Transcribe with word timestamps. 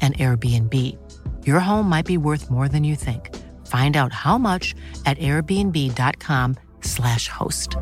an 0.00 0.12
Airbnb. 0.14 0.74
Your 1.46 1.60
home 1.60 1.88
might 1.88 2.06
be 2.06 2.16
worth 2.16 2.50
more 2.50 2.68
than 2.68 2.82
you 2.84 2.96
think. 2.96 3.34
Find 3.66 3.96
out 3.96 4.12
how 4.12 4.38
much 4.38 4.74
at 5.04 5.18
airbnb.com/slash 5.18 7.28
host. 7.28 7.76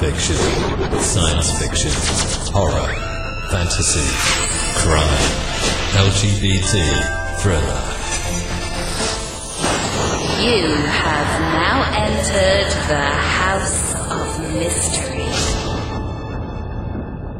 Fiction, 0.00 0.36
science 1.00 1.50
fiction, 1.58 1.90
horror, 2.52 2.88
fantasy, 3.50 4.06
crime, 4.80 5.22
LGBT, 5.94 6.72
thriller. 7.40 7.80
You 10.42 10.66
have 10.74 11.30
now 11.54 11.78
entered 11.94 12.70
the 12.88 13.00
House 13.00 13.94
of 14.10 14.40
Mystery 14.52 15.23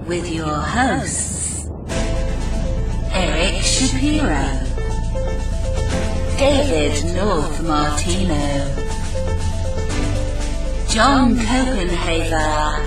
with 0.06 0.30
your 0.30 0.54
hosts, 0.54 1.66
Eric 3.12 3.62
Shapiro, 3.62 4.60
David 6.36 7.14
North 7.14 7.62
Martino, 7.62 8.74
John 10.88 11.34
Copenhaver, 11.36 12.84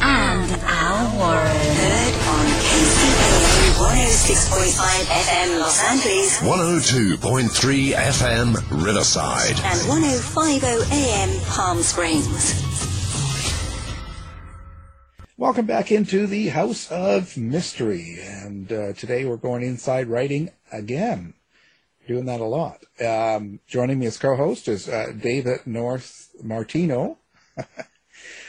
and 0.00 0.50
Al 0.64 1.18
Warren. 1.18 1.56
Heard 1.76 2.14
on 2.28 2.46
KCAA 2.64 3.58
106.5 3.78 5.04
FM 5.06 5.58
Los 5.60 5.82
Angeles 5.84 6.38
102.3 6.40 7.92
FM 7.94 8.84
Riverside. 8.84 9.56
and 9.64 9.80
105.0 9.88 10.92
AM 10.92 11.40
Palm 11.46 11.82
Springs. 11.82 12.57
Welcome 15.48 15.64
back 15.64 15.90
into 15.90 16.26
the 16.26 16.48
House 16.48 16.90
of 16.90 17.38
Mystery, 17.38 18.18
and 18.20 18.70
uh, 18.70 18.92
today 18.92 19.24
we're 19.24 19.38
going 19.38 19.62
inside 19.62 20.06
writing 20.06 20.50
again. 20.70 21.32
Doing 22.06 22.26
that 22.26 22.40
a 22.40 22.44
lot. 22.44 22.84
Um, 23.02 23.58
joining 23.66 23.98
me 23.98 24.04
as 24.04 24.18
co-host 24.18 24.68
is 24.68 24.90
uh, 24.90 25.06
David 25.18 25.60
North 25.64 26.28
Martino. 26.42 27.16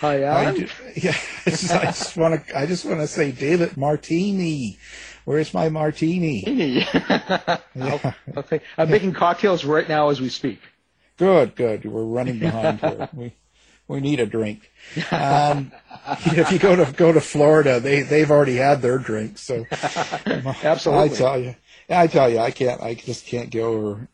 Hi, 0.01 0.27
I 0.27 0.53
do, 0.53 0.67
yeah, 0.93 1.15
I 1.45 1.49
just 1.85 2.17
want 2.17 2.45
to. 2.45 2.59
I 2.59 2.65
just 2.65 2.83
want 2.83 2.99
to 2.99 3.07
say, 3.07 3.31
David 3.31 3.77
Martini. 3.77 4.77
Where's 5.23 5.53
my 5.53 5.69
martini? 5.69 6.43
Yeah. 7.75 8.11
okay. 8.35 8.59
I'm 8.77 8.89
making 8.89 9.13
cocktails 9.13 9.63
right 9.63 9.87
now 9.87 10.09
as 10.09 10.19
we 10.19 10.27
speak. 10.27 10.59
Good, 11.15 11.55
good. 11.55 11.85
We're 11.85 12.03
running 12.03 12.39
behind 12.39 12.81
here. 12.81 13.07
We 13.13 13.35
we 13.89 13.99
need 13.99 14.21
a 14.21 14.25
drink. 14.25 14.71
Um, 15.11 15.71
if 16.25 16.51
you 16.51 16.57
go 16.57 16.75
to 16.75 16.91
go 16.93 17.11
to 17.11 17.21
Florida, 17.21 17.79
they 17.79 18.01
they've 18.01 18.31
already 18.31 18.55
had 18.55 18.81
their 18.81 18.97
drink. 18.97 19.37
So 19.37 19.65
Absolutely. 19.71 21.03
I 21.03 21.15
tell 21.15 21.39
you, 21.39 21.55
I 21.89 22.07
tell 22.07 22.29
you, 22.29 22.39
I 22.39 22.49
can't. 22.49 22.81
I 22.81 22.95
just 22.95 23.27
can't 23.27 23.51
go 23.51 23.73
over 23.73 24.07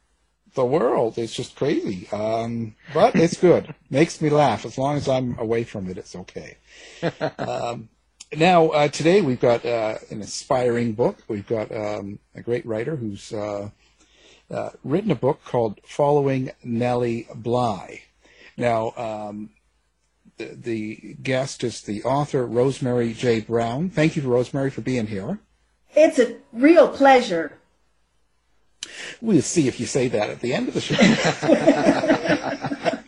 the 0.56 0.66
world. 0.66 1.18
It's 1.18 1.34
just 1.34 1.56
crazy. 1.56 2.10
Um, 2.12 2.76
but 2.94 3.16
it's 3.16 3.38
good. 3.38 3.74
Makes 3.90 4.20
me 4.22 4.30
laugh. 4.30 4.66
As 4.66 4.78
long 4.78 4.98
as 4.98 5.08
I'm 5.08 5.38
away 5.40 5.64
from 5.64 5.90
it, 5.90 5.98
it's 5.98 6.16
okay. 6.16 6.58
Um, 7.38 7.88
now 8.36 8.70
uh, 8.70 8.88
today 8.90 9.22
we've 9.22 9.40
got 9.40 9.66
uh, 9.66 9.98
an 10.10 10.22
inspiring 10.22 10.94
book. 10.94 11.20
We've 11.30 11.48
got 11.48 11.72
um, 11.72 12.20
a 12.34 12.42
great 12.42 12.66
writer 12.66 12.96
who's 12.98 13.32
uh, 13.32 13.70
uh, 14.52 14.70
written 14.84 15.12
a 15.12 15.16
book 15.16 15.42
called 15.46 15.80
"Following 15.86 16.52
Nellie 16.64 17.28
Bly." 17.34 18.02
Now. 18.58 18.92
Um, 18.98 19.52
the, 20.38 20.56
the 20.56 21.16
guest 21.22 21.64
is 21.64 21.82
the 21.82 22.04
author 22.04 22.46
Rosemary 22.46 23.14
J. 23.14 23.42
Brown. 23.42 23.90
Thank 23.90 24.16
you, 24.16 24.24
Rosemary, 24.24 24.70
for 24.70 24.82
being 24.82 25.08
here. 25.08 25.40
It's 25.96 26.20
a 26.20 26.38
real 26.52 26.90
pleasure. 26.90 27.54
We'll 29.22 29.42
see 29.42 29.68
if 29.68 29.80
you 29.80 29.86
say 29.86 30.08
that 30.10 30.30
at 30.30 30.42
the 30.42 30.54
end 30.54 30.68
of 30.68 30.74
the 30.74 30.82
show. 30.82 30.96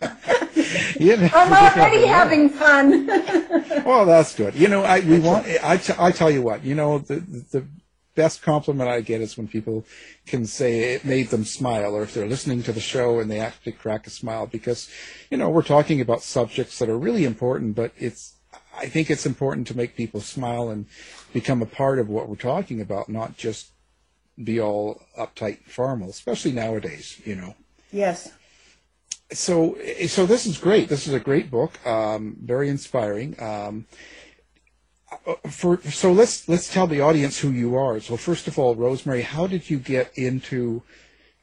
You 0.99 1.17
know, 1.17 1.29
I'm 1.33 1.53
already 1.53 2.05
having 2.05 2.49
fun. 2.49 3.07
well, 3.85 4.05
that's 4.05 4.35
good. 4.35 4.55
You 4.55 4.67
know, 4.67 4.83
I 4.83 4.99
we 5.01 5.19
want. 5.19 5.45
I, 5.63 5.77
t- 5.77 5.93
I 5.97 6.11
tell 6.11 6.31
you 6.31 6.41
what. 6.41 6.63
You 6.63 6.75
know, 6.75 6.99
the 6.99 7.15
the 7.15 7.65
best 8.17 8.41
compliment 8.41 8.89
I 8.89 9.01
get 9.01 9.21
is 9.21 9.37
when 9.37 9.47
people 9.47 9.85
can 10.25 10.45
say 10.45 10.95
it 10.95 11.05
made 11.05 11.29
them 11.29 11.45
smile, 11.45 11.95
or 11.95 12.01
if 12.03 12.13
they're 12.13 12.27
listening 12.27 12.63
to 12.63 12.73
the 12.73 12.81
show 12.81 13.19
and 13.19 13.31
they 13.31 13.39
actually 13.39 13.73
crack 13.73 14.07
a 14.07 14.09
smile, 14.09 14.47
because 14.47 14.89
you 15.31 15.37
know 15.37 15.49
we're 15.49 15.61
talking 15.75 16.01
about 16.01 16.23
subjects 16.23 16.79
that 16.79 16.89
are 16.89 16.97
really 16.97 17.23
important, 17.23 17.75
but 17.75 17.91
it's. 17.97 18.33
I 18.79 18.87
think 18.89 19.09
it's 19.09 19.25
important 19.25 19.65
to 19.67 19.77
make 19.77 19.95
people 19.95 20.21
smile 20.21 20.69
and 20.69 20.85
become 21.33 21.63
a 21.63 21.65
part 21.65 21.97
of 21.97 22.09
what 22.09 22.29
we're 22.29 22.35
talking 22.35 22.79
about, 22.79 23.09
not 23.09 23.35
just 23.35 23.71
be 24.43 24.59
all 24.59 25.01
uptight 25.17 25.57
and 25.63 25.71
formal, 25.71 26.09
especially 26.09 26.51
nowadays. 26.51 27.21
You 27.25 27.35
know. 27.35 27.55
yes. 27.91 28.31
so 29.31 29.77
so 30.07 30.25
this 30.25 30.45
is 30.45 30.57
great. 30.57 30.89
This 30.89 31.07
is 31.07 31.13
a 31.13 31.19
great 31.19 31.49
book, 31.51 31.73
um, 31.85 32.37
very 32.41 32.69
inspiring. 32.69 33.35
Um, 33.41 33.85
for 35.49 35.81
so 35.83 36.11
let's 36.11 36.47
let's 36.49 36.71
tell 36.71 36.87
the 36.87 37.01
audience 37.01 37.39
who 37.39 37.51
you 37.51 37.75
are. 37.75 37.99
So 37.99 38.17
first 38.17 38.47
of 38.47 38.59
all, 38.59 38.75
Rosemary, 38.75 39.21
how 39.21 39.47
did 39.47 39.69
you 39.69 39.79
get 39.79 40.11
into 40.17 40.83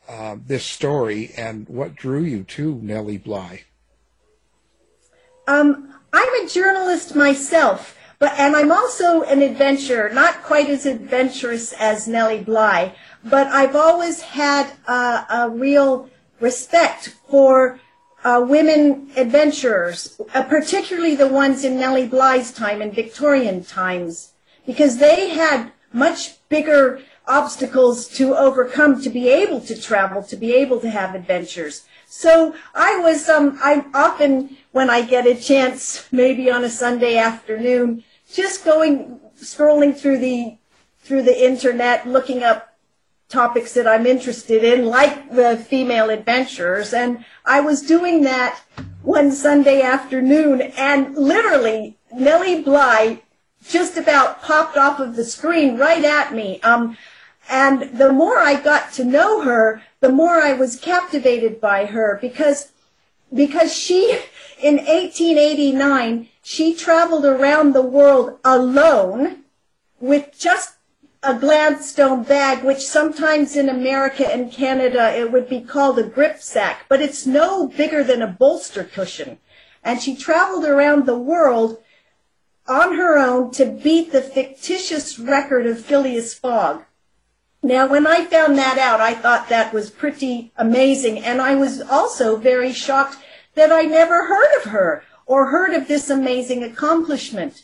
uh, 0.09 0.37
this 0.47 0.65
story, 0.65 1.33
and 1.37 1.69
what 1.69 1.95
drew 1.95 2.23
you 2.23 2.45
to 2.45 2.77
Nellie 2.83 3.19
Bly? 3.19 3.63
Um, 5.47 5.95
I'm 6.13 6.45
a 6.45 6.49
journalist 6.49 7.15
myself, 7.15 7.97
but 8.19 8.33
and 8.39 8.55
I'm 8.55 8.71
also 8.71 9.23
an 9.23 9.43
adventurer, 9.43 10.11
not 10.13 10.43
quite 10.43 10.69
as 10.69 10.87
adventurous 10.87 11.73
as 11.75 12.07
Nellie 12.07 12.45
Bly, 12.45 12.95
but 13.25 13.47
I've 13.49 13.77
always 13.77 14.21
had 14.21 14.73
uh, 14.87 15.25
a 15.31 15.51
real 15.51 16.11
respect 16.41 17.17
for 17.29 17.81
uh, 18.25 18.45
women 18.47 19.11
adventurers, 19.17 20.21
uh, 20.35 20.43
particularly 20.43 21.15
the 21.15 21.29
ones 21.29 21.63
in 21.63 21.79
Nellie 21.79 22.09
Bly's 22.09 22.51
time 22.51 22.81
in 22.81 22.91
Victorian 22.91 23.63
times, 23.63 24.33
because 24.67 24.97
they 24.97 25.31
had 25.31 25.71
much 25.93 26.37
bigger 26.49 27.03
obstacles 27.27 28.09
to 28.09 28.35
overcome 28.35 29.01
to 29.03 29.11
be 29.11 29.29
able 29.29 29.61
to 29.61 29.81
travel, 29.81 30.23
to 30.23 30.37
be 30.37 30.55
able 30.55 30.81
to 30.81 30.91
have 30.91 31.15
adventures. 31.15 31.85
So 32.07 32.55
I 32.75 32.99
was, 32.99 33.29
um, 33.29 33.59
I 33.63 33.85
often, 33.95 34.57
when 34.73 34.89
I 34.89 35.03
get 35.03 35.27
a 35.27 35.35
chance, 35.35 36.07
maybe 36.13 36.51
on 36.51 36.65
a 36.65 36.71
Sunday 36.71 37.19
afternoon, 37.19 38.05
just 38.33 38.65
going, 38.65 39.21
scrolling 39.37 39.97
through 39.97 40.19
the, 40.19 40.57
through 41.01 41.23
the 41.23 41.45
internet, 41.45 42.07
looking 42.07 42.43
up 42.43 42.74
topics 43.35 43.75
that 43.75 43.87
I'm 43.87 44.07
interested 44.07 44.63
in, 44.63 44.87
like 44.87 45.31
the 45.35 45.57
female 45.57 46.09
adventurers. 46.09 46.95
And 46.95 47.25
I 47.45 47.61
was 47.61 47.83
doing 47.83 48.23
that 48.23 48.61
one 49.03 49.33
Sunday 49.33 49.83
afternoon, 49.83 50.63
and 50.63 51.15
literally 51.17 51.99
Nellie 52.15 52.63
Bly 52.63 53.23
just 53.69 53.97
about 53.97 54.41
popped 54.41 54.77
off 54.77 55.01
of 55.01 55.17
the 55.17 55.25
screen 55.25 55.77
right 55.77 56.05
at 56.05 56.33
me. 56.33 56.61
Um, 56.63 56.97
and 57.51 57.99
the 57.99 58.13
more 58.13 58.39
I 58.39 58.55
got 58.55 58.93
to 58.95 59.05
know 59.05 59.43
her, 59.43 59.83
the 60.01 60.13
more 60.13 60.41
I 60.41 60.53
was 60.53 60.77
captivated 60.77 61.61
by 61.61 61.87
her 61.87 62.19
because 62.21 62.73
because 63.33 63.75
she 63.75 64.21
in 64.63 64.77
1889 64.77 66.29
she 66.43 66.75
traveled 66.75 67.25
around 67.25 67.73
the 67.73 67.83
world 67.83 68.39
alone 68.45 69.43
with 69.99 70.39
just 70.39 70.74
a 71.25 71.35
Gladstone 71.35 72.23
bag, 72.23 72.63
which 72.63 72.87
sometimes 72.87 73.57
in 73.57 73.69
America 73.69 74.31
and 74.31 74.53
Canada 74.53 75.17
it 75.17 75.33
would 75.33 75.49
be 75.49 75.61
called 75.61 75.99
a 75.99 76.03
grip 76.03 76.41
sack, 76.41 76.85
but 76.89 77.01
it's 77.01 77.27
no 77.27 77.69
bigger 77.69 78.05
than 78.05 78.21
a 78.21 78.27
bolster 78.27 78.85
cushion. 78.85 79.39
And 79.83 80.01
she 80.01 80.15
traveled 80.15 80.65
around 80.65 81.07
the 81.07 81.19
world 81.19 81.83
on 82.67 82.97
her 82.97 83.19
own 83.19 83.51
to 83.53 83.67
beat 83.67 84.13
the 84.13 84.23
fictitious 84.23 85.19
record 85.19 85.67
of 85.67 85.85
Phileas 85.85 86.35
Fogg. 86.35 86.85
Now, 87.63 87.87
when 87.87 88.07
I 88.07 88.27
found 88.27 88.59
that 88.59 88.79
out, 88.79 89.01
I 89.01 89.15
thought 89.15 89.49
that 89.49 89.73
was 89.73 89.91
pretty 89.91 90.53
amazing, 90.57 91.19
and 91.19 91.41
I 91.41 91.55
was 91.55 91.81
also 91.81 92.37
very 92.37 92.73
shocked 92.73 93.17
that 93.55 93.73
I 93.73 93.83
never 93.83 94.27
heard 94.27 94.57
of 94.59 94.71
her 94.71 95.03
or 95.25 95.47
heard 95.47 95.73
of 95.73 95.89
this 95.89 96.11
amazing 96.11 96.63
accomplishment. 96.63 97.63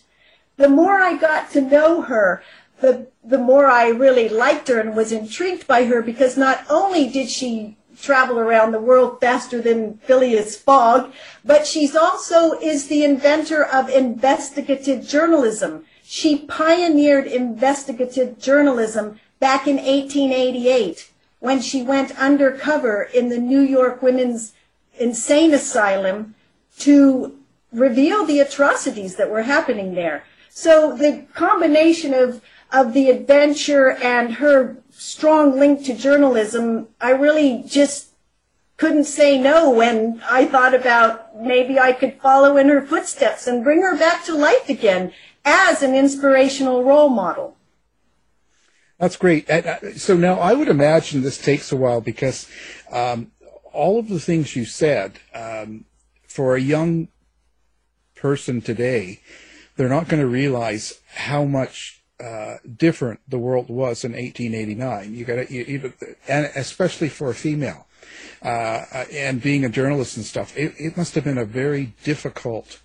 The 0.57 0.69
more 0.69 1.01
I 1.01 1.17
got 1.17 1.51
to 1.53 1.61
know 1.61 2.03
her, 2.03 2.43
the, 2.81 3.07
the 3.25 3.39
more 3.39 3.67
I 3.67 3.89
really 3.89 4.29
liked 4.29 4.69
her 4.69 4.81
and 4.81 4.97
was 4.97 5.13
intrigued 5.13 5.67
by 5.67 5.85
her 5.85 6.03
because 6.03 6.37
not 6.37 6.65
only 6.69 7.09
did 7.09 7.29
she 7.29 7.77
travel 8.01 8.39
around 8.39 8.73
the 8.73 8.81
world 8.81 9.21
faster 9.21 9.61
than 9.61 9.99
Phileas 9.99 10.57
Fogg, 10.57 11.13
but 11.45 11.67
she's 11.67 11.95
also 11.95 12.53
is 12.61 12.89
the 12.89 13.05
inventor 13.05 13.65
of 13.65 13.89
investigative 13.91 15.07
journalism. 15.07 15.85
She 16.03 16.39
pioneered 16.39 17.27
investigative 17.27 18.39
journalism 18.39 19.21
back 19.39 19.67
in 19.67 19.77
1888 19.77 21.11
when 21.41 21.61
she 21.61 21.83
went 21.83 22.19
undercover 22.19 23.03
in 23.03 23.29
the 23.29 23.39
New 23.39 23.61
York 23.61 24.03
Women's 24.03 24.53
Insane 24.99 25.55
Asylum 25.55 26.35
to 26.79 27.39
reveal 27.73 28.25
the 28.25 28.41
atrocities 28.41 29.17
that 29.17 29.31
were 29.31 29.43
happening 29.43 29.95
there. 29.95 30.25
So 30.51 30.97
the 30.97 31.27
combination 31.35 32.13
of 32.13 32.43
of 32.73 32.93
the 32.93 33.11
adventure 33.11 33.91
and 33.91 34.35
her 34.35 34.77
strong 34.91 35.59
link 35.59 35.85
to 35.85 35.95
journalism, 35.95 36.89
I 37.01 37.11
really 37.11 37.65
just 37.67 38.11
couldn't 38.77 39.05
say 39.05 39.39
no 39.39 39.71
when 39.71 40.23
I 40.29 40.47
thought 40.47 40.75
about 40.75 41.37
maybe 41.37 41.79
I 41.79 41.93
could 41.93 42.21
follow 42.21 42.57
in 42.57 42.69
her 42.69 42.81
footsteps 42.81 43.47
and 43.47 43.63
bring 43.63 43.83
her 43.83 43.97
back 43.97 44.25
to 44.25 44.35
life 44.35 44.69
again 44.69 45.13
as 45.45 45.83
an 45.83 45.95
inspirational 45.95 46.83
role 46.83 47.11
model. 47.11 47.57
That's 48.99 49.17
great. 49.17 49.49
So 49.97 50.17
now 50.17 50.35
I 50.35 50.53
would 50.53 50.69
imagine 50.69 51.23
this 51.23 51.39
takes 51.39 51.73
a 51.73 51.77
while 51.77 52.01
because 52.01 52.49
um, 52.93 53.33
all 53.73 53.99
of 53.99 54.09
the 54.09 54.21
things 54.21 54.57
you 54.57 54.65
said 54.65 55.19
um, 55.35 55.87
for 56.27 56.55
a 56.55 56.61
young 56.61 57.09
person 58.15 58.61
today, 58.61 59.21
they're 59.77 59.89
not 59.89 60.09
going 60.09 60.21
to 60.21 60.29
realize 60.29 61.01
how 61.15 61.45
much 61.45 62.00
uh, 62.21 62.59
different 62.77 63.21
the 63.29 63.39
world 63.39 63.69
was 63.69 64.05
in 64.05 64.13
1889. 64.13 65.15
You 65.15 65.25
got 65.25 65.49
to, 65.49 65.93
and 66.29 66.51
especially 66.55 67.09
for 67.09 67.31
a 67.31 67.35
female, 67.35 67.87
uh, 68.43 69.05
and 69.13 69.43
being 69.43 69.65
a 69.65 69.69
journalist 69.69 70.17
and 70.17 70.27
stuff, 70.27 70.57
it, 70.57 70.75
it 70.79 70.97
must 70.97 71.15
have 71.15 71.25
been 71.25 71.39
a 71.39 71.45
very 71.45 71.95
difficult 72.05 72.81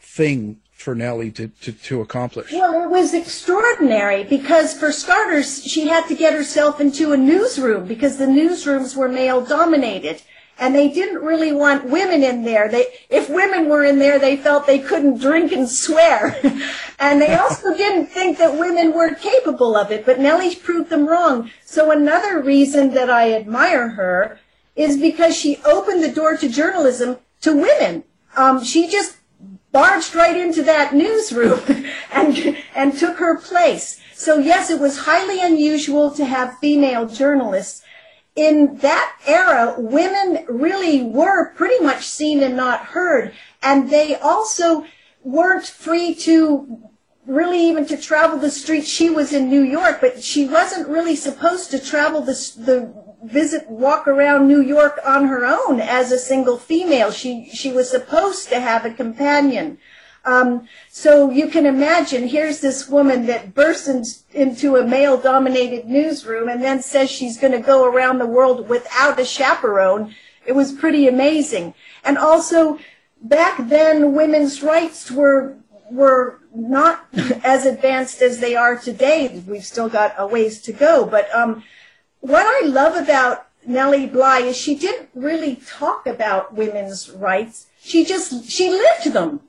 thing 0.00 0.60
for 0.72 0.94
Nellie 0.94 1.30
to, 1.30 1.48
to, 1.48 1.72
to 1.72 2.00
accomplish. 2.00 2.52
Well, 2.52 2.82
it 2.82 2.90
was 2.90 3.14
extraordinary 3.14 4.24
because, 4.24 4.74
for 4.74 4.90
starters, 4.90 5.64
she 5.64 5.86
had 5.86 6.08
to 6.08 6.14
get 6.16 6.34
herself 6.34 6.80
into 6.80 7.12
a 7.12 7.16
newsroom 7.16 7.86
because 7.86 8.18
the 8.18 8.26
newsrooms 8.26 8.96
were 8.96 9.08
male 9.08 9.44
dominated 9.44 10.22
and 10.62 10.76
they 10.76 10.88
didn't 10.88 11.24
really 11.24 11.50
want 11.50 11.90
women 11.90 12.22
in 12.22 12.44
there. 12.44 12.68
They, 12.68 12.86
if 13.10 13.28
women 13.28 13.68
were 13.68 13.82
in 13.82 13.98
there, 13.98 14.20
they 14.20 14.36
felt 14.36 14.64
they 14.64 14.78
couldn't 14.78 15.18
drink 15.18 15.50
and 15.50 15.68
swear. 15.68 16.38
and 17.00 17.20
they 17.20 17.34
also 17.34 17.76
didn't 17.76 18.06
think 18.06 18.38
that 18.38 18.56
women 18.56 18.92
were 18.92 19.12
capable 19.12 19.74
of 19.74 19.90
it, 19.90 20.06
but 20.06 20.20
Nellie 20.20 20.54
proved 20.54 20.88
them 20.88 21.08
wrong. 21.08 21.50
So 21.64 21.90
another 21.90 22.40
reason 22.40 22.94
that 22.94 23.10
I 23.10 23.32
admire 23.32 23.88
her 23.88 24.38
is 24.76 24.96
because 24.96 25.36
she 25.36 25.56
opened 25.64 26.00
the 26.00 26.12
door 26.12 26.36
to 26.36 26.48
journalism 26.48 27.16
to 27.40 27.54
women. 27.54 28.04
Um, 28.36 28.62
she 28.62 28.86
just 28.86 29.16
barged 29.72 30.14
right 30.14 30.36
into 30.36 30.62
that 30.62 30.94
newsroom 30.94 31.60
and, 32.12 32.56
and 32.76 32.96
took 32.96 33.16
her 33.16 33.36
place. 33.36 34.00
So 34.14 34.38
yes, 34.38 34.70
it 34.70 34.78
was 34.78 34.98
highly 34.98 35.40
unusual 35.40 36.12
to 36.12 36.24
have 36.24 36.58
female 36.60 37.08
journalists, 37.08 37.82
in 38.34 38.76
that 38.78 39.16
era, 39.26 39.74
women 39.78 40.44
really 40.48 41.02
were 41.02 41.52
pretty 41.54 41.82
much 41.84 42.06
seen 42.06 42.42
and 42.42 42.56
not 42.56 42.86
heard. 42.86 43.32
And 43.62 43.90
they 43.90 44.16
also 44.16 44.84
weren't 45.22 45.66
free 45.66 46.14
to 46.14 46.90
really 47.26 47.60
even 47.68 47.86
to 47.86 47.96
travel 47.96 48.38
the 48.38 48.50
streets. 48.50 48.88
She 48.88 49.10
was 49.10 49.32
in 49.32 49.48
New 49.48 49.62
York, 49.62 50.00
but 50.00 50.22
she 50.22 50.46
wasn't 50.46 50.88
really 50.88 51.14
supposed 51.14 51.70
to 51.70 51.78
travel 51.78 52.22
the, 52.22 52.32
the 52.58 52.94
visit, 53.22 53.68
walk 53.70 54.08
around 54.08 54.48
New 54.48 54.60
York 54.60 54.98
on 55.04 55.26
her 55.26 55.44
own 55.44 55.80
as 55.80 56.10
a 56.10 56.18
single 56.18 56.58
female. 56.58 57.10
She, 57.10 57.48
she 57.52 57.70
was 57.70 57.90
supposed 57.90 58.48
to 58.48 58.60
have 58.60 58.84
a 58.84 58.92
companion. 58.92 59.78
Um, 60.24 60.68
so 60.88 61.30
you 61.30 61.48
can 61.48 61.66
imagine, 61.66 62.28
here's 62.28 62.60
this 62.60 62.88
woman 62.88 63.26
that 63.26 63.54
bursts 63.54 63.88
in, 63.88 64.04
into 64.32 64.76
a 64.76 64.86
male-dominated 64.86 65.86
newsroom 65.86 66.48
and 66.48 66.62
then 66.62 66.80
says 66.80 67.10
she's 67.10 67.38
going 67.38 67.52
to 67.52 67.58
go 67.58 67.84
around 67.84 68.18
the 68.18 68.26
world 68.26 68.68
without 68.68 69.18
a 69.18 69.24
chaperone. 69.24 70.14
It 70.46 70.52
was 70.52 70.72
pretty 70.72 71.08
amazing. 71.08 71.74
And 72.04 72.18
also, 72.18 72.78
back 73.20 73.56
then, 73.68 74.14
women's 74.14 74.62
rights 74.62 75.10
were 75.10 75.56
were 75.90 76.40
not 76.54 77.06
as 77.44 77.66
advanced 77.66 78.22
as 78.22 78.40
they 78.40 78.54
are 78.54 78.76
today. 78.76 79.42
We've 79.46 79.64
still 79.64 79.88
got 79.88 80.14
a 80.16 80.26
ways 80.26 80.62
to 80.62 80.72
go. 80.72 81.04
But 81.04 81.32
um, 81.34 81.62
what 82.20 82.46
I 82.46 82.66
love 82.66 82.96
about 82.96 83.46
Nellie 83.66 84.06
Bly 84.06 84.40
is 84.40 84.56
she 84.56 84.74
didn't 84.74 85.10
really 85.14 85.56
talk 85.56 86.06
about 86.06 86.54
women's 86.54 87.10
rights. 87.10 87.66
She 87.80 88.04
just 88.04 88.50
she 88.50 88.70
lived 88.70 89.12
them 89.12 89.40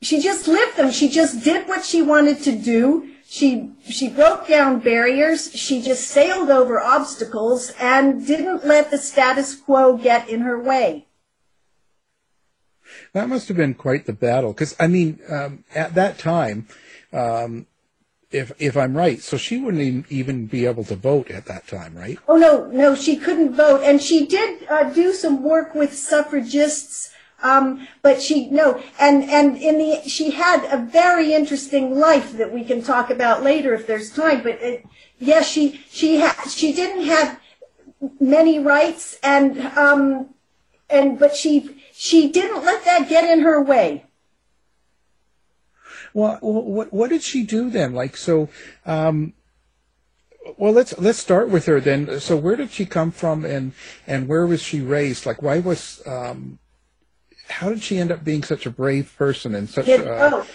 she 0.00 0.20
just 0.20 0.46
lived 0.46 0.76
them. 0.76 0.90
She 0.90 1.08
just 1.08 1.44
did 1.44 1.68
what 1.68 1.84
she 1.84 2.02
wanted 2.02 2.42
to 2.42 2.52
do. 2.52 3.10
She 3.26 3.72
she 3.84 4.08
broke 4.08 4.48
down 4.48 4.80
barriers. 4.80 5.52
She 5.52 5.82
just 5.82 6.08
sailed 6.08 6.50
over 6.50 6.80
obstacles 6.80 7.72
and 7.78 8.26
didn't 8.26 8.64
let 8.64 8.90
the 8.90 8.98
status 8.98 9.54
quo 9.54 9.96
get 9.96 10.28
in 10.28 10.40
her 10.40 10.58
way. 10.58 11.06
That 13.12 13.28
must 13.28 13.48
have 13.48 13.56
been 13.56 13.74
quite 13.74 14.06
the 14.06 14.12
battle, 14.12 14.52
because 14.52 14.74
I 14.80 14.86
mean, 14.86 15.18
um, 15.28 15.64
at 15.74 15.94
that 15.94 16.18
time, 16.18 16.68
um, 17.12 17.66
if 18.30 18.52
if 18.58 18.76
I'm 18.76 18.96
right, 18.96 19.20
so 19.20 19.36
she 19.36 19.58
wouldn't 19.58 20.10
even 20.10 20.46
be 20.46 20.64
able 20.66 20.84
to 20.84 20.96
vote 20.96 21.30
at 21.30 21.46
that 21.46 21.66
time, 21.66 21.94
right? 21.96 22.18
Oh 22.28 22.36
no, 22.36 22.66
no, 22.66 22.94
she 22.94 23.16
couldn't 23.16 23.54
vote, 23.54 23.82
and 23.82 24.00
she 24.00 24.26
did 24.26 24.66
uh, 24.68 24.84
do 24.84 25.12
some 25.12 25.42
work 25.42 25.74
with 25.74 25.94
suffragists 25.94 27.10
um, 27.42 27.86
but 28.02 28.20
she 28.20 28.48
no, 28.50 28.82
and 28.98 29.22
and 29.24 29.56
in 29.56 29.78
the 29.78 30.08
she 30.08 30.32
had 30.32 30.64
a 30.72 30.78
very 30.78 31.32
interesting 31.32 31.98
life 31.98 32.32
that 32.32 32.52
we 32.52 32.64
can 32.64 32.82
talk 32.82 33.10
about 33.10 33.42
later 33.42 33.74
if 33.74 33.86
there's 33.86 34.10
time. 34.10 34.42
But 34.42 34.60
it, 34.60 34.86
yes, 35.18 35.48
she 35.48 35.80
she 35.88 36.16
had 36.16 36.34
she 36.48 36.72
didn't 36.72 37.04
have 37.04 37.40
many 38.20 38.58
rights, 38.58 39.18
and 39.22 39.60
um, 39.78 40.34
and 40.90 41.18
but 41.18 41.36
she 41.36 41.80
she 41.92 42.28
didn't 42.28 42.64
let 42.64 42.84
that 42.84 43.08
get 43.08 43.24
in 43.30 43.40
her 43.40 43.62
way. 43.62 44.04
Well, 46.12 46.38
what 46.40 46.92
what 46.92 47.10
did 47.10 47.22
she 47.22 47.44
do 47.44 47.70
then? 47.70 47.94
Like 47.94 48.16
so. 48.16 48.48
Um, 48.84 49.34
well, 50.56 50.72
let's 50.72 50.98
let's 50.98 51.18
start 51.18 51.50
with 51.50 51.66
her 51.66 51.78
then. 51.78 52.18
So, 52.20 52.36
where 52.36 52.56
did 52.56 52.70
she 52.70 52.86
come 52.86 53.12
from, 53.12 53.44
and 53.44 53.72
and 54.06 54.26
where 54.26 54.46
was 54.46 54.62
she 54.62 54.80
raised? 54.80 55.26
Like, 55.26 55.42
why 55.42 55.58
was 55.58 56.02
um, 56.06 56.58
how 57.58 57.70
did 57.70 57.82
she 57.82 57.98
end 57.98 58.12
up 58.12 58.22
being 58.22 58.44
such 58.44 58.66
a 58.66 58.70
brave 58.70 59.12
person 59.18 59.54
and 59.54 59.68
such? 59.68 59.88
It, 59.88 60.06
uh, 60.06 60.30
oh, 60.32 60.46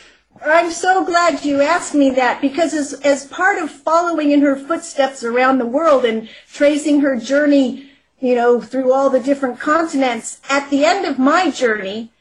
I'm 0.46 0.72
so 0.72 1.04
glad 1.04 1.44
you 1.44 1.62
asked 1.62 1.94
me 1.94 2.10
that 2.12 2.40
because 2.40 2.74
as 2.74 2.94
as 3.02 3.26
part 3.28 3.62
of 3.62 3.70
following 3.70 4.32
in 4.32 4.42
her 4.42 4.56
footsteps 4.56 5.22
around 5.22 5.58
the 5.58 5.66
world 5.66 6.06
and 6.06 6.30
tracing 6.52 7.02
her 7.02 7.18
journey, 7.18 7.90
you 8.22 8.36
know, 8.36 8.62
through 8.62 8.94
all 8.94 9.10
the 9.10 9.20
different 9.20 9.60
continents, 9.60 10.40
at 10.50 10.70
the 10.70 10.86
end 10.86 11.06
of 11.06 11.20
my 11.20 11.52
journey, 11.52 12.12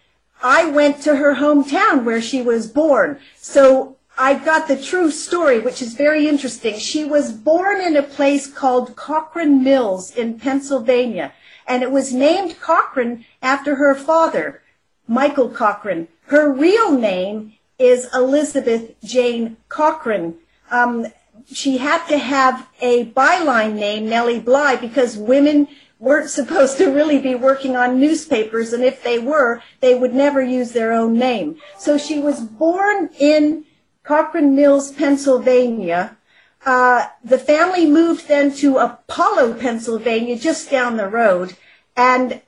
I 0.42 0.64
went 0.64 1.00
to 1.02 1.14
her 1.14 1.36
hometown 1.36 2.04
where 2.04 2.20
she 2.20 2.42
was 2.42 2.66
born. 2.66 3.20
So 3.36 3.96
I 4.18 4.34
got 4.34 4.66
the 4.66 4.82
true 4.82 5.12
story, 5.12 5.60
which 5.60 5.80
is 5.80 5.94
very 5.94 6.26
interesting. 6.26 6.76
She 6.78 7.04
was 7.04 7.32
born 7.32 7.80
in 7.80 7.96
a 7.96 8.02
place 8.02 8.48
called 8.48 8.96
Cochran 8.96 9.62
Mills 9.62 10.10
in 10.16 10.40
Pennsylvania. 10.40 11.32
and 11.66 11.82
it 11.82 11.92
was 11.92 12.12
named 12.12 12.60
Cochran 12.60 13.24
after 13.40 13.76
her 13.76 13.94
father, 13.94 14.60
Michael 15.06 15.48
Cochran. 15.48 16.08
Her 16.26 16.52
real 16.52 16.92
name 16.92 17.54
is 17.78 18.08
Elizabeth 18.14 18.94
Jane 19.02 19.56
Cochran. 19.68 20.36
Um, 20.70 21.06
she 21.50 21.78
had 21.78 22.06
to 22.06 22.18
have 22.18 22.68
a 22.80 23.06
byline 23.06 23.74
name, 23.74 24.08
Nellie 24.08 24.40
Bly, 24.40 24.76
because 24.76 25.16
women 25.16 25.68
weren't 25.98 26.30
supposed 26.38 26.78
to 26.78 26.90
really 26.90 27.18
be 27.18 27.34
working 27.34 27.76
on 27.76 28.00
newspapers, 28.00 28.72
and 28.72 28.84
if 28.84 29.02
they 29.02 29.18
were, 29.18 29.62
they 29.80 29.94
would 29.94 30.14
never 30.14 30.42
use 30.42 30.72
their 30.72 30.92
own 30.92 31.18
name. 31.18 31.56
So 31.78 31.98
she 31.98 32.18
was 32.18 32.40
born 32.40 33.10
in 33.18 33.64
Cochran 34.04 34.54
Mills, 34.54 34.92
Pennsylvania. 34.92 36.16
Uh, 36.64 37.06
the 37.24 37.38
family 37.38 37.86
moved 37.86 38.28
then 38.28 38.54
to 38.56 38.78
Apollo, 38.78 39.54
Pennsylvania, 39.54 40.36
just 40.36 40.70
down 40.70 40.96
the 40.96 41.08
road, 41.08 41.56
and 41.96 42.40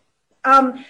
um, 0.44 0.84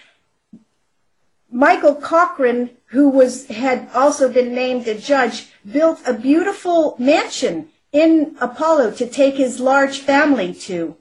Michael 1.55 1.95
Cochran, 1.95 2.71
who 2.87 3.09
was 3.09 3.47
had 3.47 3.89
also 3.95 4.29
been 4.29 4.53
named 4.53 4.89
a 4.89 4.95
judge, 4.97 5.47
built 5.65 6.01
a 6.05 6.13
beautiful 6.13 6.97
mansion 6.99 7.69
in 7.93 8.37
Apollo 8.41 8.91
to 8.95 9.07
take 9.07 9.37
his 9.37 9.61
large 9.61 10.01
family 10.01 10.53
to, 10.53 10.97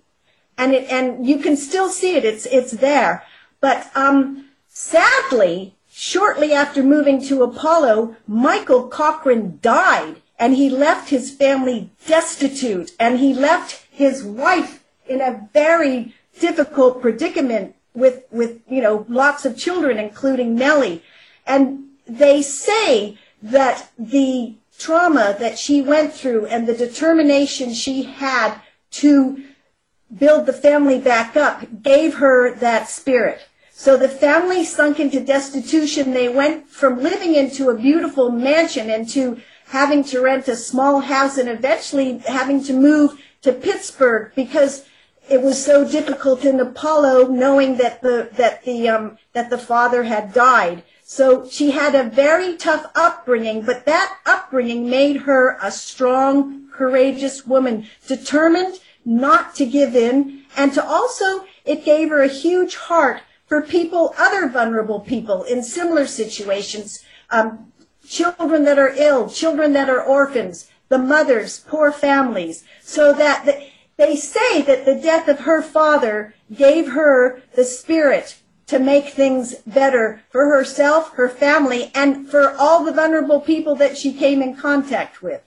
and 0.56 0.76
it 0.76 0.92
and 0.92 1.26
you 1.26 1.40
can 1.40 1.58
still 1.58 1.90
see 1.90 2.16
it. 2.18 2.24
It's 2.24 2.46
it's 2.46 2.70
there, 2.70 3.24
but 3.62 3.90
um, 3.96 4.50
sadly, 4.70 5.74
shortly 5.90 6.54
after 6.54 6.84
moving 6.84 7.20
to 7.24 7.42
Apollo, 7.42 8.16
Michael 8.28 8.88
Cochran 8.88 9.58
died, 9.60 10.22
and 10.38 10.54
he 10.54 10.70
left 10.70 11.10
his 11.10 11.32
family 11.32 11.90
destitute, 12.06 12.92
and 13.00 13.18
he 13.18 13.34
left 13.34 13.88
his 13.90 14.24
wife 14.24 14.84
in 15.08 15.20
a 15.20 15.50
very 15.52 16.14
difficult 16.40 17.02
predicament 17.02 17.74
with 17.94 18.24
with 18.32 18.62
you 18.68 18.82
know 18.82 19.06
lots 19.10 19.46
of 19.46 19.58
children, 19.58 19.98
including 19.98 20.56
Nellie, 20.56 21.04
and 21.46 21.86
they 22.08 22.42
say 22.42 23.18
that 23.42 23.92
the 23.98 24.56
trauma 24.78 25.36
that 25.40 25.58
she 25.58 25.82
went 25.82 26.14
through 26.14 26.46
and 26.48 26.68
the 26.68 26.76
determination 26.76 27.74
she 27.74 28.04
had 28.04 28.56
to 28.92 29.44
build 30.18 30.46
the 30.46 30.54
family 30.54 31.00
back 31.00 31.36
up 31.36 31.66
gave 31.82 32.16
her 32.16 32.54
that 32.56 32.90
spirit. 32.90 33.42
So 33.72 33.98
the 33.98 34.10
family 34.10 34.64
sunk 34.64 35.00
into 35.00 35.20
destitution. 35.20 36.12
They 36.12 36.30
went 36.30 36.70
from 36.70 37.02
living 37.02 37.36
into 37.36 37.70
a 37.70 37.76
beautiful 37.78 38.32
mansion 38.32 38.90
into 38.90 39.42
having 39.68 40.04
to 40.06 40.22
rent 40.22 40.48
a 40.48 40.56
small 40.56 41.00
house 41.00 41.38
and 41.38 41.50
eventually 41.50 42.20
having 42.20 42.64
to 42.64 42.74
move 42.74 43.20
to 43.42 43.52
Pittsburgh 43.52 44.32
because 44.36 44.86
it 45.30 45.42
was 45.42 45.64
so 45.64 45.88
difficult 45.90 46.44
in 46.44 46.60
Apollo 46.60 47.28
knowing 47.28 47.78
that 47.78 48.02
the 48.02 48.30
that 48.34 48.64
the 48.64 48.90
um, 48.90 49.18
that 49.34 49.50
the 49.50 49.58
father 49.58 50.04
had 50.04 50.34
died. 50.34 50.84
So 51.04 51.48
she 51.48 51.72
had 51.72 51.96
a 51.96 52.10
very 52.10 52.56
tough 52.56 52.86
upbringing, 52.96 53.64
but 53.64 53.86
that 53.86 54.18
upbringing 54.26 54.90
made 54.90 55.18
her 55.18 55.58
a 55.62 55.72
strong, 55.72 56.70
courageous 56.72 57.46
woman, 57.46 57.88
determined 58.08 58.80
not 59.06 59.54
to 59.56 59.66
give 59.66 59.96
in, 59.96 60.44
and 60.56 60.74
to 60.74 60.84
also 60.84 61.46
it 61.66 61.86
gave 61.86 62.10
her 62.10 62.22
a 62.22 62.28
huge 62.28 62.76
heart 62.76 63.22
for 63.48 63.62
people, 63.62 64.16
other 64.18 64.48
vulnerable 64.48 65.00
people 65.00 65.44
in 65.44 65.62
similar 65.62 66.08
situations, 66.08 67.04
um, 67.30 67.72
children 68.08 68.64
that 68.64 68.80
are 68.80 68.94
ill, 68.96 69.30
children 69.30 69.74
that 69.74 69.90
are 69.90 70.02
orphans, 70.02 70.70
the 70.90 70.98
mothers, 70.98 71.60
poor 71.60 71.92
families, 71.92 72.64
so 72.82 73.14
that 73.14 73.46
the, 73.46 73.68
they 74.04 74.16
say 74.18 74.62
that 74.62 74.86
the 74.86 74.96
death 74.96 75.30
of 75.30 75.42
her 75.42 75.62
father 75.62 76.34
gave 76.54 76.92
her 76.92 77.42
the 77.56 77.64
spirit 77.64 78.38
to 78.68 78.78
make 78.78 79.10
things 79.10 79.56
better 79.66 80.22
for 80.30 80.48
herself, 80.48 81.14
her 81.14 81.30
family, 81.30 81.90
and 81.96 82.28
for 82.30 82.52
all 82.52 82.84
the 82.84 82.92
vulnerable 82.92 83.40
people 83.40 83.76
that 83.76 83.98
she 83.98 84.14
came 84.14 84.42
in 84.42 84.56
contact 84.56 85.22
with. 85.22 85.42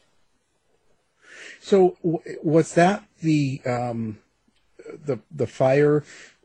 So 1.60 1.96
was 2.42 2.74
that 2.74 3.04
the 3.20 3.60
um, 3.66 4.18
the 5.04 5.18
the 5.30 5.46
fire 5.46 6.04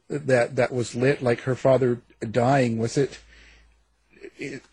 that 0.09 0.55
that 0.55 0.73
was 0.73 0.95
lit, 0.95 1.21
like 1.21 1.41
her 1.41 1.55
father 1.55 2.01
dying? 2.29 2.77
Was 2.77 2.97
it? 2.97 3.19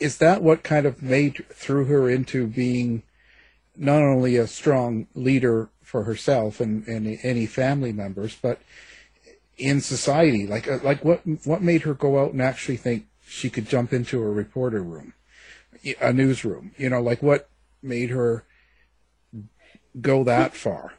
Is 0.01 0.19
that 0.19 0.43
what 0.43 0.63
kind 0.63 0.87
of 0.87 1.03
made 1.03 1.45
threw 1.51 1.85
her 1.85 2.09
into 2.09 2.47
being 2.47 3.03
not 3.77 4.03
only 4.03 4.37
a 4.37 4.47
strong 4.47 5.07
leader 5.15 5.69
for 5.89 6.05
herself 6.05 6.61
and, 6.61 6.87
and 6.87 7.19
any 7.23 7.47
family 7.47 7.95
members, 7.95 8.37
but 8.43 8.61
in 9.57 9.81
society? 9.81 10.47
Like, 10.47 10.69
uh, 10.69 10.81
like 10.83 11.03
what, 11.03 11.23
what 11.45 11.63
made 11.63 11.83
her 11.83 11.95
go 11.95 12.19
out 12.23 12.33
and 12.33 12.43
actually 12.43 12.77
think 12.77 13.07
she 13.27 13.49
could 13.49 13.67
jump 13.67 13.95
into 13.95 14.21
a 14.21 14.29
reporter 14.29 14.83
room, 14.83 15.15
a 15.99 16.13
newsroom? 16.13 16.73
You 16.77 16.91
know, 16.91 17.01
like 17.01 17.23
what 17.23 17.49
made 17.83 18.11
her 18.11 18.45
go 19.99 20.25
that 20.25 20.53
far? 20.53 20.93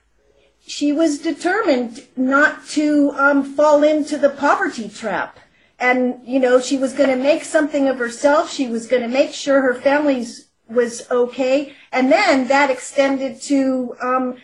She 0.66 0.92
was 0.92 1.20
determined 1.20 2.08
not 2.18 2.66
to 2.70 3.12
um, 3.12 3.44
fall 3.44 3.84
into 3.84 4.18
the 4.18 4.30
poverty 4.30 4.90
trap. 4.90 5.38
And, 5.78 6.20
you 6.26 6.40
know, 6.40 6.60
she 6.60 6.78
was 6.78 6.94
going 6.94 7.10
to 7.10 7.16
make 7.16 7.44
something 7.44 7.88
of 7.88 8.00
herself. 8.00 8.52
She 8.52 8.68
was 8.68 8.88
going 8.88 9.04
to 9.04 9.08
make 9.08 9.34
sure 9.34 9.62
her 9.62 9.76
family 9.76 10.26
was 10.68 11.10
okay. 11.10 11.74
And 11.92 12.12
then 12.12 12.48
that 12.48 12.70
extended 12.70 13.42
to 13.44 13.96
um, 14.02 14.38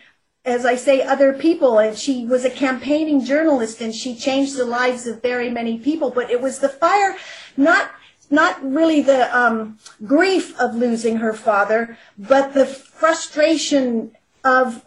as 0.46 0.64
I 0.64 0.76
say, 0.76 1.02
other 1.02 1.32
people. 1.32 1.78
And 1.78 1.98
she 1.98 2.24
was 2.24 2.44
a 2.44 2.50
campaigning 2.50 3.24
journalist 3.24 3.80
and 3.80 3.94
she 3.94 4.14
changed 4.14 4.56
the 4.56 4.64
lives 4.64 5.06
of 5.06 5.20
very 5.20 5.50
many 5.50 5.78
people. 5.78 6.10
But 6.10 6.30
it 6.30 6.40
was 6.40 6.60
the 6.60 6.68
fire, 6.68 7.16
not 7.56 7.90
not 8.28 8.62
really 8.64 9.00
the 9.02 9.36
um, 9.36 9.78
grief 10.04 10.58
of 10.58 10.74
losing 10.74 11.18
her 11.18 11.32
father, 11.32 11.96
but 12.18 12.54
the 12.54 12.66
frustration 12.66 14.12
of 14.42 14.84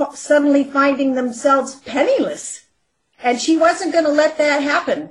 f- 0.00 0.16
suddenly 0.16 0.64
finding 0.64 1.14
themselves 1.14 1.76
penniless. 1.76 2.64
And 3.22 3.40
she 3.40 3.56
wasn't 3.56 3.92
going 3.92 4.04
to 4.04 4.10
let 4.10 4.36
that 4.38 4.62
happen. 4.62 5.10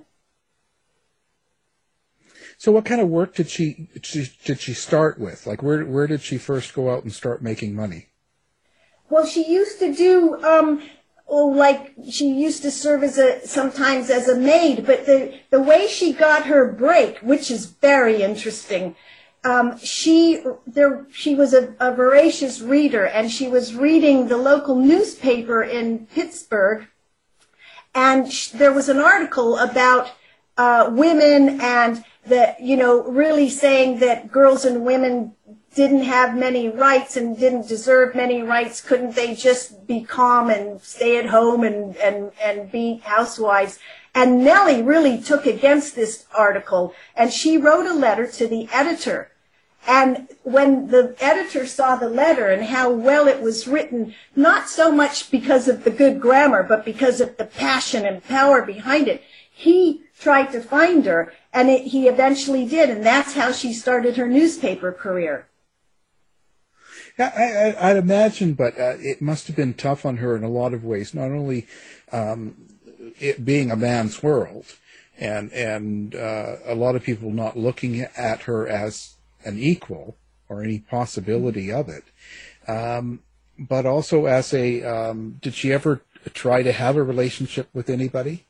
So, 2.57 2.71
what 2.71 2.86
kind 2.86 3.01
of 3.01 3.07
work 3.07 3.36
did 3.36 3.50
she 3.50 3.89
did 4.45 4.60
she 4.60 4.74
start 4.74 5.19
with? 5.19 5.48
Like, 5.48 5.63
where 5.63 5.83
where 5.86 6.07
did 6.07 6.21
she 6.21 6.38
first 6.38 6.74
go 6.74 6.91
out 6.91 7.03
and 7.03 7.12
start 7.12 7.41
making 7.41 7.74
money? 7.74 8.11
Well, 9.12 9.25
she 9.25 9.46
used 9.46 9.77
to 9.80 9.94
do, 9.94 10.41
um, 10.41 10.82
oh, 11.27 11.48
like 11.48 11.94
she 12.10 12.30
used 12.30 12.62
to 12.62 12.72
serve 12.72 13.03
as 13.03 13.18
a 13.18 13.46
sometimes 13.46 14.10
as 14.10 14.30
a 14.30 14.38
maid, 14.38 14.86
but 14.86 15.06
the 15.06 15.38
the 15.50 15.62
way 15.62 15.88
she 15.88 16.13
got 16.13 16.46
her 16.46 16.72
break, 16.72 17.20
which 17.20 17.51
is 17.51 17.65
very 17.65 18.24
interesting, 18.24 18.96
um, 19.44 19.77
she 19.80 20.41
there 20.65 21.06
she 21.12 21.36
was 21.36 21.53
a, 21.53 21.75
a 21.82 21.94
voracious 21.94 22.62
reader, 22.62 23.06
and 23.06 23.30
she 23.30 23.50
was 23.50 23.75
reading 23.75 24.30
the 24.30 24.38
local 24.38 24.75
newspaper 24.75 25.62
in 25.62 26.08
Pittsburgh, 26.08 26.88
and 27.94 28.32
sh- 28.32 28.48
there 28.48 28.72
was 28.72 28.88
an 28.88 29.00
article 29.00 29.58
about 29.58 30.10
uh, 30.58 30.89
women 30.89 31.60
and 31.60 32.06
that 32.27 32.62
you 32.62 32.77
know 32.77 33.03
really 33.03 33.50
saying 33.50 34.00
that 34.00 34.32
girls 34.32 34.63
and 34.63 34.86
women 34.86 35.36
didn't 35.73 36.03
have 36.03 36.35
many 36.35 36.67
rights 36.67 37.15
and 37.15 37.37
didn't 37.37 37.67
deserve 37.67 38.13
many 38.13 38.41
rights, 38.41 38.81
couldn't 38.81 39.15
they 39.15 39.33
just 39.35 39.87
be 39.87 40.03
calm 40.03 40.49
and 40.49 40.81
stay 40.81 41.17
at 41.17 41.27
home 41.27 41.63
and, 41.63 41.95
and, 41.97 42.31
and 42.41 42.71
be 42.71 42.97
housewives? 43.03 43.79
And 44.13 44.43
Nellie 44.43 44.81
really 44.81 45.21
took 45.21 45.45
against 45.45 45.95
this 45.95 46.25
article 46.37 46.93
and 47.15 47.31
she 47.31 47.57
wrote 47.57 47.85
a 47.85 47.93
letter 47.93 48.27
to 48.27 48.47
the 48.47 48.67
editor. 48.73 49.31
And 49.87 50.27
when 50.43 50.87
the 50.87 51.15
editor 51.19 51.65
saw 51.65 51.95
the 51.95 52.09
letter 52.09 52.47
and 52.47 52.65
how 52.65 52.91
well 52.91 53.27
it 53.27 53.41
was 53.41 53.67
written, 53.67 54.13
not 54.35 54.69
so 54.69 54.91
much 54.91 55.31
because 55.31 55.67
of 55.69 55.85
the 55.85 55.89
good 55.89 56.19
grammar, 56.19 56.63
but 56.63 56.83
because 56.83 57.21
of 57.21 57.37
the 57.37 57.45
passion 57.45 58.05
and 58.05 58.23
power 58.23 58.61
behind 58.61 59.07
it, 59.07 59.23
he 59.49 60.03
tried 60.19 60.51
to 60.51 60.61
find 60.61 61.05
her 61.05 61.33
and 61.53 61.69
it, 61.69 61.87
he 61.87 62.07
eventually 62.07 62.65
did. 62.67 62.89
And 62.89 63.05
that's 63.05 63.33
how 63.33 63.53
she 63.53 63.73
started 63.73 64.17
her 64.17 64.27
newspaper 64.27 64.91
career. 64.91 65.47
I, 67.20 67.75
I, 67.80 67.94
would 67.94 68.03
imagine, 68.03 68.53
but 68.53 68.80
uh, 68.80 68.96
it 69.00 69.22
must 69.22 69.48
have 69.48 69.56
been 69.56 69.74
tough 69.74 70.06
on 70.06 70.18
her 70.18 70.36
in 70.36 70.44
a 70.44 70.50
lot 70.50 70.74
of 70.74 70.84
ways. 70.84 71.13
Not 71.13 71.32
only 71.32 71.68
um, 72.12 72.56
it 73.20 73.44
being 73.44 73.72
a 73.72 73.75
man's 73.75 74.24
world, 74.24 74.65
and 75.18 75.51
and 75.51 76.15
uh, 76.15 76.58
a 76.65 76.75
lot 76.75 76.96
of 76.96 77.03
people 77.03 77.32
not 77.32 77.58
looking 77.58 78.01
at 78.01 78.41
her 78.44 78.68
as 78.68 79.15
an 79.44 79.58
equal 79.60 80.15
or 80.50 80.63
any 80.63 80.80
possibility 80.80 81.72
of 81.72 81.89
it, 81.89 82.03
um, 82.68 83.22
but 83.58 83.86
also 83.86 84.25
as 84.25 84.53
a. 84.53 84.84
Um, 84.84 85.38
did 85.41 85.53
she 85.53 85.72
ever 85.72 86.01
try 86.34 86.63
to 86.63 86.72
have 86.72 86.96
a 86.96 87.03
relationship 87.03 87.70
with 87.74 87.89
anybody? 87.89 88.46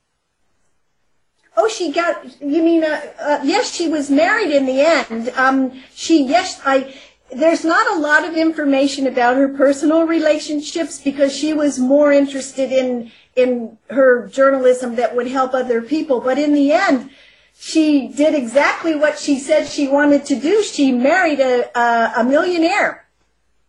Oh, 1.58 1.68
she 1.68 1.92
got. 1.92 2.24
You 2.42 2.64
mean? 2.64 2.84
Uh, 2.84 3.02
uh, 3.20 3.40
yes, 3.44 3.74
she 3.74 3.90
was 3.90 4.10
married 4.10 4.52
in 4.52 4.66
the 4.66 4.82
end. 4.82 5.30
Um, 5.30 5.82
she 5.94 6.24
yes, 6.24 6.62
I 6.66 6.96
there's 7.34 7.64
not 7.64 7.96
a 7.96 8.00
lot 8.00 8.28
of 8.28 8.36
information 8.36 9.08
about 9.08 9.38
her 9.38 9.48
personal 9.48 10.04
relationships 10.04 11.00
because 11.00 11.36
she 11.36 11.54
was 11.54 11.80
more 11.80 12.12
interested 12.12 12.72
in 12.72 13.12
in 13.36 13.78
her 13.90 14.28
journalism 14.28 14.96
that 14.96 15.16
would 15.16 15.28
help 15.28 15.54
other 15.54 15.82
people. 15.82 16.20
But 16.20 16.38
in 16.38 16.54
the 16.54 16.74
end, 16.74 17.10
she 17.58 18.10
did 18.10 18.36
exactly 18.36 18.96
what 18.96 19.18
she 19.18 19.40
said 19.40 19.68
she 19.68 19.88
wanted 19.88 20.26
to 20.26 20.36
do. 20.36 20.64
She 20.64 20.92
married 20.92 21.40
a, 21.40 21.70
a, 21.78 22.14
a 22.18 22.24
millionaire 22.24 23.06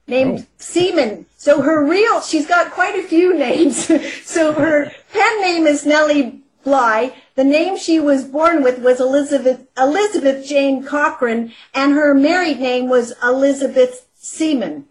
named 0.09 0.41
oh. 0.41 0.47
Seaman. 0.59 1.27
So 1.37 1.63
her 1.63 1.85
real, 1.85 2.21
she's 2.21 2.47
got 2.47 2.73
quite 2.73 2.97
a 2.97 3.07
few 3.07 3.39
names. 3.39 3.87
so 4.25 4.53
her 4.53 4.93
pen 5.13 5.41
name 5.41 5.67
is 5.67 5.87
Nellie 5.87 6.41
Bly. 6.65 7.15
The 7.35 7.45
name 7.45 7.79
she 7.79 7.99
was 7.99 8.25
born 8.25 8.63
with 8.63 8.79
was 8.79 9.01
Elizabeth, 9.01 9.67
Elizabeth 9.77 10.47
Jane 10.47 10.85
Cochran, 10.85 11.53
and 11.73 11.93
her 11.93 12.15
married 12.15 12.61
name 12.61 12.89
was 12.89 13.15
Elizabeth 13.23 14.07
Seaman. 14.15 14.87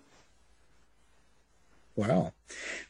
Wow. 1.95 2.33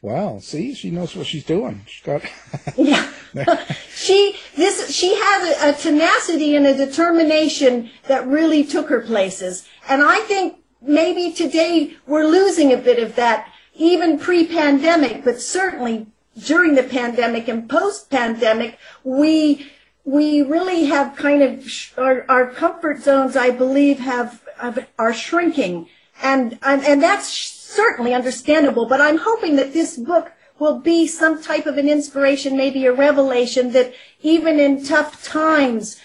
Wow. 0.01 0.39
See, 0.39 0.73
she 0.73 0.89
knows 0.89 1.15
what 1.15 1.27
she's 1.27 1.43
doing. 1.43 1.81
She's 1.85 2.03
got. 2.03 2.23
yeah. 2.77 3.11
she 3.93 4.35
this 4.55 4.93
she 4.93 5.15
had 5.15 5.53
a, 5.53 5.69
a 5.69 5.73
tenacity 5.73 6.55
and 6.55 6.65
a 6.65 6.75
determination 6.75 7.89
that 8.07 8.27
really 8.27 8.63
took 8.63 8.89
her 8.89 9.01
places, 9.01 9.67
and 9.87 10.01
I 10.03 10.19
think 10.21 10.57
maybe 10.81 11.31
today 11.31 11.95
we're 12.07 12.25
losing 12.25 12.73
a 12.73 12.77
bit 12.77 12.99
of 13.01 13.15
that, 13.15 13.51
even 13.73 14.19
pre-pandemic, 14.19 15.23
but 15.23 15.39
certainly 15.39 16.07
during 16.37 16.75
the 16.75 16.83
pandemic 16.83 17.47
and 17.47 17.69
post-pandemic, 17.69 18.77
we 19.03 19.71
we 20.03 20.41
really 20.41 20.85
have 20.85 21.15
kind 21.15 21.43
of 21.43 21.63
our, 21.95 22.25
our 22.27 22.49
comfort 22.49 23.03
zones, 23.03 23.35
I 23.35 23.51
believe, 23.51 23.99
have, 23.99 24.41
have 24.57 24.87
are 24.97 25.13
shrinking, 25.13 25.87
and, 26.23 26.57
and 26.63 26.83
and 26.83 27.03
that's 27.03 27.27
certainly 27.27 28.13
understandable. 28.13 28.87
But 28.87 29.01
I'm 29.01 29.19
hoping 29.19 29.57
that 29.57 29.73
this 29.73 29.97
book 29.97 30.31
will 30.57 30.79
be 30.79 31.07
some 31.07 31.41
type 31.41 31.65
of 31.65 31.77
an 31.77 31.87
inspiration, 31.89 32.57
maybe 32.57 32.85
a 32.85 32.93
revelation 32.93 33.71
that 33.73 33.93
even 34.21 34.59
in 34.59 34.83
tough 34.83 35.23
times, 35.23 35.99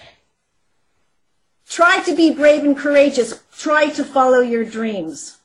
try 1.68 2.02
to 2.02 2.14
be 2.14 2.32
brave 2.32 2.64
and 2.64 2.76
courageous. 2.76 3.42
Try 3.56 3.88
to 3.90 4.04
follow 4.04 4.40
your 4.40 4.64
dreams. 4.64 5.38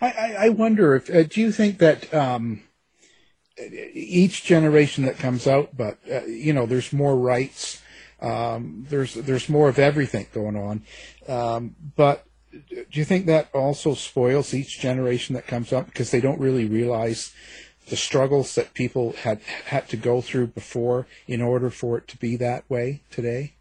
I, 0.00 0.10
I, 0.10 0.36
I 0.46 0.48
wonder 0.50 0.94
if 0.94 1.10
uh, 1.10 1.24
do 1.24 1.40
you 1.40 1.52
think 1.52 1.78
that 1.78 2.12
um, 2.14 2.62
each 3.92 4.44
generation 4.44 5.04
that 5.04 5.18
comes 5.18 5.46
out, 5.46 5.76
but 5.76 5.98
uh, 6.10 6.24
you 6.24 6.52
know, 6.52 6.66
there's 6.66 6.92
more 6.92 7.16
rights. 7.16 7.82
Um, 8.20 8.86
there's 8.88 9.14
there's 9.14 9.48
more 9.48 9.68
of 9.68 9.78
everything 9.78 10.26
going 10.32 10.56
on, 10.56 10.82
um, 11.28 11.74
but 11.96 12.26
do 12.52 12.86
you 12.90 13.04
think 13.04 13.26
that 13.26 13.48
also 13.54 13.94
spoils 13.94 14.52
each 14.52 14.80
generation 14.80 15.34
that 15.34 15.46
comes 15.46 15.72
up 15.72 15.86
because 15.86 16.10
they 16.10 16.20
don't 16.20 16.40
really 16.40 16.66
realize 16.66 17.32
the 17.88 17.96
struggles 17.96 18.54
that 18.54 18.74
people 18.74 19.12
had 19.22 19.40
had 19.66 19.88
to 19.88 19.96
go 19.96 20.20
through 20.20 20.48
before 20.48 21.06
in 21.26 21.40
order 21.40 21.70
for 21.70 21.98
it 21.98 22.08
to 22.08 22.16
be 22.16 22.36
that 22.36 22.68
way 22.68 23.02
today? 23.10 23.54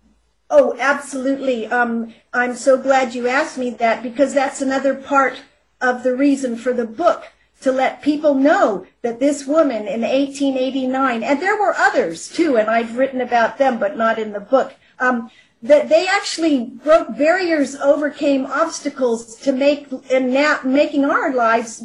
Oh, 0.50 0.76
absolutely. 0.80 1.68
Um, 1.68 2.14
I'm 2.34 2.56
so 2.56 2.78
glad 2.78 3.14
you 3.14 3.28
asked 3.28 3.58
me 3.58 3.70
that 3.72 4.02
because 4.02 4.34
that's 4.34 4.62
another 4.62 4.96
part 4.96 5.42
of 5.80 6.04
the 6.04 6.16
reason 6.16 6.58
for 6.58 6.74
the 6.74 6.86
book 6.86 7.28
to 7.62 7.72
let 7.72 8.02
people 8.02 8.34
know 8.34 8.86
that 9.02 9.20
this 9.20 9.46
woman 9.46 9.88
in 9.88 10.02
1889, 10.02 11.24
and 11.24 11.42
there 11.42 11.60
were 11.60 11.76
others 11.78 12.30
too, 12.30 12.58
and 12.58 12.70
I've 12.70 12.98
written 12.98 13.22
about 13.22 13.58
them, 13.58 13.80
but 13.80 13.98
not 13.98 14.18
in 14.18 14.32
the 14.32 14.40
book, 14.40 14.76
um, 15.00 15.30
that 15.62 15.90
they 15.90 16.08
actually 16.08 16.64
broke 16.64 17.18
barriers, 17.18 17.76
overcame 17.76 18.46
obstacles 18.46 19.36
to 19.36 19.52
make 19.52 19.88
and 20.10 20.34
now 20.34 20.60
making 20.64 21.04
our 21.04 21.34
lives 21.34 21.84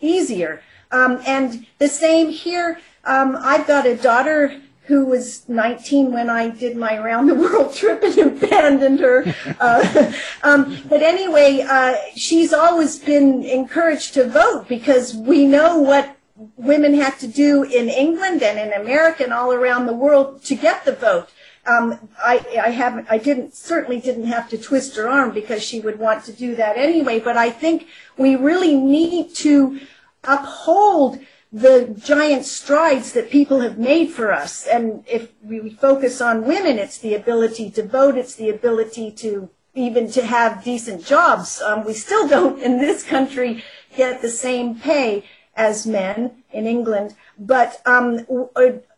easier. 0.00 0.62
Um, 0.92 1.20
and 1.26 1.66
the 1.78 1.88
same 1.88 2.30
here. 2.30 2.78
Um, 3.04 3.36
I've 3.40 3.66
got 3.66 3.86
a 3.86 3.96
daughter 3.96 4.60
who 4.86 5.06
was 5.06 5.48
19 5.48 6.12
when 6.12 6.28
I 6.28 6.50
did 6.50 6.76
my 6.76 6.98
round 6.98 7.28
the 7.28 7.34
world 7.34 7.74
trip 7.76 8.02
and 8.02 8.18
abandoned 8.18 9.00
her. 9.00 9.34
Uh, 9.58 10.12
um, 10.42 10.78
but 10.88 11.02
anyway, 11.02 11.64
uh, 11.68 11.96
she's 12.14 12.52
always 12.52 12.98
been 12.98 13.44
encouraged 13.44 14.14
to 14.14 14.28
vote 14.28 14.66
because 14.68 15.14
we 15.14 15.46
know 15.46 15.78
what 15.78 16.16
women 16.56 16.94
have 16.94 17.18
to 17.20 17.26
do 17.26 17.62
in 17.62 17.88
England 17.88 18.42
and 18.42 18.58
in 18.58 18.80
America 18.80 19.24
and 19.24 19.32
all 19.32 19.52
around 19.52 19.86
the 19.86 19.94
world 19.94 20.42
to 20.44 20.54
get 20.54 20.84
the 20.84 20.92
vote. 20.92 21.28
Um, 21.66 22.10
I, 22.18 22.44
I 22.62 22.70
haven't, 22.70 23.06
I 23.08 23.16
didn't, 23.16 23.54
certainly 23.54 23.98
didn't 23.98 24.26
have 24.26 24.50
to 24.50 24.58
twist 24.58 24.96
her 24.96 25.08
arm 25.08 25.32
because 25.32 25.62
she 25.62 25.80
would 25.80 25.98
want 25.98 26.24
to 26.24 26.32
do 26.32 26.54
that 26.56 26.76
anyway, 26.76 27.20
but 27.20 27.38
I 27.38 27.48
think 27.48 27.86
we 28.18 28.36
really 28.36 28.74
need 28.76 29.34
to 29.36 29.80
uphold 30.24 31.20
the 31.54 31.94
giant 32.04 32.44
strides 32.44 33.12
that 33.12 33.30
people 33.30 33.60
have 33.60 33.78
made 33.78 34.10
for 34.10 34.32
us. 34.32 34.66
And 34.66 35.04
if 35.06 35.30
we 35.40 35.70
focus 35.70 36.20
on 36.20 36.44
women, 36.44 36.78
it's 36.80 36.98
the 36.98 37.14
ability 37.14 37.70
to 37.70 37.84
vote, 37.84 38.16
it's 38.16 38.34
the 38.34 38.50
ability 38.50 39.12
to 39.12 39.48
even 39.72 40.10
to 40.10 40.26
have 40.26 40.64
decent 40.64 41.04
jobs. 41.04 41.62
Um, 41.62 41.84
we 41.84 41.94
still 41.94 42.26
don't 42.26 42.60
in 42.60 42.78
this 42.78 43.04
country 43.04 43.62
get 43.96 44.20
the 44.20 44.28
same 44.28 44.80
pay 44.80 45.24
as 45.54 45.86
men 45.86 46.42
in 46.52 46.66
England, 46.66 47.14
but 47.38 47.80
um, 47.86 48.26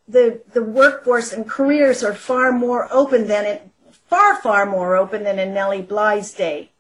the 0.09 0.41
the 0.55 0.63
workforce 0.63 1.35
and 1.35 1.47
careers 1.47 2.03
are 2.03 2.15
far 2.15 2.53
more 2.53 2.89
open 2.91 3.29
than 3.29 3.45
it 3.45 3.69
far 4.09 4.41
far 4.41 4.65
more 4.65 4.97
open 4.97 5.25
than 5.25 5.39
in 5.39 5.53
Nellie 5.53 5.83
Bly's 5.83 6.33
day. 6.33 6.71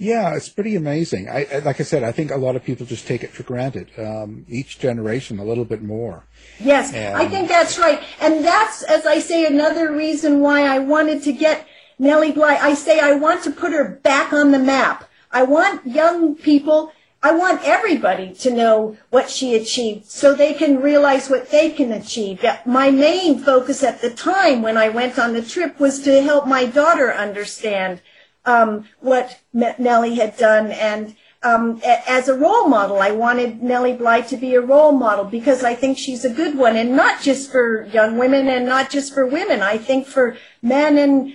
Yeah, 0.00 0.34
it's 0.34 0.48
pretty 0.48 0.76
amazing. 0.76 1.28
I, 1.28 1.60
like 1.62 1.78
I 1.78 1.82
said, 1.82 2.04
I 2.04 2.10
think 2.10 2.30
a 2.30 2.36
lot 2.38 2.56
of 2.56 2.64
people 2.64 2.86
just 2.86 3.06
take 3.06 3.22
it 3.22 3.30
for 3.30 3.42
granted. 3.42 3.90
Um, 3.98 4.46
each 4.48 4.78
generation 4.78 5.38
a 5.38 5.44
little 5.44 5.66
bit 5.66 5.82
more. 5.82 6.24
Yes, 6.58 6.94
and, 6.94 7.14
I 7.14 7.28
think 7.28 7.48
that's 7.48 7.78
right, 7.78 8.02
and 8.18 8.42
that's 8.42 8.82
as 8.82 9.04
I 9.04 9.18
say 9.18 9.44
another 9.44 9.92
reason 9.92 10.40
why 10.40 10.62
I 10.62 10.78
wanted 10.78 11.22
to 11.24 11.34
get 11.34 11.68
Nellie 11.98 12.32
Bly. 12.32 12.56
I 12.56 12.72
say 12.72 12.98
I 12.98 13.12
want 13.12 13.44
to 13.44 13.50
put 13.50 13.72
her 13.72 14.00
back 14.02 14.32
on 14.32 14.52
the 14.52 14.58
map. 14.58 15.04
I 15.30 15.42
want 15.42 15.86
young 15.86 16.34
people 16.34 16.92
I 17.22 17.32
want 17.32 17.60
everybody 17.64 18.32
to 18.36 18.50
know 18.50 18.96
what 19.10 19.28
she 19.28 19.54
achieved 19.54 20.06
so 20.06 20.34
they 20.34 20.54
can 20.54 20.80
realize 20.80 21.28
what 21.28 21.50
they 21.50 21.68
can 21.68 21.92
achieve. 21.92 22.42
My 22.64 22.90
main 22.90 23.38
focus 23.38 23.82
at 23.82 24.00
the 24.00 24.08
time 24.08 24.62
when 24.62 24.78
I 24.78 24.88
went 24.88 25.18
on 25.18 25.34
the 25.34 25.42
trip 25.42 25.78
was 25.78 26.00
to 26.04 26.22
help 26.22 26.46
my 26.46 26.64
daughter 26.64 27.12
understand 27.12 28.00
um, 28.44 28.88
what 29.00 29.40
Nellie 29.52 30.16
had 30.16 30.36
done 30.36 30.70
and 30.72 31.14
um, 31.42 31.80
as 31.84 32.28
a 32.28 32.36
role 32.36 32.66
model. 32.66 33.00
I 33.00 33.10
wanted 33.12 33.62
Nellie 33.62 33.94
Bly 33.94 34.20
to 34.22 34.36
be 34.36 34.54
a 34.54 34.60
role 34.60 34.92
model 34.92 35.24
because 35.24 35.64
I 35.64 35.74
think 35.74 35.96
she's 35.96 36.24
a 36.24 36.32
good 36.32 36.56
one 36.56 36.76
and 36.76 36.94
not 36.94 37.22
just 37.22 37.50
for 37.50 37.86
young 37.86 38.18
women 38.18 38.48
and 38.48 38.66
not 38.66 38.90
just 38.90 39.14
for 39.14 39.26
women. 39.26 39.62
I 39.62 39.78
think 39.78 40.06
for 40.06 40.36
men 40.62 40.98
and 40.98 41.32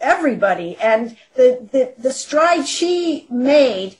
everybody. 0.00 0.76
And 0.76 1.16
the, 1.36 1.68
the, 1.72 1.94
the 1.96 2.12
stride 2.12 2.66
she 2.66 3.26
made 3.30 3.96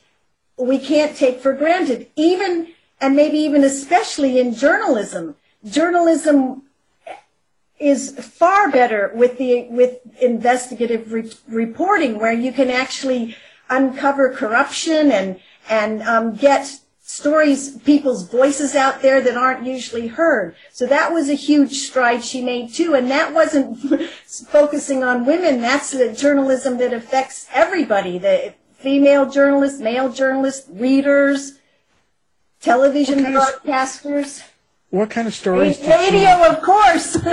we 0.58 0.78
can't 0.78 1.16
take 1.16 1.40
for 1.40 1.52
granted. 1.52 2.08
Even, 2.16 2.68
and 3.00 3.14
maybe 3.14 3.38
even 3.38 3.64
especially 3.64 4.38
in 4.38 4.54
journalism, 4.54 5.36
journalism 5.64 6.62
is 7.78 8.12
far 8.12 8.70
better 8.70 9.12
with 9.14 9.38
the 9.38 9.66
with 9.68 9.98
investigative 10.20 11.12
re- 11.12 11.32
reporting, 11.48 12.18
where 12.18 12.32
you 12.32 12.52
can 12.52 12.70
actually 12.70 13.36
uncover 13.68 14.32
corruption 14.32 15.10
and 15.10 15.40
and 15.68 16.02
um, 16.02 16.34
get 16.34 16.80
stories, 17.06 17.78
people's 17.78 18.28
voices 18.28 18.74
out 18.74 19.00
there 19.00 19.20
that 19.20 19.36
aren't 19.36 19.64
usually 19.64 20.08
heard. 20.08 20.56
So 20.72 20.86
that 20.86 21.12
was 21.12 21.30
a 21.30 21.34
huge 21.34 21.78
stride 21.78 22.24
she 22.24 22.42
made 22.42 22.74
too, 22.74 22.94
and 22.94 23.10
that 23.10 23.32
wasn't 23.32 23.78
focusing 24.48 25.04
on 25.04 25.24
women. 25.24 25.60
That's 25.60 25.92
the 25.92 26.12
journalism 26.12 26.78
that 26.78 26.92
affects 26.92 27.46
everybody. 27.52 28.18
The 28.18 28.54
female 28.78 29.30
journalists, 29.30 29.80
male 29.80 30.12
journalists, 30.12 30.68
readers, 30.68 31.58
television 32.60 33.20
broadcasters. 33.20 34.42
What 34.96 35.10
kind 35.10 35.28
of 35.28 35.34
stories? 35.34 35.78
Radio, 35.86 36.30
of 36.48 36.62
course. 36.62 37.18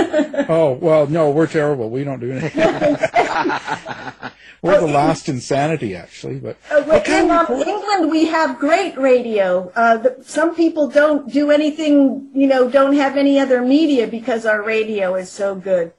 oh 0.49 0.77
well, 0.81 1.07
no, 1.07 1.29
we're 1.29 1.47
terrible. 1.47 1.89
We 1.89 2.03
don't 2.03 2.19
do 2.19 2.33
anything. 2.33 2.59
we're 4.61 4.81
the 4.81 4.91
last 4.91 5.29
insanity, 5.29 5.95
actually. 5.95 6.39
But 6.39 6.57
uh, 6.69 7.01
in 7.05 7.31
um, 7.31 7.47
England, 7.49 8.11
we 8.11 8.25
have 8.25 8.59
great 8.59 8.97
radio. 8.97 9.71
Uh, 9.77 9.95
the, 9.95 10.17
some 10.25 10.53
people 10.55 10.89
don't 10.89 11.31
do 11.31 11.51
anything, 11.51 12.29
you 12.33 12.47
know, 12.47 12.69
don't 12.69 12.97
have 12.97 13.15
any 13.15 13.39
other 13.39 13.61
media 13.61 14.07
because 14.07 14.45
our 14.45 14.61
radio 14.61 15.15
is 15.15 15.31
so 15.31 15.55
good. 15.55 15.93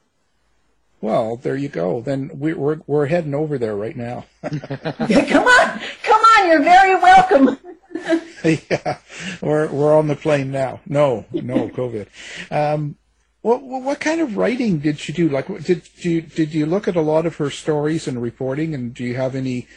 Well, 1.00 1.36
there 1.36 1.56
you 1.56 1.70
go. 1.70 2.02
Then 2.02 2.30
we're 2.34 2.58
we're, 2.58 2.80
we're 2.86 3.06
heading 3.06 3.34
over 3.34 3.56
there 3.56 3.74
right 3.74 3.96
now. 3.96 4.26
come 4.42 4.52
on, 4.52 5.80
come 6.02 6.20
on! 6.20 6.46
You're 6.46 6.62
very 6.62 6.96
welcome. 6.96 7.58
yeah, 8.44 8.98
we're 9.40 9.70
we're 9.70 9.96
on 9.96 10.08
the 10.08 10.16
plane 10.16 10.50
now. 10.50 10.80
No, 10.86 11.24
no 11.32 11.68
COVID. 11.68 12.08
Um, 12.50 12.96
what 13.42 13.62
what 13.62 14.00
kind 14.00 14.20
of 14.20 14.36
writing 14.36 14.78
did 14.78 14.98
she 14.98 15.12
do? 15.12 15.28
Like, 15.28 15.46
did 15.64 15.88
you 16.04 16.22
did 16.22 16.54
you 16.54 16.66
look 16.66 16.88
at 16.88 16.96
a 16.96 17.00
lot 17.00 17.26
of 17.26 17.36
her 17.36 17.50
stories 17.50 18.08
and 18.08 18.20
reporting, 18.20 18.74
and 18.74 18.92
do 18.92 19.04
you 19.04 19.14
have 19.14 19.34
any 19.34 19.68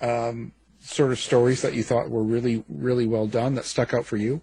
um, 0.00 0.52
sort 0.80 1.12
of 1.12 1.18
stories 1.18 1.62
that 1.62 1.74
you 1.74 1.82
thought 1.82 2.10
were 2.10 2.22
really 2.22 2.64
really 2.68 3.06
well 3.06 3.26
done 3.26 3.54
that 3.54 3.64
stuck 3.64 3.94
out 3.94 4.04
for 4.04 4.16
you? 4.16 4.42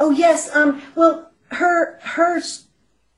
Oh 0.00 0.10
yes. 0.10 0.54
Um, 0.54 0.80
well, 0.94 1.32
her 1.48 1.98
her 2.00 2.40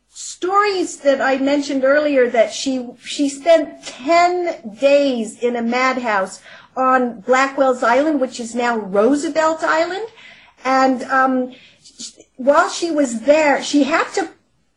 stories 0.08 0.98
that 0.98 1.20
I 1.20 1.36
mentioned 1.36 1.84
earlier 1.84 2.28
that 2.30 2.52
she 2.52 2.88
she 3.04 3.28
spent 3.28 3.84
ten 3.84 4.76
days 4.80 5.38
in 5.38 5.56
a 5.56 5.62
madhouse 5.62 6.42
on 6.76 7.20
Blackwell's 7.20 7.82
Island, 7.82 8.20
which 8.20 8.38
is 8.38 8.54
now 8.54 8.76
Roosevelt 8.76 9.62
Island, 9.62 10.08
and 10.64 11.02
um, 11.04 11.52
while 12.36 12.68
she 12.68 12.90
was 12.90 13.20
there, 13.20 13.62
she 13.62 13.84
had 13.84 14.08
to 14.14 14.30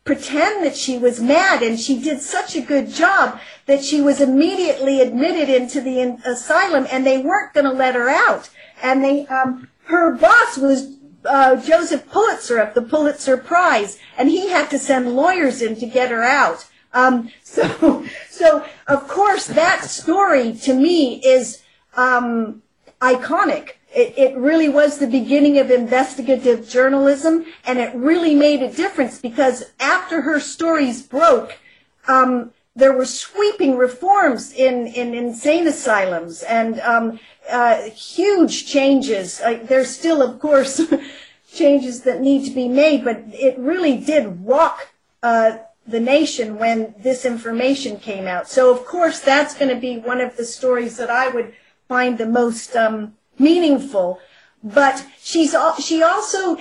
pretend 0.04 0.64
that 0.64 0.76
she 0.76 0.98
was 0.98 1.20
mad, 1.20 1.62
and 1.62 1.78
she 1.78 2.00
did 2.00 2.20
such 2.20 2.56
a 2.56 2.60
good 2.60 2.88
job 2.88 3.38
that 3.66 3.84
she 3.84 4.00
was 4.00 4.20
immediately 4.20 5.00
admitted 5.00 5.48
into 5.48 5.80
the 5.80 6.00
in- 6.00 6.22
asylum, 6.24 6.86
and 6.90 7.06
they 7.06 7.18
weren't 7.18 7.52
going 7.52 7.66
to 7.66 7.72
let 7.72 7.94
her 7.94 8.08
out. 8.08 8.48
And 8.82 9.04
they, 9.04 9.26
um, 9.26 9.68
her 9.84 10.12
boss 10.16 10.56
was 10.56 10.96
uh, 11.24 11.56
Joseph 11.56 12.08
Pulitzer 12.10 12.58
of 12.58 12.74
the 12.74 12.82
Pulitzer 12.82 13.36
Prize, 13.36 13.98
and 14.16 14.28
he 14.28 14.48
had 14.48 14.70
to 14.70 14.78
send 14.78 15.14
lawyers 15.14 15.60
in 15.60 15.76
to 15.76 15.86
get 15.86 16.10
her 16.10 16.22
out. 16.22 16.66
Um, 16.92 17.30
so, 17.44 18.04
so 18.28 18.64
of 18.88 19.06
course, 19.06 19.46
that 19.46 19.84
story 19.84 20.54
to 20.62 20.74
me 20.74 21.20
is 21.22 21.59
um, 21.96 22.62
iconic. 23.00 23.72
It, 23.94 24.14
it 24.16 24.36
really 24.36 24.68
was 24.68 24.98
the 24.98 25.06
beginning 25.06 25.58
of 25.58 25.70
investigative 25.70 26.68
journalism, 26.68 27.44
and 27.64 27.78
it 27.78 27.94
really 27.94 28.34
made 28.34 28.62
a 28.62 28.72
difference 28.72 29.20
because 29.20 29.72
after 29.80 30.22
her 30.22 30.38
stories 30.38 31.02
broke, 31.02 31.58
um, 32.06 32.52
there 32.76 32.92
were 32.92 33.04
sweeping 33.04 33.76
reforms 33.76 34.52
in, 34.52 34.86
in 34.86 35.12
insane 35.14 35.66
asylums 35.66 36.42
and 36.44 36.80
um, 36.80 37.18
uh, 37.50 37.82
huge 37.90 38.66
changes. 38.66 39.40
Uh, 39.40 39.58
there's 39.64 39.90
still, 39.90 40.22
of 40.22 40.38
course, 40.38 40.80
changes 41.52 42.02
that 42.02 42.20
need 42.20 42.44
to 42.46 42.52
be 42.52 42.68
made, 42.68 43.04
but 43.04 43.22
it 43.26 43.58
really 43.58 43.96
did 43.96 44.46
rock 44.46 44.88
uh, 45.22 45.58
the 45.86 46.00
nation 46.00 46.58
when 46.58 46.94
this 46.98 47.24
information 47.24 47.98
came 47.98 48.26
out. 48.26 48.48
So, 48.48 48.72
of 48.72 48.86
course, 48.86 49.18
that's 49.18 49.54
going 49.54 49.74
to 49.74 49.80
be 49.80 49.98
one 49.98 50.20
of 50.20 50.36
the 50.36 50.44
stories 50.44 50.96
that 50.98 51.10
I 51.10 51.28
would 51.28 51.52
find 51.90 52.18
the 52.18 52.32
most 52.42 52.76
um, 52.76 53.14
meaningful. 53.36 54.20
But 54.62 55.04
she's 55.20 55.54
she 55.80 56.02
also 56.02 56.56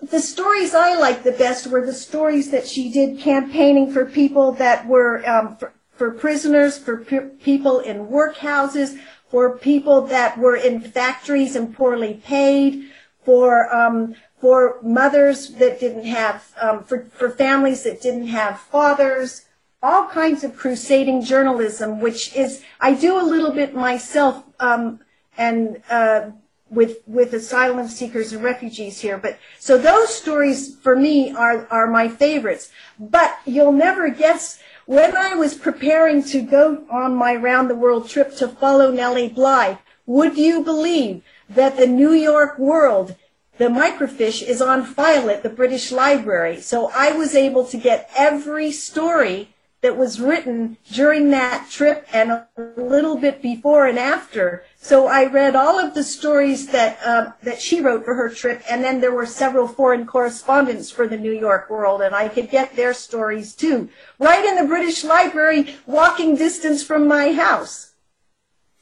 the 0.00 0.20
stories 0.20 0.74
I 0.74 0.94
liked 0.94 1.24
the 1.24 1.38
best 1.46 1.66
were 1.66 1.84
the 1.84 1.92
stories 2.08 2.50
that 2.50 2.66
she 2.66 2.90
did 2.90 3.18
campaigning 3.18 3.92
for 3.92 4.06
people 4.06 4.52
that 4.52 4.86
were 4.86 5.28
um, 5.28 5.56
for, 5.58 5.74
for 5.98 6.10
prisoners, 6.12 6.78
for 6.78 7.04
pe- 7.04 7.28
people 7.42 7.80
in 7.80 8.06
workhouses, 8.06 8.98
for 9.30 9.58
people 9.58 10.06
that 10.06 10.38
were 10.38 10.56
in 10.56 10.80
factories 10.80 11.54
and 11.54 11.76
poorly 11.76 12.14
paid, 12.24 12.90
for 13.24 13.72
um, 13.74 14.14
for 14.40 14.78
mothers 14.82 15.38
that 15.60 15.80
didn't 15.80 16.06
have, 16.06 16.36
um, 16.60 16.82
for 16.84 17.04
for 17.18 17.28
families 17.28 17.82
that 17.82 18.00
didn't 18.00 18.28
have 18.28 18.58
fathers. 18.58 19.42
All 19.82 20.06
kinds 20.06 20.44
of 20.44 20.56
crusading 20.56 21.22
journalism, 21.22 22.00
which 22.00 22.34
is 22.36 22.62
I 22.80 22.94
do 22.94 23.20
a 23.20 23.26
little 23.26 23.50
bit 23.50 23.74
myself, 23.74 24.44
um, 24.60 25.00
and 25.36 25.82
uh, 25.90 26.30
with 26.70 26.98
with 27.06 27.34
asylum 27.34 27.88
seekers 27.88 28.32
and 28.32 28.42
refugees 28.42 29.00
here. 29.00 29.18
But 29.18 29.38
so 29.58 29.76
those 29.76 30.14
stories 30.14 30.76
for 30.76 30.96
me 30.96 31.32
are 31.32 31.66
are 31.70 31.86
my 31.86 32.08
favorites. 32.08 32.70
But 32.98 33.36
you'll 33.44 33.72
never 33.72 34.08
guess 34.08 34.58
when 34.86 35.16
I 35.16 35.34
was 35.34 35.54
preparing 35.54 36.22
to 36.24 36.42
go 36.42 36.84
on 36.90 37.14
my 37.14 37.34
round 37.34 37.68
the 37.68 37.74
world 37.74 38.08
trip 38.08 38.36
to 38.36 38.48
follow 38.48 38.90
Nellie 38.90 39.28
Bly. 39.28 39.78
Would 40.06 40.36
you 40.36 40.62
believe 40.64 41.22
that 41.48 41.76
the 41.76 41.86
New 41.86 42.12
York 42.12 42.58
World, 42.58 43.14
the 43.58 43.66
microfiche, 43.66 44.42
is 44.42 44.60
on 44.60 44.84
file 44.84 45.30
at 45.30 45.42
the 45.42 45.48
British 45.48 45.92
Library? 45.92 46.60
So 46.60 46.90
I 46.94 47.12
was 47.12 47.34
able 47.34 47.64
to 47.66 47.76
get 47.76 48.10
every 48.16 48.72
story 48.72 49.51
that 49.82 49.96
was 49.96 50.20
written 50.20 50.76
during 50.92 51.30
that 51.30 51.68
trip 51.68 52.06
and 52.12 52.30
a 52.30 52.46
little 52.76 53.16
bit 53.16 53.42
before 53.42 53.86
and 53.86 53.98
after. 53.98 54.64
So 54.80 55.08
I 55.08 55.26
read 55.26 55.56
all 55.56 55.78
of 55.78 55.92
the 55.94 56.04
stories 56.04 56.68
that 56.68 56.98
uh, 57.04 57.32
that 57.42 57.60
she 57.60 57.80
wrote 57.80 58.04
for 58.04 58.14
her 58.14 58.30
trip, 58.30 58.62
and 58.70 58.82
then 58.82 59.00
there 59.00 59.12
were 59.12 59.26
several 59.26 59.66
foreign 59.68 60.06
correspondents 60.06 60.90
for 60.90 61.06
the 61.08 61.18
New 61.18 61.32
York 61.32 61.68
World, 61.68 62.00
and 62.00 62.14
I 62.14 62.28
could 62.28 62.48
get 62.48 62.76
their 62.76 62.94
stories 62.94 63.54
too, 63.54 63.88
right 64.18 64.44
in 64.44 64.54
the 64.56 64.64
British 64.68 65.02
Library, 65.04 65.76
walking 65.86 66.36
distance 66.36 66.82
from 66.84 67.08
my 67.08 67.32
house. 67.32 67.92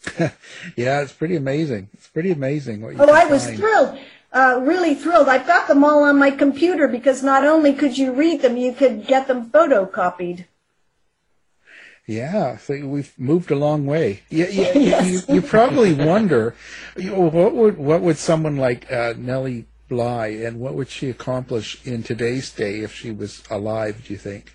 yeah, 0.76 1.00
it's 1.00 1.12
pretty 1.12 1.36
amazing. 1.36 1.88
It's 1.94 2.08
pretty 2.08 2.30
amazing 2.30 2.82
what 2.82 2.94
you 2.94 3.02
Oh, 3.02 3.10
I 3.12 3.24
was 3.26 3.46
find. 3.46 3.56
thrilled, 3.58 3.98
uh, 4.32 4.60
really 4.62 4.94
thrilled. 4.94 5.28
I've 5.28 5.46
got 5.46 5.66
them 5.68 5.82
all 5.84 6.02
on 6.04 6.18
my 6.18 6.30
computer 6.30 6.88
because 6.88 7.22
not 7.22 7.44
only 7.44 7.72
could 7.72 7.96
you 7.96 8.12
read 8.12 8.42
them, 8.42 8.56
you 8.58 8.72
could 8.72 9.06
get 9.06 9.28
them 9.28 9.50
photocopied. 9.50 10.44
Yeah, 12.10 12.56
so 12.56 12.74
we've 12.88 13.16
moved 13.16 13.52
a 13.52 13.54
long 13.54 13.86
way. 13.86 14.22
Yeah, 14.30 14.48
yeah, 14.48 14.72
you, 14.76 15.12
you, 15.12 15.20
you 15.28 15.42
probably 15.42 15.92
wonder, 15.94 16.56
you 16.96 17.12
know, 17.12 17.20
what 17.20 17.54
would 17.54 17.78
what 17.78 18.00
would 18.00 18.18
someone 18.18 18.56
like 18.56 18.90
uh, 18.90 19.14
Nellie 19.16 19.66
Bly 19.88 20.26
and 20.26 20.58
what 20.58 20.74
would 20.74 20.88
she 20.88 21.08
accomplish 21.08 21.80
in 21.86 22.02
today's 22.02 22.50
day 22.50 22.80
if 22.80 22.92
she 22.92 23.12
was 23.12 23.44
alive? 23.48 24.06
Do 24.08 24.12
you 24.12 24.18
think? 24.18 24.52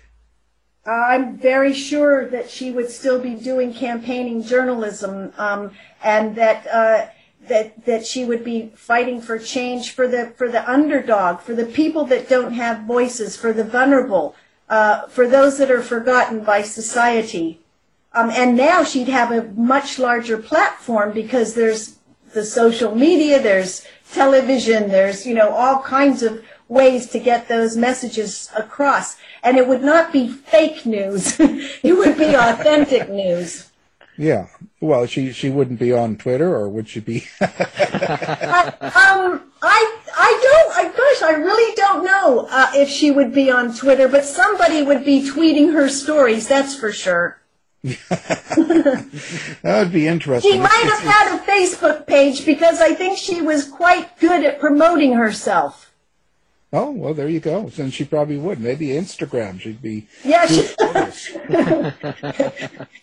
I'm 0.84 1.38
very 1.38 1.72
sure 1.72 2.28
that 2.28 2.50
she 2.50 2.72
would 2.72 2.90
still 2.90 3.18
be 3.18 3.34
doing 3.34 3.72
campaigning 3.72 4.42
journalism, 4.42 5.32
um, 5.38 5.70
and 6.04 6.36
that 6.36 6.66
uh, 6.66 7.06
that 7.48 7.86
that 7.86 8.06
she 8.06 8.26
would 8.26 8.44
be 8.44 8.70
fighting 8.76 9.22
for 9.22 9.38
change 9.38 9.92
for 9.92 10.06
the 10.06 10.34
for 10.36 10.50
the 10.50 10.70
underdog, 10.70 11.40
for 11.40 11.54
the 11.54 11.64
people 11.64 12.04
that 12.04 12.28
don't 12.28 12.52
have 12.52 12.80
voices, 12.80 13.34
for 13.34 13.54
the 13.54 13.64
vulnerable, 13.64 14.36
uh, 14.68 15.06
for 15.06 15.26
those 15.26 15.58
that 15.58 15.70
are 15.70 15.82
forgotten 15.82 16.42
by 16.42 16.62
society. 16.62 17.60
Um, 18.12 18.30
and 18.30 18.56
now 18.56 18.82
she'd 18.82 19.08
have 19.08 19.30
a 19.30 19.44
much 19.52 19.98
larger 19.98 20.38
platform 20.38 21.12
because 21.12 21.54
there's 21.54 21.98
the 22.32 22.44
social 22.44 22.94
media, 22.94 23.42
there's 23.42 23.86
television, 24.12 24.88
there's 24.88 25.26
you 25.26 25.34
know 25.34 25.50
all 25.50 25.82
kinds 25.82 26.22
of 26.22 26.44
ways 26.68 27.08
to 27.10 27.18
get 27.18 27.48
those 27.48 27.76
messages 27.76 28.50
across. 28.56 29.16
And 29.42 29.56
it 29.56 29.68
would 29.68 29.82
not 29.82 30.12
be 30.12 30.28
fake 30.28 30.84
news. 30.84 31.36
it 31.40 31.96
would 31.96 32.18
be 32.18 32.34
authentic 32.34 33.08
news. 33.08 33.65
Yeah. 34.18 34.46
Well, 34.80 35.06
she 35.06 35.32
she 35.32 35.50
wouldn't 35.50 35.78
be 35.78 35.92
on 35.92 36.16
Twitter, 36.16 36.54
or 36.54 36.68
would 36.68 36.88
she 36.88 37.00
be? 37.00 37.26
I, 37.40 37.46
um, 38.80 39.52
I, 39.62 40.00
I 40.16 40.40
don't, 40.42 40.76
I, 40.76 40.96
gosh, 40.96 41.22
I 41.22 41.32
really 41.32 41.74
don't 41.74 42.04
know 42.04 42.46
uh, 42.50 42.70
if 42.74 42.88
she 42.88 43.10
would 43.10 43.34
be 43.34 43.50
on 43.50 43.74
Twitter, 43.74 44.08
but 44.08 44.24
somebody 44.24 44.82
would 44.82 45.04
be 45.04 45.28
tweeting 45.28 45.72
her 45.72 45.88
stories, 45.88 46.48
that's 46.48 46.74
for 46.74 46.92
sure. 46.92 47.40
that 47.82 49.62
would 49.62 49.92
be 49.92 50.06
interesting. 50.06 50.52
She 50.52 50.58
might 50.58 50.70
have 50.70 51.00
had 51.00 51.36
a 51.36 51.42
Facebook 51.44 52.06
page 52.06 52.44
because 52.44 52.80
I 52.80 52.94
think 52.94 53.18
she 53.18 53.40
was 53.40 53.68
quite 53.68 54.18
good 54.18 54.44
at 54.44 54.58
promoting 54.58 55.12
herself. 55.12 55.85
Oh 56.78 56.90
well, 56.90 57.14
there 57.14 57.26
you 57.26 57.40
go. 57.40 57.70
Then 57.70 57.90
she 57.90 58.04
probably 58.04 58.36
would. 58.36 58.60
Maybe 58.60 58.88
Instagram. 58.88 59.58
She'd 59.58 59.80
be. 59.80 60.08
Yeah, 60.22 60.44
she, 60.44 60.56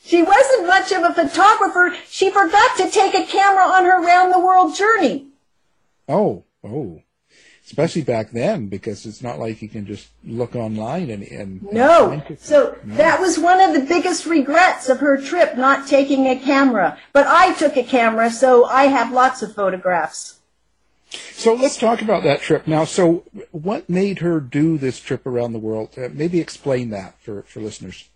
she 0.03 0.21
wasn't 0.21 0.67
much 0.67 0.91
of 0.91 1.01
a 1.01 1.11
photographer. 1.11 1.95
She 2.07 2.29
forgot 2.29 2.77
to 2.77 2.91
take 2.91 3.15
a 3.15 3.25
camera 3.25 3.63
on 3.63 3.85
her 3.85 3.99
round 3.99 4.31
the 4.31 4.39
world 4.39 4.75
journey. 4.75 5.25
Oh, 6.07 6.43
oh. 6.63 7.01
Especially 7.65 8.03
back 8.03 8.29
then, 8.29 8.67
because 8.67 9.07
it's 9.07 9.23
not 9.23 9.39
like 9.39 9.63
you 9.63 9.69
can 9.69 9.87
just 9.87 10.09
look 10.23 10.55
online 10.55 11.09
and. 11.09 11.23
and 11.23 11.63
No. 11.71 12.11
and. 12.11 12.39
So 12.39 12.77
that 12.83 13.19
was 13.19 13.39
one 13.39 13.59
of 13.59 13.73
the 13.73 13.87
biggest 13.87 14.27
regrets 14.27 14.87
of 14.87 14.99
her 14.99 15.19
trip, 15.19 15.57
not 15.57 15.87
taking 15.87 16.27
a 16.27 16.37
camera. 16.37 16.99
But 17.11 17.25
I 17.25 17.55
took 17.55 17.75
a 17.75 17.83
camera, 17.83 18.29
so 18.29 18.65
I 18.65 18.83
have 18.83 19.11
lots 19.11 19.41
of 19.41 19.55
photographs. 19.55 20.41
So 21.33 21.53
let's 21.53 21.77
talk 21.77 22.01
about 22.01 22.23
that 22.23 22.41
trip 22.41 22.67
now. 22.67 22.85
So, 22.85 23.23
what 23.51 23.89
made 23.89 24.19
her 24.19 24.39
do 24.39 24.77
this 24.77 24.99
trip 24.99 25.25
around 25.25 25.53
the 25.53 25.59
world? 25.59 25.89
Uh, 25.97 26.09
maybe 26.11 26.39
explain 26.39 26.89
that 26.91 27.19
for, 27.21 27.43
for 27.43 27.59
listeners. 27.59 28.09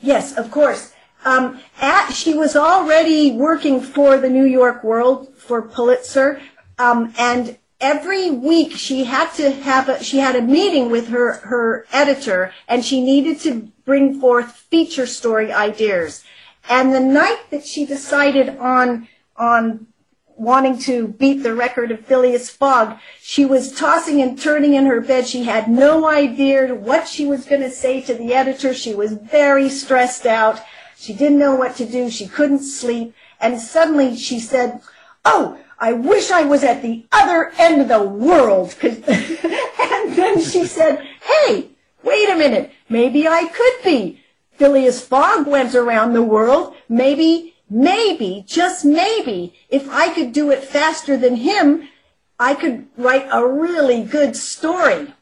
Yes, 0.00 0.36
of 0.36 0.50
course. 0.50 0.92
Um, 1.24 1.60
at, 1.80 2.10
she 2.10 2.34
was 2.34 2.54
already 2.54 3.32
working 3.32 3.80
for 3.80 4.16
the 4.18 4.28
New 4.28 4.44
York 4.44 4.84
World 4.84 5.34
for 5.36 5.62
Pulitzer, 5.62 6.40
um, 6.78 7.12
and 7.18 7.58
every 7.80 8.30
week 8.30 8.72
she 8.72 9.04
had 9.04 9.32
to 9.34 9.50
have 9.50 9.88
a, 9.88 10.04
she 10.04 10.18
had 10.18 10.36
a 10.36 10.42
meeting 10.42 10.90
with 10.90 11.08
her 11.08 11.38
her 11.38 11.86
editor, 11.92 12.52
and 12.68 12.84
she 12.84 13.02
needed 13.02 13.40
to 13.40 13.72
bring 13.84 14.20
forth 14.20 14.52
feature 14.52 15.06
story 15.06 15.52
ideas. 15.52 16.22
And 16.68 16.92
the 16.92 17.00
night 17.00 17.42
that 17.50 17.64
she 17.66 17.86
decided 17.86 18.50
on 18.58 19.08
on 19.36 19.86
wanting 20.36 20.78
to 20.80 21.08
beat 21.08 21.42
the 21.42 21.54
record 21.54 21.90
of 21.90 22.06
Phileas 22.06 22.50
Fogg, 22.50 22.98
she 23.20 23.44
was 23.44 23.72
tossing 23.72 24.20
and 24.22 24.38
turning 24.38 24.74
in 24.74 24.86
her 24.86 25.00
bed. 25.00 25.26
She 25.26 25.44
had 25.44 25.68
no 25.68 26.06
idea 26.06 26.74
what 26.74 27.08
she 27.08 27.26
was 27.26 27.44
going 27.44 27.62
to 27.62 27.70
say 27.70 28.00
to 28.02 28.14
the 28.14 28.34
editor. 28.34 28.74
She 28.74 28.94
was 28.94 29.12
very 29.12 29.68
stressed 29.68 30.26
out. 30.26 30.60
She 30.96 31.12
didn't 31.12 31.38
know 31.38 31.54
what 31.54 31.76
to 31.76 31.86
do. 31.86 32.10
She 32.10 32.26
couldn't 32.26 32.62
sleep. 32.62 33.14
And 33.40 33.60
suddenly 33.60 34.16
she 34.16 34.40
said, 34.40 34.80
Oh, 35.24 35.58
I 35.78 35.92
wish 35.92 36.30
I 36.30 36.42
was 36.42 36.64
at 36.64 36.82
the 36.82 37.04
other 37.12 37.52
end 37.58 37.82
of 37.82 37.88
the 37.88 38.02
world. 38.02 38.74
and 38.82 40.16
then 40.16 40.40
she 40.40 40.64
said, 40.64 41.06
hey, 41.20 41.68
wait 42.02 42.30
a 42.30 42.36
minute. 42.36 42.72
Maybe 42.88 43.28
I 43.28 43.44
could 43.46 43.84
be. 43.84 44.22
Phileas 44.52 45.04
Fogg 45.04 45.46
went 45.46 45.74
around 45.74 46.12
the 46.12 46.22
world. 46.22 46.74
Maybe, 46.88 47.55
maybe, 47.68 48.44
just 48.46 48.84
maybe, 48.84 49.54
if 49.68 49.88
I 49.90 50.12
could 50.12 50.32
do 50.32 50.50
it 50.50 50.64
faster 50.64 51.16
than 51.16 51.36
him, 51.36 51.88
I 52.38 52.54
could 52.54 52.86
write 52.96 53.28
a 53.30 53.46
really 53.46 54.02
good 54.02 54.36
story. 54.36 55.14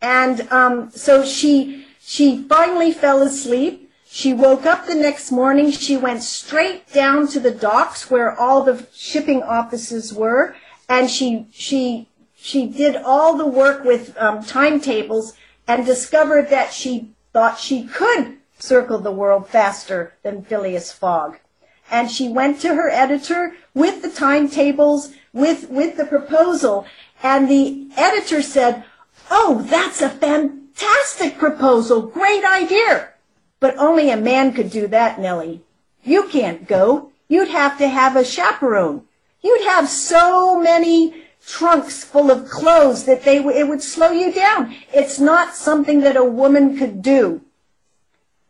And 0.00 0.50
um, 0.52 0.90
so 0.90 1.24
she 1.24 1.86
she 2.00 2.42
finally 2.42 2.92
fell 2.92 3.22
asleep. 3.22 3.90
She 4.06 4.32
woke 4.34 4.66
up 4.66 4.86
the 4.86 4.94
next 4.94 5.32
morning. 5.32 5.70
She 5.70 5.96
went 5.96 6.22
straight 6.22 6.92
down 6.92 7.26
to 7.28 7.40
the 7.40 7.50
docks 7.50 8.10
where 8.10 8.38
all 8.38 8.62
the 8.62 8.86
shipping 8.94 9.42
offices 9.42 10.12
were, 10.12 10.54
and 10.88 11.10
she 11.10 11.46
she 11.52 12.08
she 12.36 12.66
did 12.66 12.96
all 12.96 13.36
the 13.36 13.46
work 13.46 13.84
with 13.84 14.16
um, 14.18 14.44
timetables 14.44 15.32
and 15.66 15.86
discovered 15.86 16.50
that 16.50 16.72
she 16.72 17.10
thought 17.32 17.58
she 17.58 17.84
could 17.84 18.36
circle 18.58 18.98
the 18.98 19.10
world 19.10 19.48
faster 19.48 20.12
than 20.22 20.44
Phileas 20.44 20.92
Fogg. 20.92 21.38
And 21.90 22.10
she 22.10 22.28
went 22.28 22.60
to 22.60 22.74
her 22.74 22.90
editor 22.90 23.54
with 23.74 24.02
the 24.02 24.10
timetables, 24.10 25.12
with 25.32 25.68
with 25.68 25.96
the 25.96 26.06
proposal, 26.06 26.86
and 27.22 27.48
the 27.48 27.88
editor 27.96 28.42
said, 28.42 28.84
"Oh, 29.30 29.62
that's 29.68 30.00
a 30.02 30.08
fantastic 30.08 31.38
proposal. 31.38 32.02
Great 32.02 32.44
idea." 32.44 33.08
But 33.60 33.78
only 33.78 34.10
a 34.10 34.16
man 34.16 34.52
could 34.52 34.70
do 34.70 34.86
that, 34.88 35.20
Nellie. 35.20 35.62
You 36.02 36.24
can't 36.24 36.66
go. 36.66 37.10
You'd 37.28 37.48
have 37.48 37.78
to 37.78 37.88
have 37.88 38.16
a 38.16 38.24
chaperone. 38.24 39.02
You'd 39.42 39.64
have 39.64 39.88
so 39.88 40.60
many 40.60 41.24
trunks 41.46 42.04
full 42.04 42.30
of 42.30 42.48
clothes 42.48 43.04
that 43.04 43.24
they 43.24 43.38
it 43.38 43.68
would 43.68 43.82
slow 43.82 44.10
you 44.10 44.32
down. 44.32 44.74
It's 44.92 45.18
not 45.18 45.54
something 45.54 46.00
that 46.00 46.16
a 46.16 46.24
woman 46.24 46.78
could 46.78 47.02
do. 47.02 47.42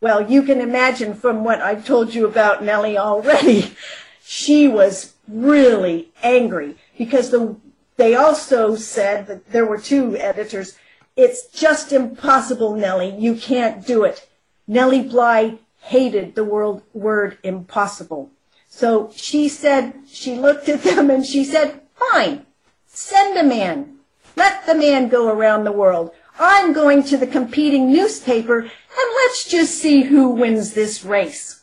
Well, 0.05 0.31
you 0.31 0.43
can 0.43 0.61
imagine 0.61 1.15
from 1.15 1.45
what 1.45 1.63
I've 1.63 1.87
told 1.87 2.13
you 2.13 2.27
about 2.27 2.63
Nellie 2.63 2.99
already, 2.99 3.75
she 4.23 4.69
was 4.69 5.15
really 5.27 6.11
angry 6.23 6.77
because 6.99 7.31
the 7.31 7.57
they 7.97 8.15
also 8.15 8.77
said 8.77 9.27
that 9.29 9.51
there 9.51 9.65
were 9.65 9.79
two 9.79 10.15
editors. 10.19 10.77
It's 11.17 11.47
just 11.47 11.91
impossible, 11.91 12.77
Nellie. 12.77 13.17
You 13.19 13.35
can't 13.35 13.87
do 13.87 14.05
it. 14.05 14.29
Nellie 14.67 15.09
Bly 15.09 15.57
hated 15.81 16.35
the 16.35 16.45
word, 16.45 16.83
word 16.93 17.39
impossible. 17.43 18.31
So 18.69 19.11
she 19.17 19.49
said, 19.49 19.95
she 20.07 20.35
looked 20.35 20.69
at 20.69 20.83
them 20.83 21.09
and 21.09 21.25
she 21.25 21.45
said, 21.45 21.81
fine, 21.95 22.45
send 22.87 23.39
a 23.39 23.43
man. 23.43 24.01
Let 24.37 24.67
the 24.67 24.75
man 24.75 25.09
go 25.09 25.29
around 25.29 25.65
the 25.65 25.73
world. 25.73 26.11
I'm 26.39 26.73
going 26.73 27.03
to 27.05 27.17
the 27.17 27.27
competing 27.27 27.93
newspaper 27.93 28.61
and 28.61 28.71
let's 29.17 29.45
just 29.49 29.79
see 29.79 30.03
who 30.03 30.31
wins 30.31 30.75
this 30.75 31.05
race. 31.05 31.63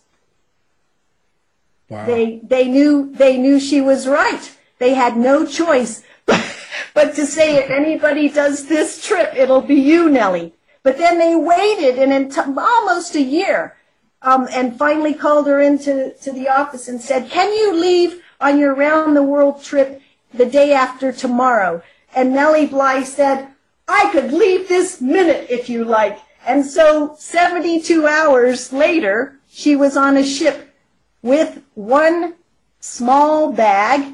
Wow. 1.89 2.05
They, 2.05 2.39
they 2.43 2.67
knew, 2.67 3.11
they 3.13 3.37
knew 3.37 3.59
she 3.59 3.81
was 3.81 4.07
right. 4.07 4.57
They 4.79 4.93
had 4.93 5.17
no 5.17 5.45
choice 5.45 6.03
but 6.25 6.57
but 6.93 7.15
to 7.15 7.25
say 7.25 7.57
if 7.57 7.69
anybody 7.69 8.29
does 8.29 8.67
this 8.67 9.05
trip, 9.05 9.33
it'll 9.35 9.61
be 9.61 9.75
you, 9.75 10.09
Nellie. 10.09 10.53
But 10.83 10.97
then 10.97 11.19
they 11.19 11.35
waited 11.35 11.99
and 11.99 12.11
in 12.11 12.29
t- 12.29 12.41
almost 12.57 13.15
a 13.15 13.21
year, 13.21 13.77
um, 14.21 14.47
and 14.51 14.77
finally 14.77 15.13
called 15.13 15.47
her 15.47 15.61
into 15.61 16.13
to 16.21 16.31
the 16.31 16.49
office 16.49 16.87
and 16.87 17.01
said, 17.01 17.29
"Can 17.29 17.53
you 17.53 17.73
leave 17.73 18.21
on 18.39 18.59
your 18.59 18.73
round 18.73 19.15
the 19.15 19.23
world 19.23 19.63
trip 19.63 20.01
the 20.33 20.45
day 20.45 20.73
after 20.73 21.11
tomorrow?" 21.11 21.83
And 22.15 22.33
Nellie 22.33 22.65
Bly 22.65 23.03
said, 23.03 23.47
"I 23.91 24.09
could 24.11 24.31
leave 24.31 24.67
this 24.67 25.01
minute 25.01 25.47
if 25.49 25.69
you 25.69 25.83
like." 25.83 26.17
And 26.47 26.65
so, 26.65 27.15
72 27.17 28.07
hours 28.07 28.71
later, 28.73 29.39
she 29.47 29.75
was 29.75 29.95
on 29.95 30.17
a 30.17 30.23
ship 30.23 30.73
with 31.21 31.61
one 31.75 32.35
small 32.79 33.51
bag 33.51 34.13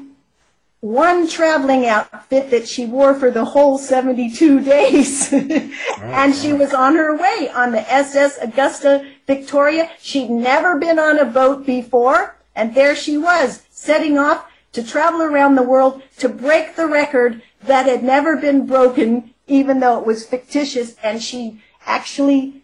one 0.80 1.26
traveling 1.26 1.86
outfit 1.86 2.50
that 2.50 2.68
she 2.68 2.86
wore 2.86 3.14
for 3.14 3.30
the 3.30 3.44
whole 3.44 3.78
72 3.78 4.60
days. 4.64 5.32
Oh, 5.32 5.70
and 6.02 6.34
she 6.34 6.52
was 6.52 6.72
on 6.72 6.94
her 6.94 7.16
way 7.16 7.50
on 7.52 7.72
the 7.72 7.92
SS 7.92 8.38
Augusta 8.38 9.04
Victoria. 9.26 9.90
She'd 10.00 10.30
never 10.30 10.78
been 10.78 10.98
on 10.98 11.18
a 11.18 11.24
boat 11.24 11.66
before. 11.66 12.36
And 12.54 12.74
there 12.74 12.94
she 12.94 13.16
was, 13.16 13.62
setting 13.70 14.18
off 14.18 14.44
to 14.72 14.82
travel 14.82 15.22
around 15.22 15.54
the 15.54 15.62
world 15.62 16.02
to 16.18 16.28
break 16.28 16.76
the 16.76 16.86
record 16.86 17.42
that 17.62 17.86
had 17.86 18.02
never 18.02 18.36
been 18.36 18.66
broken, 18.66 19.34
even 19.48 19.80
though 19.80 19.98
it 19.98 20.06
was 20.06 20.26
fictitious. 20.26 20.94
And 21.02 21.22
she 21.22 21.60
actually 21.86 22.62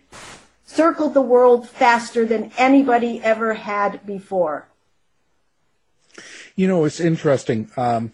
circled 0.64 1.14
the 1.14 1.22
world 1.22 1.68
faster 1.68 2.24
than 2.24 2.52
anybody 2.56 3.20
ever 3.22 3.54
had 3.54 4.04
before. 4.06 4.68
You 6.56 6.68
know, 6.68 6.84
it's 6.84 7.00
interesting. 7.00 7.70
Um, 7.76 8.12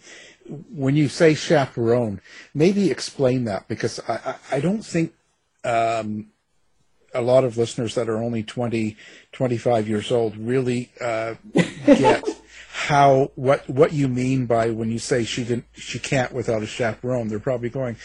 when 0.74 0.96
you 0.96 1.08
say 1.08 1.34
chaperone, 1.34 2.20
maybe 2.54 2.90
explain 2.90 3.44
that 3.44 3.68
because 3.68 4.00
I, 4.08 4.14
I, 4.50 4.56
I 4.56 4.60
don't 4.60 4.84
think 4.84 5.12
um, 5.64 6.28
a 7.14 7.20
lot 7.20 7.44
of 7.44 7.56
listeners 7.56 7.94
that 7.94 8.08
are 8.08 8.16
only 8.16 8.42
20, 8.42 8.96
25 9.32 9.88
years 9.88 10.10
old 10.10 10.36
really 10.36 10.90
uh, 11.00 11.34
get 11.86 12.24
how 12.72 13.30
what 13.34 13.68
what 13.68 13.92
you 13.92 14.08
mean 14.08 14.46
by 14.46 14.70
when 14.70 14.90
you 14.90 14.98
say 14.98 15.24
she 15.24 15.44
didn't 15.44 15.66
she 15.74 15.98
can't 15.98 16.32
without 16.32 16.62
a 16.62 16.66
chaperone. 16.66 17.28
They're 17.28 17.38
probably 17.38 17.68
going. 17.68 17.96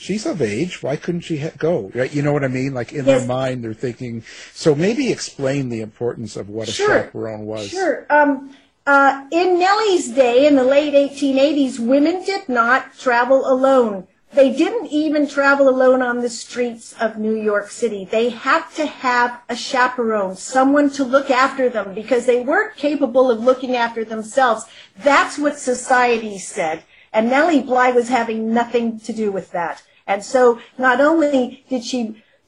She's 0.00 0.24
of 0.24 0.40
age. 0.40 0.82
Why 0.82 0.96
couldn't 0.96 1.20
she 1.20 1.36
ha- 1.40 1.50
go? 1.58 1.90
Right? 1.94 2.10
You 2.10 2.22
know 2.22 2.32
what 2.32 2.42
I 2.42 2.48
mean? 2.48 2.72
Like 2.72 2.90
in 2.92 3.04
Yes. 3.04 3.18
their 3.18 3.28
mind, 3.28 3.62
they're 3.62 3.74
thinking. 3.74 4.24
So 4.54 4.74
maybe 4.74 5.12
explain 5.12 5.68
the 5.68 5.82
importance 5.82 6.36
of 6.36 6.48
what 6.48 6.68
a 6.68 6.72
Sure. 6.72 6.88
chaperone 7.02 7.44
was. 7.44 7.68
Sure. 7.68 8.06
Um, 8.08 8.56
uh, 8.86 9.24
in 9.30 9.58
Nellie's 9.58 10.08
day, 10.08 10.46
in 10.46 10.56
the 10.56 10.64
late 10.64 10.94
1880s, 10.94 11.78
women 11.78 12.24
did 12.24 12.48
not 12.48 12.98
travel 12.98 13.46
alone. 13.46 14.06
They 14.32 14.48
didn't 14.50 14.86
even 14.86 15.28
travel 15.28 15.68
alone 15.68 16.00
on 16.00 16.22
the 16.22 16.30
streets 16.30 16.94
of 16.98 17.18
New 17.18 17.34
York 17.36 17.70
City. 17.70 18.08
They 18.10 18.30
had 18.30 18.62
to 18.76 18.86
have 18.86 19.40
a 19.50 19.54
chaperone, 19.54 20.34
someone 20.34 20.88
to 20.90 21.04
look 21.04 21.30
after 21.30 21.68
them 21.68 21.92
because 21.92 22.24
they 22.24 22.40
weren't 22.40 22.74
capable 22.76 23.30
of 23.30 23.40
looking 23.44 23.76
after 23.76 24.02
themselves. 24.02 24.64
That's 25.02 25.36
what 25.36 25.58
society 25.58 26.38
said. 26.38 26.84
And 27.12 27.28
Nellie 27.28 27.60
Bly 27.60 27.90
was 27.90 28.08
having 28.08 28.54
nothing 28.54 28.98
to 29.00 29.12
do 29.12 29.30
with 29.30 29.50
that. 29.50 29.82
And 30.10 30.24
so 30.24 30.58
not 30.76 31.00
only 31.00 31.64
did 31.70 31.84
she 31.84 32.00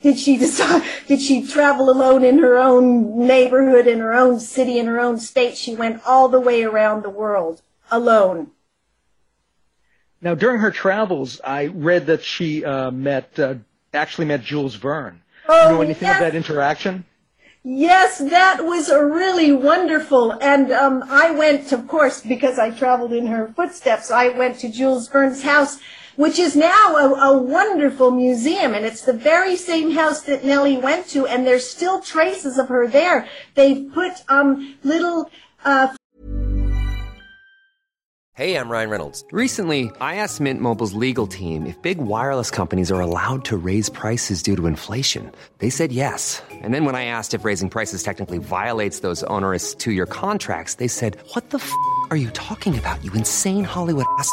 did 0.03 0.19
she 0.19 0.37
decide 0.37 0.83
did 1.07 1.21
she 1.23 1.47
travel 1.47 1.87
alone 1.89 2.25
in 2.25 2.39
her 2.47 2.57
own 2.59 3.27
neighborhood 3.35 3.87
in 3.87 4.01
her 4.01 4.15
own 4.25 4.41
city 4.41 4.79
in 4.81 4.87
her 4.93 4.99
own 5.07 5.17
state 5.31 5.57
she 5.57 5.73
went 5.83 6.03
all 6.05 6.27
the 6.29 6.41
way 6.49 6.59
around 6.65 6.99
the 7.03 7.15
world 7.23 7.63
alone 7.91 8.41
Now, 10.21 10.35
during 10.35 10.61
her 10.61 10.71
travels, 10.71 11.41
I 11.45 11.67
read 11.91 12.07
that 12.07 12.23
she 12.23 12.65
uh, 12.65 12.91
met, 12.93 13.39
uh, 13.39 13.55
actually 13.93 14.27
met 14.27 14.43
Jules 14.43 14.77
Verne. 14.77 15.21
Do 15.47 15.55
you 15.55 15.61
Oh, 15.63 15.69
know 15.75 15.83
anything 15.83 16.07
yes. 16.09 16.17
of 16.17 16.23
that 16.27 16.37
interaction? 16.37 17.05
yes 17.65 18.19
that 18.19 18.65
was 18.65 18.89
a 18.89 19.05
really 19.21 19.53
wonderful 19.53 20.33
and 20.53 20.73
um, 20.73 20.97
i 21.09 21.31
went 21.31 21.71
of 21.71 21.87
course 21.87 22.21
because 22.21 22.59
i 22.59 22.69
traveled 22.71 23.13
in 23.13 23.27
her 23.35 23.45
footsteps 23.55 24.11
i 24.11 24.27
went 24.41 24.59
to 24.59 24.69
jules 24.69 25.07
verne's 25.09 25.43
house 25.45 25.79
which 26.17 26.39
is 26.39 26.57
now 26.57 26.97
a, 26.97 27.33
a 27.33 27.39
wonderful 27.39 28.11
museum 28.11 28.75
and 28.75 28.85
it's 28.85 29.03
the 29.03 29.13
very 29.13 29.57
same 29.57 29.93
house 29.93 30.23
that 30.23 30.45
nellie 30.45 30.77
went 30.77 31.07
to 31.07 31.27
and 31.27 31.47
there's 31.47 31.69
still 31.69 32.01
traces 32.01 32.59
of 32.59 32.69
her 32.69 32.87
there 32.87 33.29
they've 33.55 33.93
put 33.93 34.13
um, 34.29 34.77
little 34.83 35.31
uh, 35.65 35.95
Hey, 38.35 38.57
I'm 38.57 38.71
Ryan 38.71 38.89
Reynolds. 38.89 39.27
Recently, 39.31 39.91
I 40.01 40.15
asked 40.17 40.41
Mint 40.41 40.59
Mobile's 40.59 40.95
legal 40.95 41.27
team 41.27 41.67
if 41.67 41.77
big 41.83 41.99
wireless 41.99 42.51
companies 42.51 42.91
are 42.91 42.99
allowed 42.99 43.45
to 43.45 43.59
raise 43.59 43.91
prices 43.91 44.43
due 44.43 44.57
to 44.57 44.67
inflation. 44.67 45.31
They 45.59 45.69
said 45.69 45.93
yes. 45.93 46.43
And 46.51 46.73
then 46.73 46.87
when 46.87 46.95
I 46.95 47.05
asked 47.05 47.35
if 47.35 47.45
raising 47.45 47.69
prices 47.69 48.03
technically 48.03 48.39
violates 48.39 49.01
those 49.01 49.23
onerous 49.25 49.75
two 49.75 49.93
year 49.93 50.07
contracts, 50.07 50.77
they 50.77 50.89
said, 50.89 51.19
What 51.35 51.51
the 51.51 51.59
f 51.59 51.71
are 52.09 52.17
you 52.17 52.31
talking 52.31 52.79
about, 52.79 53.05
you 53.05 53.13
insane 53.13 53.65
Hollywood 53.65 54.07
ass? 54.19 54.33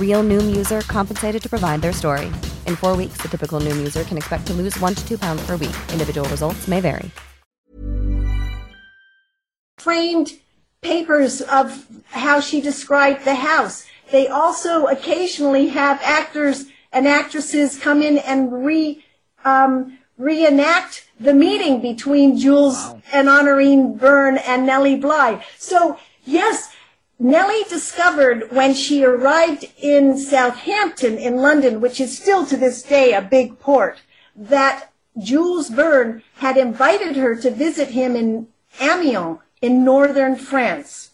Real 0.00 0.22
Noom 0.22 0.56
user 0.56 0.80
compensated 0.80 1.42
to 1.42 1.48
provide 1.50 1.82
their 1.82 1.92
story. 1.92 2.28
In 2.64 2.76
four 2.76 2.96
weeks, 2.96 3.18
the 3.18 3.28
typical 3.28 3.60
Noom 3.60 3.76
user 3.76 4.04
can 4.04 4.16
expect 4.16 4.46
to 4.46 4.54
lose 4.54 4.80
one 4.80 4.94
to 4.94 5.06
two 5.06 5.18
pounds 5.18 5.44
per 5.44 5.56
week. 5.56 5.76
Individual 5.92 6.26
results 6.30 6.66
may 6.66 6.80
vary. 6.80 7.10
framed 9.86 10.32
papers 10.80 11.40
of 11.42 11.86
how 12.10 12.40
she 12.40 12.60
described 12.60 13.24
the 13.24 13.36
house. 13.36 13.86
They 14.10 14.26
also 14.26 14.86
occasionally 14.86 15.68
have 15.68 16.00
actors 16.02 16.64
and 16.92 17.06
actresses 17.06 17.78
come 17.78 18.02
in 18.02 18.18
and 18.18 18.64
re 18.66 19.04
um, 19.44 19.98
reenact 20.18 21.08
the 21.20 21.32
meeting 21.32 21.80
between 21.80 22.36
Jules 22.36 22.94
and 23.12 23.28
Honorine 23.28 23.96
Verne 23.96 24.38
and 24.38 24.66
Nellie 24.66 24.96
Bly. 24.96 25.44
So 25.56 26.00
yes, 26.24 26.74
Nellie 27.18 27.64
discovered 27.68 28.52
when 28.52 28.74
she 28.74 29.02
arrived 29.02 29.66
in 29.78 30.18
Southampton 30.18 31.16
in 31.16 31.36
London, 31.36 31.80
which 31.80 32.00
is 32.00 32.16
still 32.16 32.44
to 32.46 32.56
this 32.56 32.82
day 32.82 33.12
a 33.12 33.22
big 33.22 33.58
port, 33.58 34.02
that 34.34 34.90
Jules 35.18 35.70
Verne 35.70 36.22
had 36.36 36.58
invited 36.58 37.16
her 37.16 37.34
to 37.36 37.50
visit 37.50 37.88
him 37.88 38.14
in 38.14 38.48
Amiens 38.80 39.38
in 39.62 39.84
northern 39.84 40.36
France. 40.36 41.10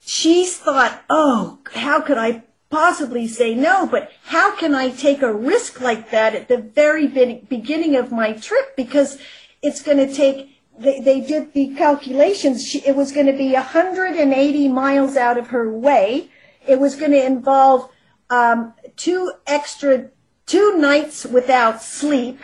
She 0.00 0.46
thought, 0.46 1.02
oh, 1.10 1.58
how 1.74 2.00
could 2.00 2.16
I 2.16 2.44
possibly 2.70 3.28
say 3.28 3.54
no? 3.54 3.86
But 3.86 4.10
how 4.24 4.56
can 4.56 4.74
I 4.74 4.88
take 4.90 5.20
a 5.20 5.34
risk 5.34 5.80
like 5.80 6.10
that 6.10 6.34
at 6.34 6.48
the 6.48 6.58
very 6.58 7.06
beginning 7.06 7.96
of 7.96 8.10
my 8.10 8.32
trip? 8.32 8.74
Because 8.76 9.18
it's 9.62 9.82
going 9.82 9.98
to 9.98 10.12
take, 10.12 10.55
they, 10.78 11.00
they 11.00 11.20
did 11.20 11.52
the 11.52 11.74
calculations. 11.74 12.66
She, 12.66 12.80
it 12.80 12.96
was 12.96 13.12
going 13.12 13.26
to 13.26 13.32
be 13.32 13.52
180 13.52 14.68
miles 14.68 15.16
out 15.16 15.38
of 15.38 15.48
her 15.48 15.70
way. 15.70 16.30
It 16.66 16.78
was 16.78 16.96
going 16.96 17.12
to 17.12 17.24
involve 17.24 17.90
um, 18.30 18.74
two 18.96 19.32
extra, 19.46 20.10
two 20.46 20.78
nights 20.78 21.24
without 21.24 21.82
sleep. 21.82 22.40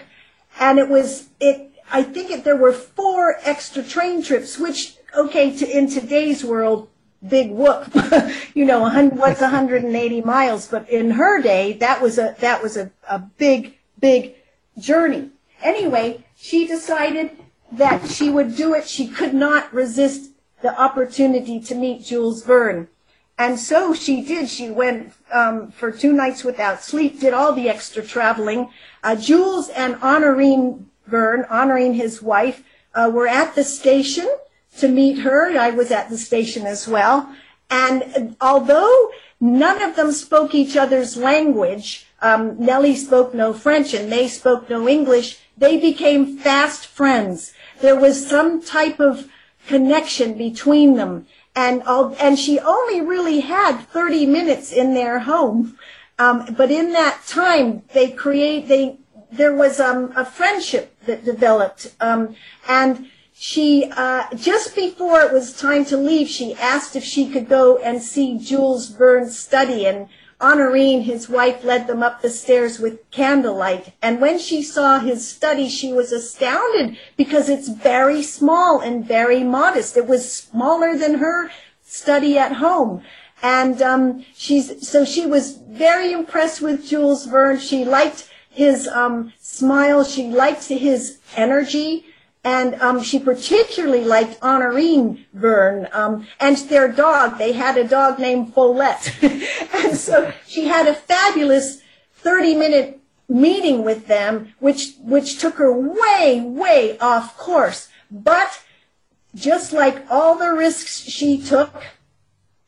And 0.58 0.78
it 0.78 0.88
was, 0.88 1.28
it, 1.40 1.72
I 1.90 2.02
think 2.02 2.30
it, 2.30 2.44
there 2.44 2.56
were 2.56 2.72
four 2.72 3.36
extra 3.42 3.82
train 3.82 4.22
trips, 4.22 4.58
which, 4.58 4.96
okay, 5.16 5.56
to, 5.56 5.78
in 5.78 5.88
today's 5.88 6.44
world, 6.44 6.88
big 7.26 7.50
whoop. 7.50 7.88
you 8.54 8.64
know, 8.64 8.80
what's 9.10 9.40
180 9.40 10.20
miles? 10.22 10.68
But 10.68 10.88
in 10.88 11.12
her 11.12 11.42
day, 11.42 11.74
that 11.74 12.00
was 12.00 12.18
a, 12.18 12.36
that 12.40 12.62
was 12.62 12.76
a, 12.76 12.90
a 13.08 13.18
big, 13.18 13.78
big 13.98 14.36
journey. 14.78 15.30
Anyway, 15.62 16.24
she 16.36 16.66
decided 16.66 17.30
that 17.72 18.08
she 18.08 18.28
would 18.28 18.56
do 18.56 18.74
it. 18.74 18.88
She 18.88 19.08
could 19.08 19.34
not 19.34 19.72
resist 19.72 20.30
the 20.60 20.78
opportunity 20.80 21.60
to 21.60 21.74
meet 21.74 22.04
Jules 22.04 22.44
Verne. 22.44 22.88
And 23.38 23.58
so 23.58 23.94
she 23.94 24.22
did. 24.22 24.48
She 24.48 24.70
went 24.70 25.12
um, 25.32 25.70
for 25.72 25.90
two 25.90 26.12
nights 26.12 26.44
without 26.44 26.82
sleep, 26.82 27.18
did 27.18 27.34
all 27.34 27.52
the 27.52 27.68
extra 27.68 28.02
traveling. 28.02 28.70
Uh, 29.02 29.16
Jules 29.16 29.68
and 29.70 29.96
Honorine 29.96 30.90
Verne, 31.06 31.44
Honorine 31.50 31.94
his 31.94 32.22
wife, 32.22 32.62
uh, 32.94 33.10
were 33.12 33.26
at 33.26 33.54
the 33.54 33.64
station 33.64 34.28
to 34.78 34.88
meet 34.88 35.18
her. 35.20 35.58
I 35.58 35.70
was 35.70 35.90
at 35.90 36.10
the 36.10 36.18
station 36.18 36.66
as 36.66 36.86
well. 36.86 37.34
And 37.70 38.36
although 38.40 39.10
none 39.40 39.82
of 39.82 39.96
them 39.96 40.12
spoke 40.12 40.54
each 40.54 40.76
other's 40.76 41.16
language, 41.16 42.06
um, 42.20 42.56
Nellie 42.58 42.94
spoke 42.94 43.34
no 43.34 43.52
French 43.52 43.94
and 43.94 44.12
they 44.12 44.28
spoke 44.28 44.70
no 44.70 44.88
English, 44.88 45.38
they 45.56 45.78
became 45.78 46.38
fast 46.38 46.86
friends. 46.86 47.54
There 47.82 47.96
was 47.96 48.26
some 48.26 48.62
type 48.62 49.00
of 49.00 49.28
connection 49.66 50.38
between 50.38 50.94
them. 50.94 51.26
And, 51.54 51.82
and 51.86 52.38
she 52.38 52.58
only 52.58 53.00
really 53.00 53.40
had 53.40 53.80
30 53.88 54.24
minutes 54.26 54.72
in 54.72 54.94
their 54.94 55.18
home. 55.18 55.76
Um, 56.18 56.54
but 56.56 56.70
in 56.70 56.92
that 56.92 57.22
time, 57.26 57.82
they 57.92 58.10
create, 58.10 58.68
they, 58.68 58.98
there 59.30 59.54
was 59.54 59.80
um, 59.80 60.12
a 60.16 60.24
friendship 60.24 60.96
that 61.06 61.24
developed. 61.24 61.94
Um, 62.00 62.36
and 62.68 63.06
she, 63.34 63.90
uh, 63.96 64.32
just 64.36 64.76
before 64.76 65.20
it 65.22 65.32
was 65.32 65.52
time 65.52 65.84
to 65.86 65.96
leave, 65.96 66.28
she 66.28 66.54
asked 66.54 66.94
if 66.94 67.02
she 67.02 67.28
could 67.28 67.48
go 67.48 67.78
and 67.78 68.00
see 68.00 68.38
Jules 68.38 68.88
Verne's 68.90 69.36
study. 69.36 69.86
And 69.86 70.08
Honorine, 70.42 71.02
his 71.02 71.28
wife, 71.28 71.62
led 71.62 71.86
them 71.86 72.02
up 72.02 72.20
the 72.20 72.28
stairs 72.28 72.80
with 72.80 73.08
candlelight. 73.12 73.92
And 74.02 74.20
when 74.20 74.40
she 74.40 74.60
saw 74.62 74.98
his 74.98 75.26
study, 75.26 75.68
she 75.68 75.92
was 75.92 76.10
astounded 76.10 76.98
because 77.16 77.48
it's 77.48 77.68
very 77.68 78.22
small 78.22 78.80
and 78.80 79.06
very 79.06 79.44
modest. 79.44 79.96
It 79.96 80.08
was 80.08 80.30
smaller 80.30 80.98
than 80.98 81.18
her 81.18 81.50
study 81.84 82.36
at 82.36 82.54
home. 82.56 83.02
And 83.42 83.80
um, 83.80 84.24
she's 84.34 84.88
so 84.88 85.04
she 85.04 85.26
was 85.26 85.52
very 85.52 86.12
impressed 86.12 86.60
with 86.60 86.86
Jules 86.86 87.26
Verne. 87.26 87.58
She 87.58 87.84
liked 87.84 88.28
his 88.50 88.88
um, 88.88 89.32
smile. 89.40 90.04
She 90.04 90.28
liked 90.28 90.64
his 90.64 91.18
energy. 91.36 92.06
And 92.44 92.74
um, 92.76 93.02
she 93.02 93.20
particularly 93.20 94.04
liked 94.04 94.38
Honorine 94.42 95.26
Verne 95.32 95.88
um, 95.92 96.26
and 96.40 96.56
their 96.56 96.88
dog. 96.88 97.38
They 97.38 97.52
had 97.52 97.76
a 97.76 97.86
dog 97.86 98.18
named 98.18 98.52
Follette. 98.52 99.14
and 99.74 99.96
so 99.96 100.32
she 100.46 100.66
had 100.66 100.88
a 100.88 100.94
fabulous 100.94 101.82
30-minute 102.24 103.00
meeting 103.28 103.84
with 103.84 104.08
them, 104.08 104.54
which, 104.58 104.94
which 105.00 105.38
took 105.38 105.54
her 105.54 105.72
way, 105.72 106.40
way 106.40 106.98
off 106.98 107.36
course. 107.36 107.88
But 108.10 108.62
just 109.34 109.72
like 109.72 110.04
all 110.10 110.36
the 110.36 110.52
risks 110.52 111.00
she 111.02 111.40
took, 111.40 111.82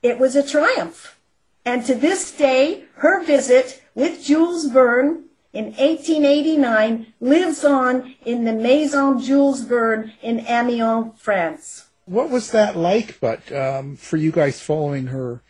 it 0.02 0.18
was 0.18 0.36
a 0.36 0.46
triumph. 0.46 1.18
And 1.64 1.84
to 1.86 1.94
this 1.94 2.30
day, 2.30 2.84
her 2.96 3.24
visit 3.24 3.82
with 3.94 4.22
Jules 4.22 4.66
Verne 4.66 5.23
in 5.54 5.66
1889 5.66 7.14
lives 7.20 7.64
on 7.64 8.14
in 8.26 8.44
the 8.44 8.52
Maison 8.52 9.20
Jules 9.20 9.60
Verne 9.60 10.12
in 10.20 10.40
Amiens, 10.40 11.12
France. 11.16 11.86
What 12.06 12.28
was 12.28 12.50
that 12.50 12.76
like, 12.76 13.18
but 13.20 13.50
um, 13.52 13.96
for 13.96 14.16
you 14.16 14.32
guys 14.32 14.60
following 14.60 15.06
her 15.06 15.42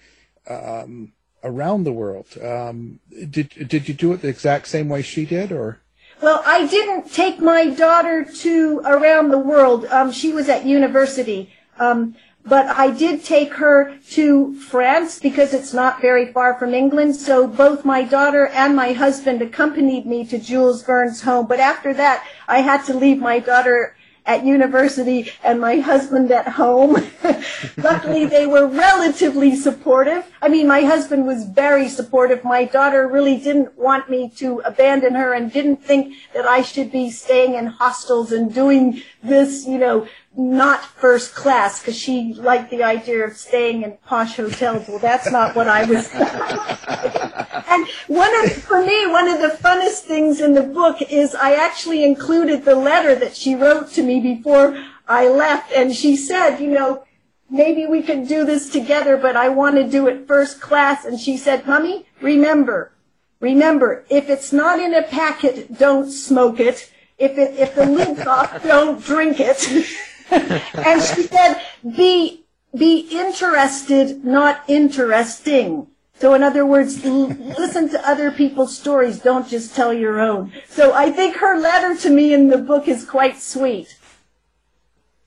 um, 0.49 1.13
around 1.43 1.85
the 1.85 1.93
world? 1.93 2.27
Um, 2.41 3.01
did 3.29 3.49
did 3.67 3.89
you 3.89 3.95
do 3.95 4.13
it 4.13 4.23
the 4.23 4.29
exact 4.29 4.69
same 4.69 4.89
way 4.89 5.03
she 5.03 5.25
did, 5.25 5.51
or? 5.51 5.81
Well, 6.23 6.43
I 6.47 6.67
didn't 6.67 7.13
take 7.13 7.41
my 7.41 7.71
daughter 7.71 8.25
to 8.25 8.81
around 8.85 9.31
the 9.31 9.39
world. 9.39 9.87
Um, 9.87 10.13
she 10.13 10.33
was 10.33 10.49
at 10.49 10.65
university. 10.65 11.51
Um, 11.79 12.15
but 12.47 12.67
I 12.67 12.91
did 12.91 13.25
take 13.25 13.55
her 13.55 13.97
to 14.11 14.55
France 14.57 15.19
because 15.19 15.55
it's 15.55 15.73
not 15.73 16.01
very 16.01 16.31
far 16.31 16.59
from 16.59 16.75
England. 16.75 17.17
So 17.17 17.47
both 17.47 17.85
my 17.85 18.05
daughter 18.05 18.49
and 18.49 18.77
my 18.77 18.93
husband 18.93 19.41
accompanied 19.41 20.05
me 20.05 20.27
to 20.27 20.39
Jules 20.39 20.83
Verne's 20.83 21.23
home. 21.23 21.47
But 21.47 21.61
after 21.61 21.95
that, 21.95 22.27
I 22.47 22.61
had 22.61 22.85
to 22.85 22.95
leave 22.95 23.19
my 23.19 23.39
daughter 23.39 23.97
at 24.27 24.45
university 24.45 25.31
and 25.43 25.61
my 25.61 25.77
husband 25.77 26.31
at 26.31 26.49
home. 26.49 26.97
Luckily, 27.77 28.25
they 28.25 28.47
were 28.47 28.67
relatively 28.67 29.55
supportive. 29.55 30.25
I 30.41 30.49
mean, 30.49 30.67
my 30.67 30.83
husband 30.83 31.27
was 31.27 31.45
very 31.45 31.89
supportive. 31.89 32.43
My 32.43 32.65
daughter 32.65 33.07
really 33.07 33.37
didn't 33.37 33.77
want 33.77 34.09
me 34.09 34.31
to 34.37 34.61
abandon 34.65 35.15
her 35.15 35.35
and 35.35 35.53
didn't 35.53 35.85
think 35.85 36.15
that 36.33 36.47
I 36.47 36.63
should 36.63 36.91
be 36.91 37.11
staying 37.11 37.55
in 37.55 37.67
hostels 37.67 38.33
and 38.33 38.53
doing 38.53 39.03
this, 39.23 39.67
you 39.67 39.79
know, 39.79 40.07
not 40.37 40.85
first 40.85 41.35
class 41.35 41.81
because 41.81 41.97
she 41.97 42.35
liked 42.35 42.71
the 42.71 42.83
idea 42.83 43.25
of 43.25 43.37
staying 43.37 43.83
in 43.83 43.97
posh 44.05 44.37
hotels. 44.37 44.89
Well, 44.89 44.99
that's 44.99 45.31
not 45.31 45.55
what 45.55 45.69
I 45.69 45.85
was. 45.85 46.11
and 47.69 47.87
one 48.09 48.45
of, 48.45 48.53
for 48.53 48.85
me, 48.85 49.07
one 49.07 49.29
of 49.29 49.41
the 49.41 49.57
funnest 49.57 50.01
things 50.01 50.41
in 50.41 50.55
the 50.55 50.63
book 50.63 51.01
is 51.03 51.35
I 51.35 51.55
actually 51.55 52.03
included 52.03 52.65
the 52.65 52.75
letter 52.75 53.15
that 53.15 53.37
she 53.37 53.55
wrote 53.55 53.93
to 53.93 54.03
me 54.03 54.21
before 54.21 54.77
I 55.07 55.29
left, 55.29 55.71
and 55.73 55.95
she 55.95 56.17
said, 56.17 56.59
you 56.59 56.71
know, 56.71 57.05
maybe 57.49 57.87
we 57.87 58.03
could 58.03 58.27
do 58.27 58.45
this 58.45 58.71
together, 58.71 59.17
but 59.17 59.37
I 59.37 59.51
want 59.51 59.77
to 59.77 59.89
do 59.89 60.09
it 60.09 60.27
first 60.27 60.61
class. 60.61 61.05
And 61.05 61.21
she 61.21 61.37
said, 61.37 61.67
Mummy, 61.67 62.07
remember, 62.21 62.93
remember, 63.39 64.05
if 64.11 64.29
it's 64.29 64.53
not 64.53 64.81
in 64.81 64.95
a 64.95 65.03
packet, 65.03 65.79
don't 65.79 66.11
smoke 66.11 66.59
it. 66.59 66.91
If 67.17 67.39
it, 67.39 67.57
if 67.57 67.77
the 67.77 67.87
lid's 67.87 68.27
off, 68.27 68.65
don't 68.65 69.01
drink 69.01 69.37
it. 69.39 69.87
and 70.31 71.03
she 71.03 71.23
said, 71.25 71.61
be, 71.97 72.45
be 72.77 73.09
interested, 73.11 74.25
not 74.25 74.63
interesting. 74.69 75.89
So 76.17 76.35
in 76.35 76.43
other 76.43 76.65
words, 76.65 77.05
l- 77.05 77.29
listen 77.59 77.89
to 77.91 78.09
other 78.09 78.31
people's 78.31 78.77
stories, 78.77 79.19
don't 79.19 79.49
just 79.49 79.75
tell 79.75 79.93
your 79.93 80.21
own. 80.21 80.53
So 80.69 80.93
I 80.95 81.11
think 81.11 81.37
her 81.37 81.59
letter 81.59 81.97
to 82.03 82.11
me 82.11 82.33
in 82.33 82.49
the 82.49 82.59
book 82.59 82.89
is 82.89 83.05
quite 83.05 83.39
sweet. 83.39 83.97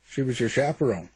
She 0.06 0.22
was 0.22 0.40
your 0.40 0.50
chaperone. 0.50 1.10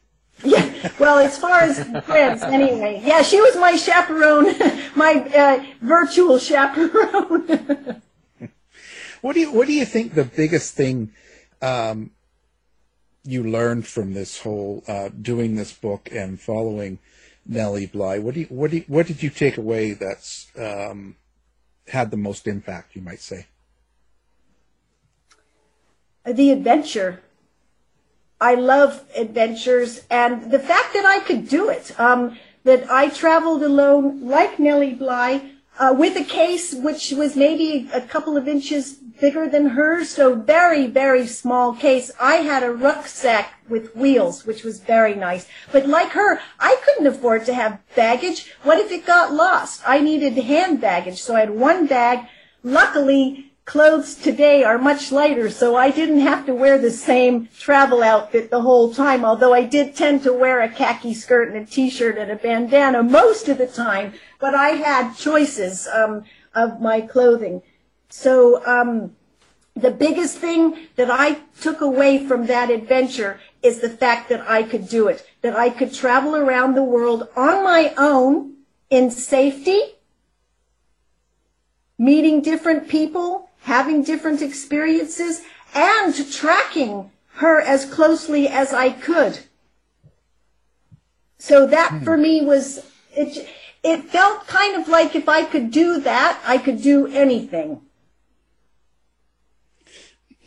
Yeah, 0.44 0.90
well, 0.98 1.18
as 1.18 1.38
far 1.38 1.60
as 1.60 1.78
friends, 2.04 2.42
anyway. 2.42 3.00
Yeah, 3.04 3.22
she 3.22 3.40
was 3.40 3.56
my 3.56 3.76
chaperone, 3.76 4.54
my 4.96 5.14
uh, 5.14 5.64
virtual 5.80 6.38
chaperone. 6.38 8.02
what 9.20 9.34
do 9.34 9.40
you 9.40 9.52
What 9.52 9.66
do 9.66 9.72
you 9.72 9.84
think 9.84 10.14
the 10.14 10.24
biggest 10.24 10.74
thing 10.74 11.12
um, 11.60 12.10
you 13.24 13.42
learned 13.42 13.86
from 13.86 14.14
this 14.14 14.40
whole 14.40 14.82
uh, 14.88 15.08
doing 15.08 15.56
this 15.56 15.72
book 15.72 16.08
and 16.12 16.40
following 16.40 16.98
Nellie 17.46 17.86
Bly? 17.86 18.18
What 18.18 18.34
do 18.34 18.40
you, 18.40 18.46
What 18.46 18.70
do 18.70 18.78
you, 18.78 18.84
What 18.86 19.06
did 19.06 19.22
you 19.22 19.30
take 19.30 19.56
away 19.56 19.92
that's 19.92 20.50
um, 20.58 21.16
had 21.88 22.10
the 22.10 22.16
most 22.16 22.46
impact? 22.46 22.96
You 22.96 23.02
might 23.02 23.20
say. 23.20 23.46
the 26.24 26.50
adventure. 26.50 27.20
I 28.40 28.54
love 28.54 29.04
adventures 29.16 30.04
and 30.10 30.50
the 30.50 30.58
fact 30.58 30.94
that 30.94 31.04
I 31.04 31.20
could 31.20 31.48
do 31.48 31.68
it. 31.68 31.98
Um, 31.98 32.36
that 32.64 32.88
I 32.90 33.08
traveled 33.08 33.62
alone 33.62 34.26
like 34.26 34.58
Nellie 34.58 34.94
Bly 34.94 35.50
uh, 35.78 35.94
with 35.96 36.16
a 36.16 36.24
case 36.24 36.74
which 36.74 37.12
was 37.12 37.36
maybe 37.36 37.88
a 37.92 38.00
couple 38.00 38.36
of 38.36 38.46
inches 38.46 38.98
bigger 39.22 39.48
than 39.48 39.68
hers, 39.68 40.10
so 40.10 40.34
very, 40.34 40.88
very 40.88 41.28
small 41.28 41.72
case. 41.72 42.10
I 42.20 42.38
had 42.38 42.64
a 42.64 42.72
rucksack 42.72 43.54
with 43.68 43.94
wheels, 43.94 44.44
which 44.44 44.64
was 44.64 44.80
very 44.80 45.14
nice. 45.14 45.46
But 45.70 45.86
like 45.86 46.10
her, 46.10 46.40
I 46.58 46.76
couldn't 46.84 47.06
afford 47.06 47.46
to 47.46 47.54
have 47.54 47.78
baggage. 47.94 48.52
What 48.64 48.80
if 48.80 48.90
it 48.90 49.06
got 49.06 49.32
lost? 49.32 49.80
I 49.86 50.00
needed 50.00 50.36
hand 50.36 50.80
baggage, 50.80 51.22
so 51.22 51.36
I 51.36 51.40
had 51.40 51.50
one 51.50 51.86
bag. 51.86 52.26
Luckily, 52.64 53.52
clothes 53.64 54.16
today 54.16 54.64
are 54.64 54.76
much 54.76 55.12
lighter, 55.12 55.50
so 55.50 55.76
I 55.76 55.92
didn't 55.92 56.22
have 56.22 56.44
to 56.46 56.54
wear 56.54 56.76
the 56.76 56.90
same 56.90 57.48
travel 57.56 58.02
outfit 58.02 58.50
the 58.50 58.62
whole 58.62 58.92
time, 58.92 59.24
although 59.24 59.54
I 59.54 59.62
did 59.62 59.94
tend 59.94 60.24
to 60.24 60.32
wear 60.32 60.60
a 60.60 60.68
khaki 60.68 61.14
skirt 61.14 61.48
and 61.48 61.58
a 61.58 61.64
t-shirt 61.64 62.18
and 62.18 62.32
a 62.32 62.36
bandana 62.36 63.04
most 63.04 63.48
of 63.48 63.58
the 63.58 63.68
time, 63.68 64.14
but 64.40 64.56
I 64.56 64.70
had 64.70 65.14
choices 65.14 65.86
um, 65.86 66.24
of 66.56 66.80
my 66.80 67.00
clothing. 67.02 67.62
So 68.14 68.62
um, 68.66 69.16
the 69.74 69.90
biggest 69.90 70.36
thing 70.36 70.86
that 70.96 71.10
I 71.10 71.38
took 71.62 71.80
away 71.80 72.26
from 72.26 72.44
that 72.46 72.68
adventure 72.70 73.40
is 73.62 73.80
the 73.80 73.88
fact 73.88 74.28
that 74.28 74.46
I 74.46 74.64
could 74.64 74.86
do 74.86 75.08
it, 75.08 75.26
that 75.40 75.56
I 75.56 75.70
could 75.70 75.94
travel 75.94 76.36
around 76.36 76.74
the 76.74 76.84
world 76.84 77.28
on 77.34 77.64
my 77.64 77.94
own 77.96 78.56
in 78.90 79.10
safety, 79.10 79.80
meeting 81.96 82.42
different 82.42 82.86
people, 82.86 83.48
having 83.60 84.02
different 84.02 84.42
experiences, 84.42 85.40
and 85.74 86.14
tracking 86.30 87.10
her 87.36 87.62
as 87.62 87.86
closely 87.86 88.46
as 88.46 88.74
I 88.74 88.90
could. 88.90 89.38
So 91.38 91.66
that 91.66 92.04
for 92.04 92.18
me 92.18 92.44
was, 92.44 92.84
it, 93.16 93.48
it 93.82 94.04
felt 94.04 94.46
kind 94.46 94.76
of 94.76 94.86
like 94.86 95.16
if 95.16 95.30
I 95.30 95.44
could 95.44 95.70
do 95.70 95.98
that, 96.00 96.38
I 96.44 96.58
could 96.58 96.82
do 96.82 97.06
anything. 97.06 97.80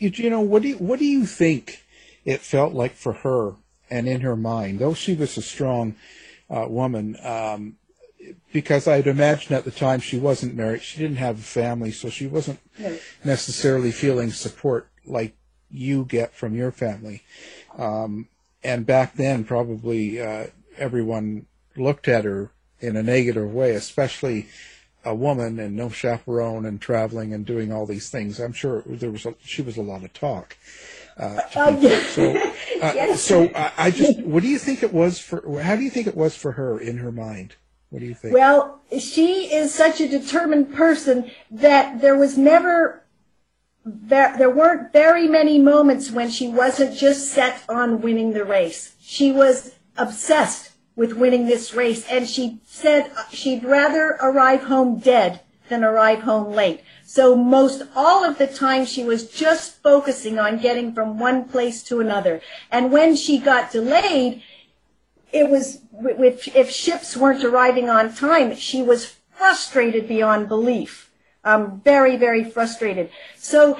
Know, 0.00 0.40
what 0.40 0.62
do 0.62 0.68
you, 0.68 0.76
what 0.76 0.98
do 0.98 1.04
you 1.04 1.26
think 1.26 1.82
it 2.24 2.40
felt 2.40 2.74
like 2.74 2.94
for 2.94 3.12
her 3.12 3.54
and 3.88 4.08
in 4.08 4.20
her 4.22 4.36
mind, 4.36 4.78
though 4.78 4.94
she 4.94 5.14
was 5.14 5.36
a 5.36 5.42
strong 5.42 5.94
uh, 6.50 6.66
woman, 6.68 7.16
um, 7.22 7.76
because 8.52 8.88
I'd 8.88 9.06
imagine 9.06 9.54
at 9.54 9.64
the 9.64 9.70
time 9.70 10.00
she 10.00 10.18
wasn't 10.18 10.56
married, 10.56 10.82
she 10.82 10.98
didn't 10.98 11.16
have 11.18 11.38
a 11.38 11.42
family, 11.42 11.92
so 11.92 12.10
she 12.10 12.26
wasn't 12.26 12.58
Right. 12.78 13.00
necessarily 13.24 13.90
feeling 13.90 14.30
support 14.32 14.88
like 15.06 15.34
you 15.70 16.04
get 16.04 16.34
from 16.34 16.54
your 16.54 16.72
family. 16.72 17.22
Um, 17.78 18.28
and 18.62 18.84
back 18.84 19.14
then, 19.14 19.44
probably 19.44 20.20
uh, 20.20 20.48
everyone 20.76 21.46
looked 21.76 22.08
at 22.08 22.24
her 22.24 22.50
in 22.80 22.96
a 22.96 23.02
negative 23.02 23.52
way, 23.52 23.74
especially 23.74 24.48
a 25.06 25.14
woman 25.14 25.58
and 25.58 25.76
no 25.76 25.88
chaperone 25.88 26.66
and 26.66 26.80
traveling 26.80 27.32
and 27.32 27.46
doing 27.46 27.72
all 27.72 27.86
these 27.86 28.10
things. 28.10 28.40
I'm 28.40 28.52
sure 28.52 28.82
there 28.86 29.10
was 29.10 29.24
a, 29.24 29.34
she 29.42 29.62
was 29.62 29.76
a 29.76 29.82
lot 29.82 30.02
of 30.04 30.12
talk. 30.12 30.56
Uh, 31.16 31.40
Oh, 31.54 31.78
yeah. 31.80 32.02
So, 32.08 32.30
uh, 32.36 32.52
Yes. 32.94 33.22
so 33.22 33.48
I, 33.54 33.72
I 33.78 33.90
just, 33.90 34.18
what 34.20 34.42
do 34.42 34.48
you 34.48 34.58
think 34.58 34.82
it 34.82 34.92
was 34.92 35.18
for? 35.18 35.60
How 35.62 35.76
do 35.76 35.82
you 35.82 35.90
think 35.90 36.06
it 36.06 36.16
was 36.16 36.36
for 36.36 36.52
her 36.52 36.78
in 36.78 36.98
her 36.98 37.12
mind? 37.12 37.54
What 37.90 38.00
do 38.00 38.06
you 38.06 38.14
think? 38.14 38.34
Well, 38.34 38.80
she 38.98 39.44
is 39.54 39.72
such 39.72 40.00
a 40.00 40.08
determined 40.08 40.74
person 40.74 41.30
that 41.50 42.00
there 42.00 42.16
was 42.18 42.36
never, 42.36 43.04
there, 43.84 44.34
there 44.36 44.50
weren't 44.50 44.92
very 44.92 45.28
many 45.28 45.58
moments 45.60 46.10
when 46.10 46.28
she 46.28 46.48
wasn't 46.48 46.96
just 46.96 47.30
set 47.30 47.62
on 47.68 48.02
winning 48.02 48.32
the 48.32 48.44
race. 48.44 48.96
She 49.00 49.30
was 49.30 49.76
obsessed 49.96 50.72
with 50.96 51.12
winning 51.12 51.46
this 51.46 51.74
race 51.74 52.06
and 52.10 52.26
she 52.26 52.58
said 52.66 53.10
she'd 53.30 53.62
rather 53.62 54.16
arrive 54.20 54.64
home 54.64 54.98
dead 54.98 55.40
than 55.68 55.84
arrive 55.84 56.20
home 56.20 56.52
late. 56.52 56.80
So 57.04 57.36
most 57.36 57.82
all 57.94 58.24
of 58.24 58.38
the 58.38 58.46
time 58.46 58.84
she 58.84 59.04
was 59.04 59.30
just 59.30 59.82
focusing 59.82 60.38
on 60.38 60.58
getting 60.58 60.92
from 60.92 61.18
one 61.18 61.44
place 61.44 61.82
to 61.84 62.00
another. 62.00 62.40
And 62.70 62.90
when 62.90 63.14
she 63.14 63.38
got 63.38 63.70
delayed, 63.70 64.42
it 65.32 65.48
was 65.48 65.80
if, 66.02 66.70
ships 66.70 67.16
weren't 67.16 67.44
arriving 67.44 67.88
on 67.90 68.14
time, 68.14 68.56
she 68.56 68.82
was 68.82 69.16
frustrated 69.30 70.08
beyond 70.08 70.48
belief. 70.48 71.10
Um, 71.44 71.80
very, 71.84 72.16
very 72.16 72.42
frustrated. 72.42 73.10
So, 73.36 73.78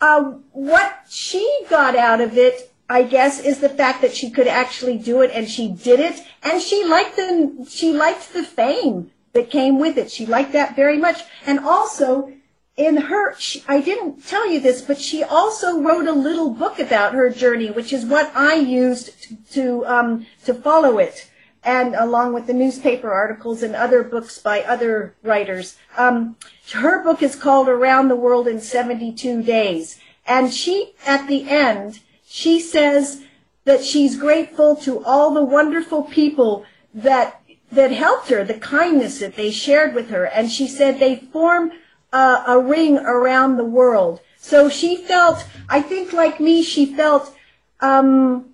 uh, 0.00 0.32
what 0.52 1.04
she 1.08 1.64
got 1.68 1.94
out 1.94 2.20
of 2.20 2.36
it, 2.36 2.71
I 2.92 3.04
guess, 3.04 3.40
is 3.40 3.60
the 3.60 3.70
fact 3.70 4.02
that 4.02 4.14
she 4.14 4.30
could 4.30 4.46
actually 4.46 4.98
do 4.98 5.22
it, 5.22 5.30
and 5.32 5.48
she 5.48 5.70
did 5.70 5.98
it, 5.98 6.22
and 6.42 6.60
she 6.60 6.84
liked 6.84 7.16
the 7.16 7.66
she 7.66 7.90
liked 7.90 8.34
the 8.34 8.44
fame 8.44 9.10
that 9.32 9.48
came 9.48 9.78
with 9.78 9.96
it. 9.96 10.10
She 10.10 10.26
liked 10.26 10.52
that 10.52 10.76
very 10.76 10.98
much, 10.98 11.22
and 11.46 11.58
also 11.58 12.30
in 12.76 12.98
her, 13.08 13.34
she, 13.38 13.64
I 13.66 13.80
didn't 13.80 14.26
tell 14.26 14.46
you 14.46 14.60
this, 14.60 14.82
but 14.82 15.00
she 15.00 15.22
also 15.22 15.80
wrote 15.80 16.06
a 16.06 16.12
little 16.12 16.50
book 16.50 16.78
about 16.78 17.14
her 17.14 17.30
journey, 17.30 17.70
which 17.70 17.94
is 17.94 18.04
what 18.04 18.30
I 18.36 18.56
used 18.56 19.22
to 19.22 19.36
to, 19.54 19.86
um, 19.86 20.26
to 20.44 20.52
follow 20.52 20.98
it. 20.98 21.30
and 21.64 21.94
along 21.94 22.34
with 22.34 22.46
the 22.46 22.60
newspaper 22.62 23.10
articles 23.12 23.62
and 23.62 23.74
other 23.74 24.02
books 24.02 24.38
by 24.38 24.62
other 24.62 25.14
writers. 25.22 25.76
Um, 25.96 26.36
her 26.72 27.02
book 27.02 27.22
is 27.22 27.36
called 27.36 27.68
Around 27.68 28.08
the 28.08 28.22
World 28.26 28.48
in 28.48 28.60
72 28.60 29.44
Days. 29.44 29.98
And 30.26 30.52
she, 30.52 30.94
at 31.06 31.28
the 31.28 31.48
end, 31.48 32.00
she 32.34 32.58
says 32.58 33.22
that 33.64 33.84
she's 33.84 34.16
grateful 34.16 34.74
to 34.74 35.04
all 35.04 35.34
the 35.34 35.44
wonderful 35.44 36.02
people 36.04 36.64
that 36.94 37.42
that 37.70 37.90
helped 37.90 38.30
her, 38.30 38.42
the 38.42 38.54
kindness 38.54 39.20
that 39.20 39.36
they 39.36 39.50
shared 39.50 39.94
with 39.94 40.08
her. 40.08 40.24
And 40.24 40.50
she 40.50 40.66
said 40.66 40.98
they 40.98 41.16
form 41.16 41.72
a, 42.10 42.42
a 42.46 42.58
ring 42.58 42.96
around 42.96 43.56
the 43.56 43.66
world. 43.66 44.20
So 44.38 44.70
she 44.70 44.96
felt, 44.96 45.46
I 45.68 45.82
think 45.82 46.14
like 46.14 46.40
me, 46.40 46.62
she 46.62 46.86
felt 46.86 47.36
um, 47.80 48.46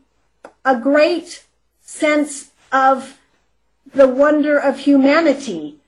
a 0.65 0.77
great 0.77 1.47
sense 1.81 2.51
of 2.73 3.19
the 3.95 4.09
wonder 4.09 4.59
of 4.59 4.81
humanity. 4.81 5.79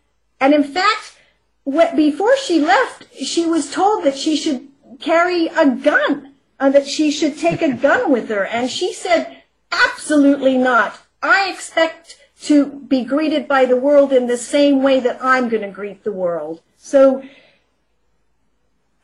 And 0.41 0.55
in 0.55 0.62
fact, 0.64 1.18
what, 1.64 1.97
before 1.97 2.36
she 2.36 2.61
left, 2.61 3.12
she 3.16 3.47
was 3.47 3.72
told 3.72 4.05
that 4.05 4.16
she 4.16 4.36
should 4.36 4.68
carry 5.01 5.49
a 5.49 5.68
gun, 5.70 6.30
that 6.69 6.87
she 6.87 7.11
should 7.11 7.39
take 7.39 7.63
a 7.63 7.73
gun 7.73 8.13
with 8.13 8.29
her. 8.29 8.45
And 8.45 8.71
she 8.71 8.93
said, 8.93 9.43
absolutely 9.73 10.59
not. 10.59 10.99
I 11.23 11.51
expect 11.51 12.19
to 12.43 12.67
be 12.67 13.05
greeted 13.05 13.49
by 13.49 13.65
the 13.65 13.77
world 13.77 14.13
in 14.13 14.27
the 14.27 14.37
same 14.37 14.83
way 14.83 15.01
that 15.01 15.19
I'm 15.23 15.49
going 15.49 15.63
to 15.63 15.71
greet 15.71 16.05
the 16.05 16.13
world. 16.13 16.61
So 16.77 17.23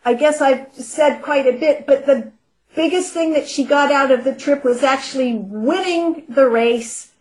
I 0.04 0.14
guess 0.14 0.40
I've 0.40 0.72
said 0.72 1.20
quite 1.22 1.46
a 1.46 1.58
bit, 1.58 1.86
but 1.86 2.06
the 2.06 2.32
biggest 2.74 3.12
thing 3.12 3.32
that 3.32 3.48
she 3.48 3.64
got 3.64 3.90
out 3.90 4.10
of 4.10 4.24
the 4.24 4.34
trip 4.34 4.64
was 4.64 4.82
actually 4.82 5.34
winning 5.34 6.24
the 6.28 6.48
race, 6.48 7.12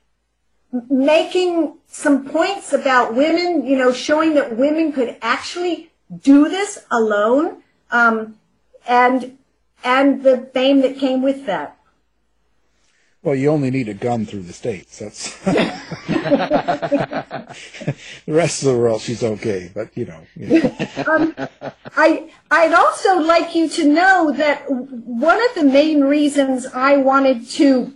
making 0.90 1.78
some 1.88 2.26
points 2.26 2.74
about 2.74 3.16
women, 3.16 3.66
you 3.66 3.78
know, 3.78 3.92
showing 3.92 4.34
that 4.36 4.56
women 4.56 4.92
could 4.92 5.18
actually 5.22 5.92
do 6.22 6.48
this 6.48 6.86
alone, 6.92 7.64
um, 7.92 8.36
and 8.88 9.38
and 9.86 10.24
the 10.24 10.50
fame 10.54 10.82
that 10.82 10.98
came 10.98 11.22
with 11.22 11.46
that. 11.46 11.78
Well, 13.22 13.36
you 13.36 13.50
only 13.50 13.72
need 13.72 13.88
a 13.90 13.94
gun 13.94 14.26
through 14.26 14.44
the 14.44 14.54
states. 14.54 15.00
That's 15.00 15.40
the 15.46 15.56
rest 18.28 18.62
of 18.62 18.74
the 18.74 18.78
world. 18.78 19.02
She's 19.02 19.24
okay, 19.24 19.72
but 19.74 19.96
you 19.98 20.06
know. 20.06 20.22
You 20.36 20.62
know. 20.62 20.76
um, 21.08 21.34
I 21.98 22.30
I'd 22.52 22.74
also 22.74 23.18
like 23.20 23.56
you 23.56 23.68
to 23.70 23.86
know 23.86 24.32
that 24.32 24.70
one 24.70 25.44
of 25.44 25.56
the 25.56 25.64
main 25.64 26.02
reasons 26.02 26.68
I 26.68 26.98
wanted 26.98 27.48
to 27.52 27.96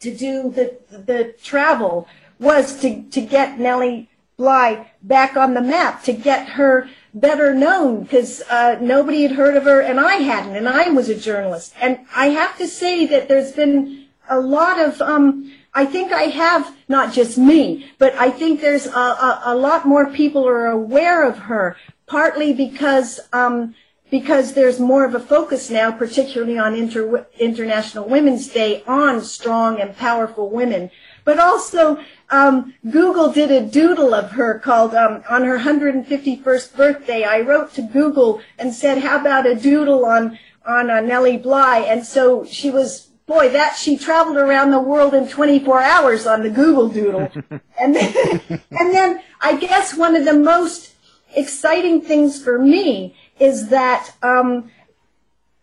to 0.00 0.14
do 0.14 0.50
the 0.50 0.76
the 0.90 1.34
travel 1.42 2.06
was 2.38 2.78
to 2.82 3.04
to 3.04 3.22
get 3.22 3.58
Nellie 3.58 4.10
Bly 4.36 4.92
back 5.02 5.34
on 5.34 5.54
the 5.54 5.62
map, 5.62 6.02
to 6.04 6.12
get 6.12 6.50
her 6.50 6.90
better 7.14 7.54
known 7.54 8.02
because 8.02 8.42
uh, 8.50 8.76
nobody 8.80 9.22
had 9.22 9.32
heard 9.32 9.56
of 9.56 9.64
her 9.64 9.80
and 9.80 10.00
I 10.00 10.16
hadn't, 10.16 10.56
and 10.56 10.68
I 10.68 10.88
was 10.88 11.08
a 11.08 11.14
journalist. 11.14 11.74
And 11.80 12.00
I 12.14 12.28
have 12.28 12.56
to 12.58 12.66
say 12.66 13.06
that 13.06 13.28
there's 13.28 13.52
been 13.52 14.06
a 14.28 14.40
lot 14.40 14.80
of 14.80 15.00
um, 15.02 15.52
I 15.74 15.86
think 15.86 16.12
I 16.12 16.24
have 16.24 16.74
not 16.88 17.12
just 17.12 17.38
me, 17.38 17.90
but 17.98 18.14
I 18.14 18.30
think 18.30 18.60
there's 18.60 18.86
a, 18.86 18.90
a, 18.90 19.42
a 19.46 19.54
lot 19.54 19.86
more 19.86 20.10
people 20.10 20.46
are 20.46 20.66
aware 20.66 21.26
of 21.26 21.38
her, 21.38 21.76
partly 22.06 22.52
because 22.52 23.20
um, 23.32 23.74
because 24.10 24.52
there's 24.52 24.78
more 24.78 25.06
of 25.06 25.14
a 25.14 25.20
focus 25.20 25.70
now, 25.70 25.90
particularly 25.90 26.58
on 26.58 26.74
Inter- 26.74 27.26
International 27.38 28.06
Women's 28.06 28.48
Day, 28.48 28.84
on 28.86 29.22
strong 29.22 29.80
and 29.80 29.96
powerful 29.96 30.50
women. 30.50 30.90
But 31.24 31.38
also, 31.38 31.98
um, 32.32 32.74
Google 32.90 33.30
did 33.30 33.50
a 33.50 33.64
doodle 33.64 34.14
of 34.14 34.32
her 34.32 34.58
called 34.58 34.94
um, 34.94 35.22
on 35.28 35.44
her 35.44 35.58
151st 35.58 36.76
birthday. 36.76 37.24
I 37.24 37.40
wrote 37.40 37.74
to 37.74 37.82
Google 37.82 38.40
and 38.58 38.74
said, 38.74 38.98
"How 38.98 39.20
about 39.20 39.46
a 39.46 39.54
doodle 39.54 40.04
on 40.04 40.38
on 40.66 40.90
uh, 40.90 41.00
Nellie 41.00 41.36
Bly?" 41.36 41.80
And 41.80 42.04
so 42.04 42.44
she 42.44 42.70
was 42.70 43.12
boy, 43.26 43.48
that 43.50 43.76
she 43.76 43.96
traveled 43.96 44.36
around 44.36 44.70
the 44.70 44.80
world 44.80 45.14
in 45.14 45.28
24 45.28 45.80
hours 45.80 46.26
on 46.26 46.42
the 46.42 46.50
Google 46.50 46.88
Doodle. 46.88 47.30
and 47.78 47.94
then, 47.94 48.40
and 48.70 48.94
then 48.94 49.22
I 49.40 49.56
guess 49.56 49.96
one 49.96 50.16
of 50.16 50.24
the 50.24 50.34
most 50.34 50.94
exciting 51.34 52.02
things 52.02 52.42
for 52.42 52.58
me 52.58 53.16
is 53.38 53.68
that 53.68 54.14
um, 54.22 54.70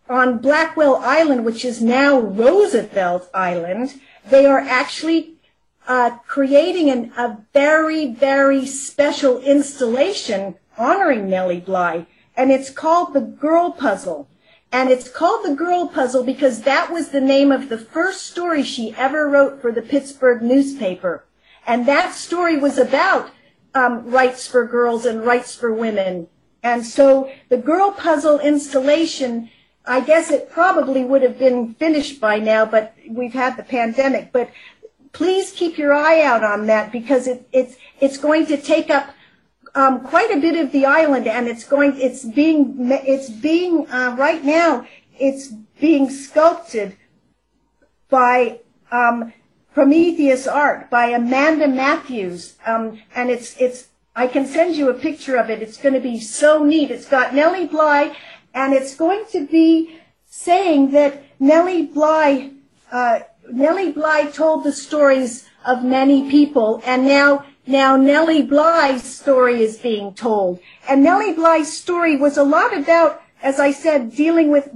on 0.08 0.38
Blackwell 0.38 0.96
Island, 0.96 1.44
which 1.44 1.64
is 1.64 1.80
now 1.80 2.18
Roosevelt 2.18 3.30
Island, 3.32 4.00
they 4.28 4.46
are 4.46 4.58
actually 4.58 5.29
creating 6.26 6.90
an, 6.90 7.12
a 7.16 7.38
very, 7.52 8.14
very 8.14 8.64
special 8.64 9.40
installation 9.40 10.54
honoring 10.78 11.28
Nellie 11.28 11.60
Bly, 11.60 12.06
and 12.36 12.52
it's 12.52 12.70
called 12.70 13.12
the 13.12 13.20
Girl 13.20 13.72
Puzzle. 13.72 14.28
And 14.72 14.88
it's 14.88 15.08
called 15.08 15.44
The 15.44 15.56
Girl 15.56 15.88
Puzzle 15.88 16.22
because 16.22 16.62
that 16.62 16.92
was 16.92 17.08
the 17.08 17.20
name 17.20 17.50
of 17.50 17.68
the 17.68 17.76
first 17.76 18.26
story 18.26 18.62
she 18.62 18.94
ever 18.94 19.28
wrote 19.28 19.60
for 19.60 19.72
the 19.72 19.82
Pittsburgh 19.82 20.42
newspaper. 20.42 21.24
And 21.66 21.86
that 21.86 22.14
story 22.14 22.56
was 22.56 22.78
about 22.78 23.32
um, 23.74 24.08
rights 24.08 24.46
for 24.46 24.64
girls 24.64 25.06
and 25.06 25.24
rights 25.24 25.56
for 25.56 25.74
women. 25.74 26.28
And 26.62 26.86
so 26.86 27.32
the 27.48 27.56
Girl 27.56 27.90
Puzzle 27.90 28.38
installation, 28.38 29.50
I 29.84 30.00
guess 30.02 30.30
it 30.30 30.50
probably 30.50 31.02
would 31.02 31.22
have 31.22 31.38
been 31.38 31.74
finished 31.74 32.20
by 32.20 32.38
now, 32.38 32.64
but 32.64 32.94
we've 33.08 33.32
had 33.32 33.56
the 33.56 33.64
pandemic. 33.64 34.30
But 34.32 34.50
please 35.12 35.52
keep 35.52 35.78
your 35.78 35.92
eye 35.92 36.22
out 36.22 36.44
on 36.44 36.66
that 36.66 36.92
because 36.92 37.26
it, 37.26 37.48
it's, 37.52 37.76
it's 38.00 38.18
going 38.18 38.46
to 38.46 38.56
take 38.56 38.90
up 38.90 39.10
um, 39.74 40.00
quite 40.00 40.30
a 40.30 40.40
bit 40.40 40.56
of 40.56 40.72
the 40.72 40.86
island, 40.86 41.26
and 41.26 41.46
it's 41.46 41.64
going. 41.64 41.98
It's 42.00 42.24
being. 42.24 42.76
It's 42.90 43.30
being 43.30 43.88
uh, 43.90 44.16
right 44.18 44.44
now. 44.44 44.86
It's 45.18 45.48
being 45.80 46.10
sculpted 46.10 46.96
by 48.08 48.60
um, 48.90 49.32
Prometheus 49.72 50.46
Art 50.46 50.90
by 50.90 51.06
Amanda 51.06 51.68
Matthews, 51.68 52.56
um, 52.66 53.00
and 53.14 53.30
it's 53.30 53.56
it's. 53.60 53.88
I 54.16 54.26
can 54.26 54.44
send 54.46 54.74
you 54.74 54.90
a 54.90 54.94
picture 54.94 55.36
of 55.36 55.50
it. 55.50 55.62
It's 55.62 55.76
going 55.76 55.94
to 55.94 56.00
be 56.00 56.18
so 56.18 56.64
neat. 56.64 56.90
It's 56.90 57.08
got 57.08 57.32
Nellie 57.32 57.66
Bly, 57.66 58.16
and 58.52 58.74
it's 58.74 58.96
going 58.96 59.24
to 59.30 59.46
be 59.46 60.00
saying 60.26 60.90
that 60.92 61.22
Nellie 61.38 61.86
Bly. 61.86 62.52
Uh, 62.90 63.20
Nellie 63.52 63.92
Bly 63.92 64.30
told 64.32 64.64
the 64.64 64.72
stories 64.72 65.48
of 65.64 65.84
many 65.84 66.30
people, 66.30 66.82
and 66.86 67.06
now 67.06 67.44
now, 67.70 67.96
Nellie 67.96 68.42
Bly's 68.42 69.04
story 69.04 69.62
is 69.62 69.78
being 69.78 70.14
told. 70.14 70.58
And 70.88 71.04
Nellie 71.04 71.34
Bly's 71.34 71.72
story 71.72 72.16
was 72.16 72.36
a 72.36 72.42
lot 72.42 72.76
about, 72.76 73.22
as 73.44 73.60
I 73.60 73.70
said, 73.70 74.16
dealing 74.16 74.50
with, 74.50 74.68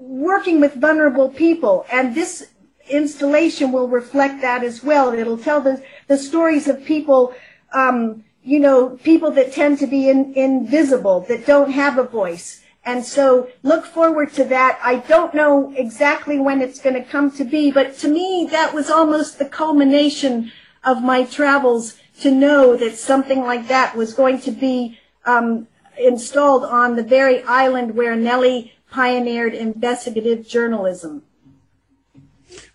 working 0.00 0.58
with 0.58 0.72
vulnerable 0.74 1.28
people. 1.28 1.84
And 1.92 2.14
this 2.14 2.48
installation 2.88 3.70
will 3.70 3.88
reflect 3.88 4.40
that 4.40 4.64
as 4.64 4.82
well. 4.82 5.12
It'll 5.12 5.36
tell 5.36 5.60
the, 5.60 5.82
the 6.06 6.16
stories 6.16 6.68
of 6.68 6.84
people, 6.86 7.34
um, 7.74 8.24
you 8.42 8.60
know, 8.60 8.96
people 9.04 9.30
that 9.32 9.52
tend 9.52 9.78
to 9.80 9.86
be 9.86 10.08
in, 10.08 10.32
invisible, 10.34 11.26
that 11.28 11.44
don't 11.44 11.72
have 11.72 11.98
a 11.98 12.04
voice. 12.04 12.62
And 12.88 13.04
so 13.04 13.50
look 13.62 13.84
forward 13.84 14.32
to 14.32 14.44
that. 14.44 14.80
I 14.82 14.96
don't 14.96 15.34
know 15.34 15.74
exactly 15.76 16.38
when 16.38 16.62
it's 16.62 16.80
going 16.80 16.94
to 16.94 17.02
come 17.04 17.30
to 17.32 17.44
be, 17.44 17.70
but 17.70 17.98
to 17.98 18.08
me, 18.08 18.48
that 18.50 18.72
was 18.72 18.88
almost 18.88 19.38
the 19.38 19.44
culmination 19.44 20.50
of 20.82 21.02
my 21.02 21.24
travels 21.24 21.98
to 22.22 22.30
know 22.30 22.78
that 22.78 22.96
something 22.96 23.42
like 23.42 23.68
that 23.68 23.94
was 23.94 24.14
going 24.14 24.40
to 24.40 24.50
be 24.50 24.98
um, 25.26 25.68
installed 25.98 26.64
on 26.64 26.96
the 26.96 27.02
very 27.02 27.42
island 27.42 27.94
where 27.94 28.16
Nellie 28.16 28.72
pioneered 28.90 29.52
investigative 29.52 30.48
journalism. 30.48 31.24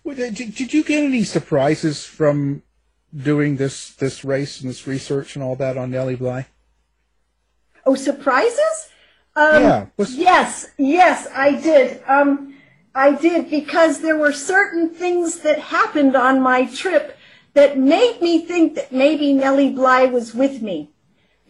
Did 0.06 0.72
you 0.72 0.84
get 0.84 1.02
any 1.02 1.24
surprises 1.24 2.04
from 2.04 2.62
doing 3.12 3.56
this 3.56 3.90
this 3.96 4.24
race 4.24 4.60
and 4.60 4.70
this 4.70 4.86
research 4.86 5.34
and 5.34 5.42
all 5.42 5.56
that 5.56 5.76
on 5.76 5.90
Nellie 5.90 6.14
Bly? 6.14 6.46
Oh, 7.84 7.96
surprises? 7.96 8.90
Um, 9.36 9.62
yeah. 9.62 9.86
Yes, 9.98 10.66
yes, 10.78 11.26
I 11.34 11.52
did. 11.60 12.02
Um, 12.06 12.54
I 12.94 13.12
did 13.12 13.50
because 13.50 14.00
there 14.00 14.16
were 14.16 14.32
certain 14.32 14.90
things 14.90 15.40
that 15.40 15.58
happened 15.58 16.14
on 16.14 16.40
my 16.40 16.66
trip 16.66 17.18
that 17.54 17.76
made 17.76 18.20
me 18.20 18.44
think 18.44 18.76
that 18.76 18.92
maybe 18.92 19.32
Nellie 19.32 19.70
Bly 19.70 20.04
was 20.04 20.34
with 20.34 20.62
me. 20.62 20.90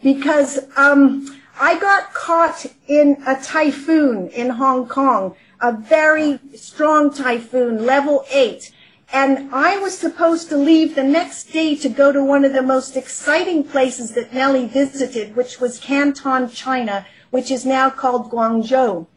Because 0.03 0.61
um, 0.76 1.41
I 1.61 1.78
got 1.78 2.14
caught 2.14 2.66
in 2.89 3.22
a 3.26 3.41
typhoon 3.41 4.28
in 4.28 4.51
Hong 4.51 4.89
Kong, 4.89 5.35
a 5.61 5.72
very 5.72 6.39
strong 6.55 7.12
typhoon, 7.12 7.85
level 7.85 8.24
8. 8.30 8.72
And 9.12 9.55
I 9.55 9.78
was 9.78 9.97
supposed 9.97 10.49
to 10.49 10.57
leave 10.57 10.95
the 10.95 11.05
next 11.05 11.53
day 11.53 11.76
to 11.76 11.89
go 11.89 12.12
to 12.12 12.24
one 12.24 12.45
of 12.45 12.55
the 12.55 12.62
most 12.62 12.97
exciting 12.97 13.62
places 13.64 14.12
that 14.12 14.32
Nellie 14.32 14.66
visited, 14.66 15.37
which 15.37 15.61
was 15.61 15.78
Canton, 15.78 16.51
China, 16.51 17.07
which 17.35 17.51
is 17.51 17.66
now 17.66 17.91
called 17.91 18.30
Guangzhou. 18.30 19.09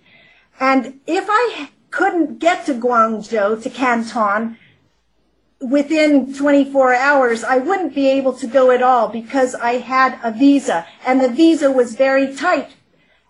And 0.59 0.99
if 1.05 1.25
I 1.29 1.69
couldn't 1.91 2.39
get 2.39 2.65
to 2.65 2.73
Guangzhou, 2.73 3.61
to 3.61 3.69
Canton, 3.69 4.57
within 5.61 6.33
24 6.33 6.95
hours, 6.95 7.43
I 7.43 7.59
wouldn't 7.59 7.93
be 7.93 8.07
able 8.07 8.33
to 8.33 8.47
go 8.47 8.71
at 8.71 8.81
all 8.81 9.07
because 9.07 9.53
I 9.53 9.73
had 9.73 10.19
a 10.23 10.31
visa 10.31 10.87
and 11.05 11.21
the 11.21 11.29
visa 11.29 11.71
was 11.71 11.95
very 11.95 12.33
tight. 12.33 12.71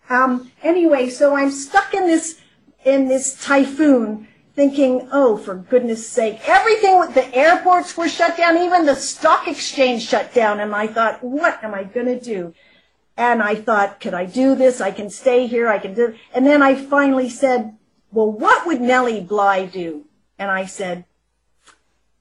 Um, 0.09 0.53
anyway, 0.63 1.09
so 1.09 1.35
I'm 1.35 1.51
stuck 1.51 1.93
in 1.93 2.07
this, 2.07 2.39
in 2.85 3.09
this 3.09 3.43
typhoon 3.43 4.29
thinking, 4.55 5.09
oh, 5.11 5.35
for 5.35 5.55
goodness 5.55 6.07
sake, 6.07 6.39
everything 6.47 7.01
the 7.11 7.35
airports 7.35 7.97
were 7.97 8.07
shut 8.07 8.37
down, 8.37 8.57
even 8.57 8.85
the 8.85 8.95
stock 8.95 9.49
exchange 9.49 10.07
shut 10.07 10.33
down. 10.33 10.61
And 10.61 10.73
I 10.73 10.87
thought, 10.87 11.21
what 11.21 11.61
am 11.61 11.73
I 11.73 11.83
going 11.83 12.05
to 12.05 12.21
do? 12.21 12.53
And 13.17 13.41
I 13.41 13.55
thought, 13.55 13.99
could 13.99 14.13
I 14.13 14.25
do 14.25 14.55
this? 14.55 14.79
I 14.79 14.91
can 14.91 15.09
stay 15.09 15.47
here. 15.47 15.67
I 15.67 15.79
can 15.79 15.95
do, 15.95 16.15
and 16.33 16.45
then 16.45 16.61
I 16.61 16.75
finally 16.75 17.29
said, 17.29 17.75
well, 18.11 18.31
what 18.31 18.65
would 18.65 18.79
Nellie 18.79 19.21
Bly 19.21 19.65
do? 19.65 20.05
And 20.39 20.51
I 20.51 20.65
said, 20.65 21.05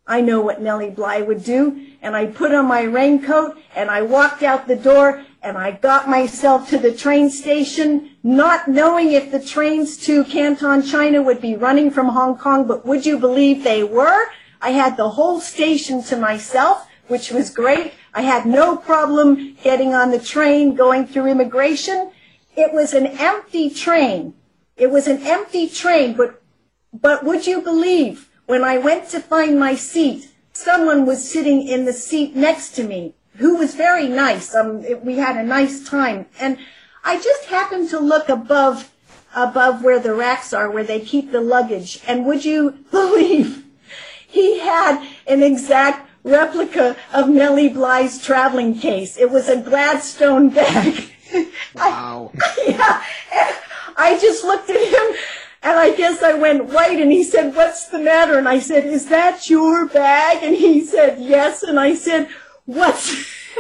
I 0.07 0.21
know 0.21 0.41
what 0.41 0.63
Nellie 0.63 0.91
Bly 0.91 1.21
would 1.21 1.45
do. 1.45 1.87
And 2.01 2.17
I 2.17 2.27
put 2.27 2.55
on 2.55 2.67
my 2.67 2.83
raincoat 2.83 3.59
and 3.75 3.91
I 3.91 4.03
walked 4.03 4.43
out 4.43 4.69
the 4.69 4.77
door 4.77 5.25
and 5.43 5.59
I 5.59 5.73
got 5.73 6.09
myself 6.09 6.71
to 6.71 6.79
the 6.79 6.93
train 6.93 7.31
station, 7.31 8.11
not 8.23 8.69
knowing 8.69 9.13
if 9.13 9.31
the 9.31 9.41
trains 9.41 9.97
to 10.07 10.25
Canton, 10.25 10.83
China 10.83 11.23
would 11.23 11.41
be 11.41 11.57
running 11.57 11.91
from 11.91 12.09
Hong 12.09 12.37
Kong, 12.37 12.67
but 12.67 12.87
would 12.87 13.05
you 13.05 13.19
believe 13.19 13.63
they 13.63 13.85
were? 13.85 14.27
I 14.61 14.71
had 14.71 14.97
the 14.97 15.11
whole 15.11 15.41
station 15.41 16.03
to 16.05 16.17
myself, 16.17 16.89
which 17.09 17.31
was 17.31 17.51
great. 17.51 17.93
I 18.17 18.23
had 18.23 18.47
no 18.47 18.77
problem 18.77 19.57
getting 19.63 19.95
on 19.95 20.11
the 20.11 20.19
train, 20.19 20.75
going 20.75 21.07
through 21.07 21.27
immigration. 21.27 22.11
It 22.57 22.73
was 22.73 22.95
an 22.95 23.07
empty 23.07 23.69
train. 23.69 24.33
It 24.77 24.91
was 24.91 25.07
an 25.07 25.25
empty 25.27 25.69
train, 25.69 26.15
but, 26.15 26.43
but 26.93 27.25
would 27.25 27.47
you 27.47 27.61
believe 27.61 28.31
when 28.47 28.65
I 28.65 28.79
went 28.79 29.09
to 29.11 29.21
find 29.21 29.61
my 29.61 29.75
seat, 29.75 30.31
someone 30.53 31.05
was 31.05 31.31
sitting 31.31 31.69
in 31.69 31.85
the 31.85 31.93
seat 31.93 32.35
next 32.35 32.71
to 32.77 32.85
me 32.85 33.15
who 33.37 33.57
was 33.57 33.75
very 33.75 34.09
nice. 34.09 34.55
Um, 34.55 34.83
it, 34.85 35.05
we 35.05 35.19
had 35.19 35.37
a 35.37 35.43
nice 35.43 35.87
time. 35.87 36.27
And 36.41 36.59
I 37.05 37.21
just 37.21 37.45
happened 37.47 37.91
to 37.91 37.99
look 37.99 38.29
above, 38.29 38.91
above 39.35 39.85
where 39.85 39.99
the 39.99 40.15
racks 40.15 40.53
are, 40.53 40.71
where 40.71 40.85
they 40.85 41.01
keep 41.01 41.33
the 41.33 41.41
luggage. 41.41 42.01
And 42.07 42.25
would 42.27 42.45
you 42.45 42.71
believe 42.91 43.65
he 44.27 44.61
had 44.61 45.07
an 45.27 45.43
exact 45.43 46.06
replica 46.27 46.97
of 47.15 47.29
Nellie 47.29 47.69
Bly's 47.69 48.23
traveling 48.23 48.79
case. 48.79 49.17
It 49.17 49.31
was 49.31 49.49
a 49.49 49.61
Gladstone 49.61 50.51
bag. 50.51 51.11
Wow. 51.75 52.31
I, 52.41 52.65
yeah. 52.69 53.03
I 53.97 54.19
just 54.19 54.45
looked 54.45 54.71
at 54.71 54.77
him 54.77 55.17
and 55.63 55.77
I 55.77 55.95
guess 55.95 56.23
I 56.23 56.35
went 56.35 56.67
white 56.67 57.01
and 57.01 57.11
he 57.11 57.25
said, 57.25 57.55
what's 57.55 57.89
the 57.89 57.99
matter? 57.99 58.39
And 58.39 58.49
I 58.49 58.61
said, 58.61 58.87
is 58.87 59.09
that 59.09 59.51
your 59.51 59.87
bag? 59.87 60.39
And 60.43 60.55
he 60.55 60.85
said, 60.85 61.19
yes. 61.21 61.65
And 61.65 61.81
I 61.81 61.95
said, 61.95 62.29
what's, 62.65 63.13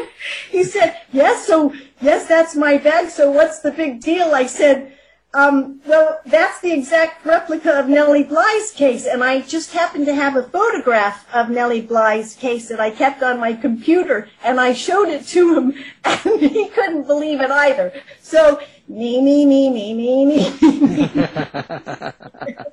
he 0.50 0.62
said, 0.62 0.96
yes, 1.12 1.46
so, 1.46 1.74
yes, 2.00 2.26
that's 2.26 2.54
my 2.54 2.78
bag. 2.78 3.10
So 3.10 3.30
what's 3.32 3.58
the 3.58 3.72
big 3.72 4.00
deal? 4.00 4.32
I 4.32 4.46
said, 4.46 4.95
um, 5.36 5.82
well, 5.84 6.18
that's 6.24 6.60
the 6.60 6.72
exact 6.72 7.26
replica 7.26 7.78
of 7.78 7.88
Nellie 7.88 8.24
Bly's 8.24 8.70
case, 8.70 9.04
and 9.04 9.22
I 9.22 9.42
just 9.42 9.74
happened 9.74 10.06
to 10.06 10.14
have 10.14 10.34
a 10.34 10.42
photograph 10.42 11.26
of 11.34 11.50
Nellie 11.50 11.82
Bly's 11.82 12.34
case 12.34 12.68
that 12.68 12.80
I 12.80 12.90
kept 12.90 13.22
on 13.22 13.38
my 13.38 13.52
computer, 13.52 14.30
and 14.42 14.58
I 14.58 14.72
showed 14.72 15.08
it 15.08 15.26
to 15.28 15.58
him, 15.58 15.74
and 16.04 16.40
he 16.40 16.68
couldn't 16.68 17.06
believe 17.06 17.42
it 17.42 17.50
either. 17.50 17.92
So, 18.22 18.62
me, 18.88 19.20
me, 19.20 19.44
me, 19.44 19.68
me, 19.68 19.92
me, 19.92 20.24
me. 20.24 20.38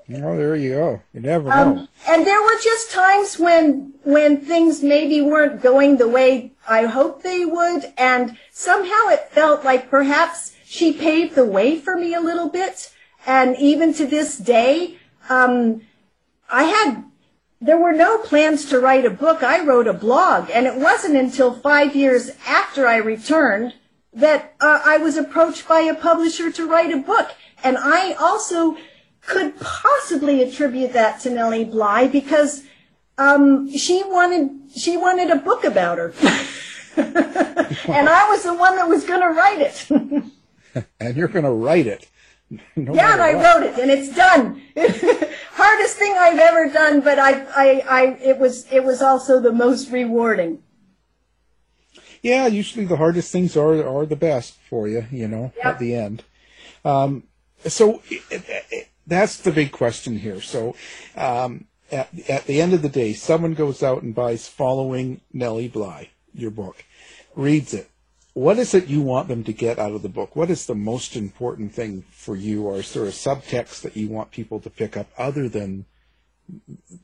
well, 0.07 0.37
there 0.37 0.55
you 0.55 0.69
go. 0.75 1.01
You 1.13 1.19
never 1.19 1.49
know. 1.49 1.55
Um, 1.55 1.89
and 2.07 2.25
there 2.25 2.41
were 2.41 2.57
just 2.63 2.91
times 2.91 3.37
when 3.37 3.93
when 4.03 4.37
things 4.37 4.81
maybe 4.81 5.21
weren't 5.21 5.61
going 5.61 5.97
the 5.97 6.07
way 6.07 6.53
I 6.65 6.85
hoped 6.85 7.23
they 7.23 7.43
would, 7.43 7.91
and 7.97 8.37
somehow 8.51 9.09
it 9.09 9.27
felt 9.31 9.65
like 9.65 9.89
perhaps 9.89 10.52
she 10.73 10.91
paved 10.91 11.35
the 11.35 11.45
way 11.45 11.79
for 11.79 11.95
me 11.95 12.15
a 12.15 12.19
little 12.19 12.49
bit. 12.49 12.91
And 13.27 13.55
even 13.57 13.93
to 13.93 14.07
this 14.07 14.39
day, 14.39 14.97
um, 15.29 15.83
I 16.49 16.63
had, 16.63 17.03
there 17.61 17.77
were 17.77 17.93
no 17.93 18.17
plans 18.17 18.65
to 18.69 18.79
write 18.79 19.05
a 19.05 19.11
book. 19.11 19.43
I 19.43 19.63
wrote 19.63 19.85
a 19.85 19.93
blog. 19.93 20.49
And 20.49 20.65
it 20.65 20.75
wasn't 20.75 21.15
until 21.15 21.53
five 21.53 21.95
years 21.95 22.31
after 22.47 22.87
I 22.87 22.95
returned 22.95 23.75
that 24.13 24.55
uh, 24.59 24.81
I 24.83 24.97
was 24.97 25.15
approached 25.15 25.67
by 25.67 25.81
a 25.81 25.93
publisher 25.93 26.51
to 26.51 26.67
write 26.67 26.91
a 26.91 26.97
book. 26.97 27.29
And 27.63 27.77
I 27.77 28.13
also 28.13 28.75
could 29.21 29.59
possibly 29.59 30.41
attribute 30.41 30.93
that 30.93 31.19
to 31.19 31.29
Nellie 31.29 31.65
Bly 31.65 32.07
because 32.07 32.63
um, 33.19 33.69
she 33.69 34.01
wanted 34.07 34.71
she 34.75 34.97
wanted 34.97 35.29
a 35.29 35.35
book 35.35 35.63
about 35.63 35.99
her, 35.99 36.13
and 36.97 38.09
I 38.09 38.27
was 38.27 38.41
the 38.41 38.55
one 38.55 38.75
that 38.75 38.89
was 38.89 39.05
going 39.05 39.21
to 39.21 39.29
write 39.29 39.61
it. 39.61 40.23
and 40.99 41.15
you're 41.15 41.27
going 41.27 41.45
to 41.45 41.51
write 41.51 41.87
it. 41.87 42.07
No 42.75 42.93
yeah, 42.93 43.13
and 43.13 43.21
I 43.21 43.33
wrote 43.33 43.63
it, 43.63 43.79
and 43.79 43.89
it's 43.89 44.15
done. 44.15 44.61
Hardest 45.53 45.97
thing 45.97 46.15
I've 46.17 46.37
ever 46.37 46.69
done, 46.69 47.01
but 47.01 47.17
I, 47.17 47.41
I, 47.55 47.83
I, 47.89 48.05
it 48.21 48.37
was, 48.37 48.71
it 48.71 48.83
was 48.83 49.01
also 49.01 49.39
the 49.39 49.51
most 49.51 49.89
rewarding. 49.91 50.61
Yeah, 52.23 52.47
usually 52.47 52.85
the 52.85 52.95
hardest 52.95 53.31
things 53.31 53.57
are 53.57 53.85
are 53.85 54.05
the 54.05 54.15
best 54.15 54.53
for 54.69 54.87
you, 54.87 55.05
you 55.11 55.27
know, 55.27 55.51
yep. 55.57 55.65
at 55.65 55.79
the 55.79 55.93
end. 55.93 56.23
Um, 56.85 57.23
so 57.65 58.01
it, 58.09 58.23
it, 58.71 58.89
that's 59.05 59.37
the 59.37 59.51
big 59.51 59.73
question 59.73 60.17
here. 60.17 60.39
So, 60.39 60.75
um, 61.17 61.65
at, 61.91 62.07
at 62.29 62.45
the 62.45 62.61
end 62.61 62.73
of 62.73 62.81
the 62.81 62.89
day, 62.89 63.11
someone 63.13 63.53
goes 63.53 63.83
out 63.83 64.03
and 64.03 64.15
buys 64.15 64.47
"Following 64.47 65.19
Nellie 65.33 65.67
Bly," 65.67 66.11
your 66.33 66.51
book, 66.51 66.85
reads 67.35 67.73
it, 67.73 67.89
what 68.33 68.57
is 68.57 68.73
it 68.73 68.87
you 68.87 69.01
want 69.01 69.27
them 69.27 69.43
to 69.43 69.53
get 69.53 69.77
out 69.77 69.91
of 69.91 70.01
the 70.01 70.09
book? 70.09 70.35
What 70.35 70.49
is 70.49 70.65
the 70.65 70.75
most 70.75 71.15
important 71.15 71.73
thing 71.73 72.03
for 72.09 72.35
you, 72.35 72.63
or 72.63 72.77
is 72.77 72.91
there 72.93 73.05
a 73.05 73.09
subtext 73.09 73.81
that 73.81 73.95
you 73.95 74.09
want 74.09 74.31
people 74.31 74.59
to 74.59 74.69
pick 74.69 74.97
up 74.97 75.07
other 75.17 75.47
than, 75.47 75.85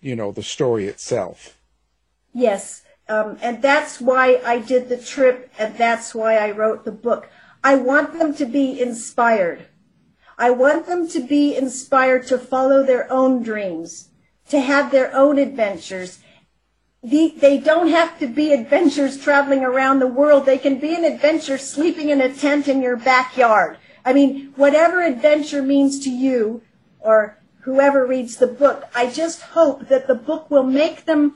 you 0.01 0.15
know, 0.15 0.31
the 0.31 0.43
story 0.43 0.87
itself? 0.87 1.57
Yes, 2.33 2.83
um, 3.07 3.37
and 3.41 3.61
that's 3.61 4.01
why 4.01 4.41
I 4.45 4.59
did 4.59 4.89
the 4.89 4.97
trip, 4.97 5.51
and 5.59 5.75
that's 5.75 6.15
why 6.15 6.37
I 6.37 6.51
wrote 6.51 6.83
the 6.83 6.91
book. 6.91 7.29
I 7.63 7.75
want 7.75 8.17
them 8.17 8.33
to 8.35 8.45
be 8.45 8.81
inspired. 8.81 9.67
I 10.37 10.51
want 10.51 10.87
them 10.87 11.07
to 11.09 11.19
be 11.19 11.55
inspired 11.55 12.25
to 12.27 12.39
follow 12.39 12.83
their 12.83 13.11
own 13.11 13.43
dreams, 13.43 14.09
to 14.49 14.59
have 14.61 14.91
their 14.91 15.13
own 15.13 15.37
adventures, 15.37 16.19
the, 17.01 17.33
they 17.37 17.57
don't 17.57 17.89
have 17.89 18.19
to 18.19 18.27
be 18.27 18.51
adventures 18.51 19.17
traveling 19.17 19.63
around 19.63 19.99
the 19.99 20.07
world. 20.07 20.45
They 20.45 20.57
can 20.57 20.79
be 20.79 20.95
an 20.95 21.05
adventure 21.05 21.57
sleeping 21.57 22.09
in 22.09 22.21
a 22.21 22.33
tent 22.33 22.67
in 22.67 22.81
your 22.81 22.97
backyard. 22.97 23.77
I 24.03 24.13
mean, 24.13 24.53
whatever 24.55 25.01
adventure 25.01 25.61
means 25.61 25.99
to 26.01 26.09
you 26.09 26.61
or 26.99 27.37
whoever 27.61 28.05
reads 28.05 28.37
the 28.37 28.47
book, 28.47 28.85
I 28.93 29.09
just 29.09 29.41
hope 29.41 29.87
that 29.87 30.07
the 30.07 30.15
book 30.15 30.49
will 30.49 30.63
make 30.63 31.05
them 31.05 31.35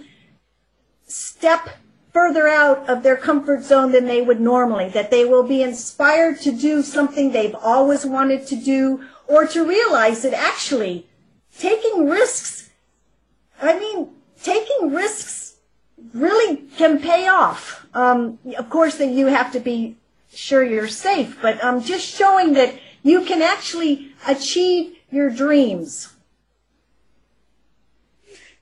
step 1.05 1.69
further 2.11 2.47
out 2.47 2.87
of 2.89 3.03
their 3.03 3.17
comfort 3.17 3.63
zone 3.63 3.91
than 3.91 4.05
they 4.05 4.21
would 4.21 4.39
normally, 4.39 4.89
that 4.89 5.11
they 5.11 5.25
will 5.25 5.43
be 5.43 5.63
inspired 5.63 6.39
to 6.41 6.51
do 6.51 6.81
something 6.81 7.31
they've 7.31 7.55
always 7.55 8.05
wanted 8.05 8.45
to 8.47 8.55
do 8.55 9.03
or 9.27 9.47
to 9.47 9.65
realize 9.65 10.21
that 10.21 10.33
actually 10.33 11.07
taking 11.57 12.07
risks, 12.07 12.69
I 13.61 13.79
mean, 13.79 14.09
taking 14.41 14.93
risks 14.93 15.42
really 16.13 16.57
can 16.77 16.99
pay 16.99 17.27
off. 17.27 17.85
Um, 17.93 18.39
of 18.57 18.69
course, 18.69 18.97
that 18.97 19.09
you 19.09 19.27
have 19.27 19.51
to 19.53 19.59
be 19.59 19.95
sure 20.33 20.63
you're 20.63 20.87
safe, 20.87 21.37
but 21.41 21.63
um, 21.63 21.81
just 21.81 22.05
showing 22.05 22.53
that 22.53 22.75
you 23.03 23.23
can 23.25 23.41
actually 23.41 24.13
achieve 24.27 24.95
your 25.11 25.29
dreams. 25.29 26.13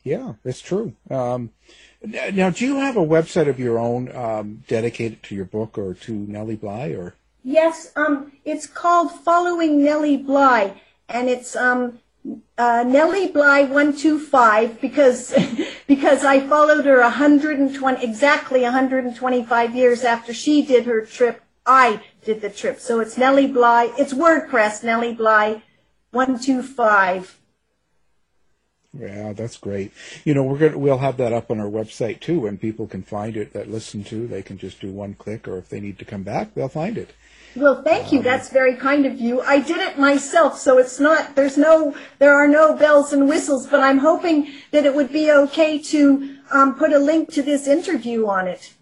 Yeah, 0.03 0.33
that's 0.43 0.61
true. 0.61 0.93
Um, 1.09 1.51
now, 2.03 2.49
do 2.49 2.65
you 2.65 2.77
have 2.77 2.97
a 2.97 3.05
website 3.05 3.47
of 3.47 3.59
your 3.59 3.77
own 3.77 4.13
um, 4.15 4.63
dedicated 4.67 5.21
to 5.23 5.35
your 5.35 5.45
book 5.45 5.77
or 5.77 5.93
to 5.93 6.11
Nellie 6.11 6.55
Bly, 6.55 6.89
or? 6.89 7.13
Yes, 7.43 7.91
um, 7.95 8.31
it's 8.43 8.65
called 8.65 9.11
Following 9.11 9.83
Nellie 9.83 10.17
Bly, 10.17 10.81
and 11.07 11.29
it's 11.29 11.55
um, 11.55 11.99
uh, 12.57 12.83
Nellie 12.87 13.27
Bly 13.27 13.63
125 13.63 14.79
because 14.81 15.33
because 15.87 16.23
I 16.23 16.39
followed 16.39 16.85
her 16.85 17.01
120 17.01 18.03
exactly 18.03 18.61
125 18.61 19.75
years 19.75 20.03
after 20.03 20.33
she 20.33 20.61
did 20.61 20.85
her 20.85 21.05
trip. 21.05 21.41
I 21.65 22.01
did 22.23 22.41
the 22.41 22.49
trip, 22.49 22.79
so 22.79 22.99
it's 22.99 23.17
Nellie 23.17 23.47
Bly. 23.47 23.93
It's 23.97 24.13
WordPress 24.13 24.83
Nellie 24.83 25.13
Bly 25.13 25.63
125. 26.11 27.39
Yeah, 28.93 29.31
that's 29.31 29.57
great. 29.57 29.93
You 30.25 30.33
know, 30.33 30.43
we're 30.43 30.57
gonna 30.57 30.77
we'll 30.77 30.97
have 30.97 31.17
that 31.17 31.31
up 31.31 31.49
on 31.49 31.59
our 31.59 31.69
website 31.69 32.19
too, 32.19 32.45
and 32.45 32.59
people 32.59 32.87
can 32.87 33.03
find 33.03 33.37
it 33.37 33.53
that 33.53 33.71
listen 33.71 34.03
to. 34.05 34.27
They 34.27 34.41
can 34.41 34.57
just 34.57 34.81
do 34.81 34.91
one 34.91 35.13
click, 35.13 35.47
or 35.47 35.57
if 35.57 35.69
they 35.69 35.79
need 35.79 35.97
to 35.99 36.05
come 36.05 36.23
back, 36.23 36.53
they'll 36.53 36.67
find 36.67 36.97
it. 36.97 37.13
Well, 37.55 37.81
thank 37.83 38.11
you. 38.11 38.21
That's 38.21 38.49
very 38.49 38.75
kind 38.75 39.05
of 39.05 39.19
you. 39.19 39.41
I 39.41 39.59
did 39.59 39.77
it 39.77 39.99
myself, 39.99 40.57
so 40.57 40.77
it's 40.77 40.99
not, 40.99 41.35
there's 41.35 41.57
no, 41.57 41.95
there 42.19 42.33
are 42.33 42.47
no 42.47 42.75
bells 42.75 43.11
and 43.11 43.27
whistles, 43.27 43.67
but 43.67 43.81
I'm 43.81 43.97
hoping 43.97 44.51
that 44.71 44.85
it 44.85 44.95
would 44.95 45.11
be 45.11 45.31
okay 45.31 45.77
to 45.79 46.37
um, 46.51 46.75
put 46.75 46.93
a 46.93 46.99
link 46.99 47.31
to 47.33 47.41
this 47.41 47.67
interview 47.67 48.27
on 48.27 48.47
it. 48.47 48.73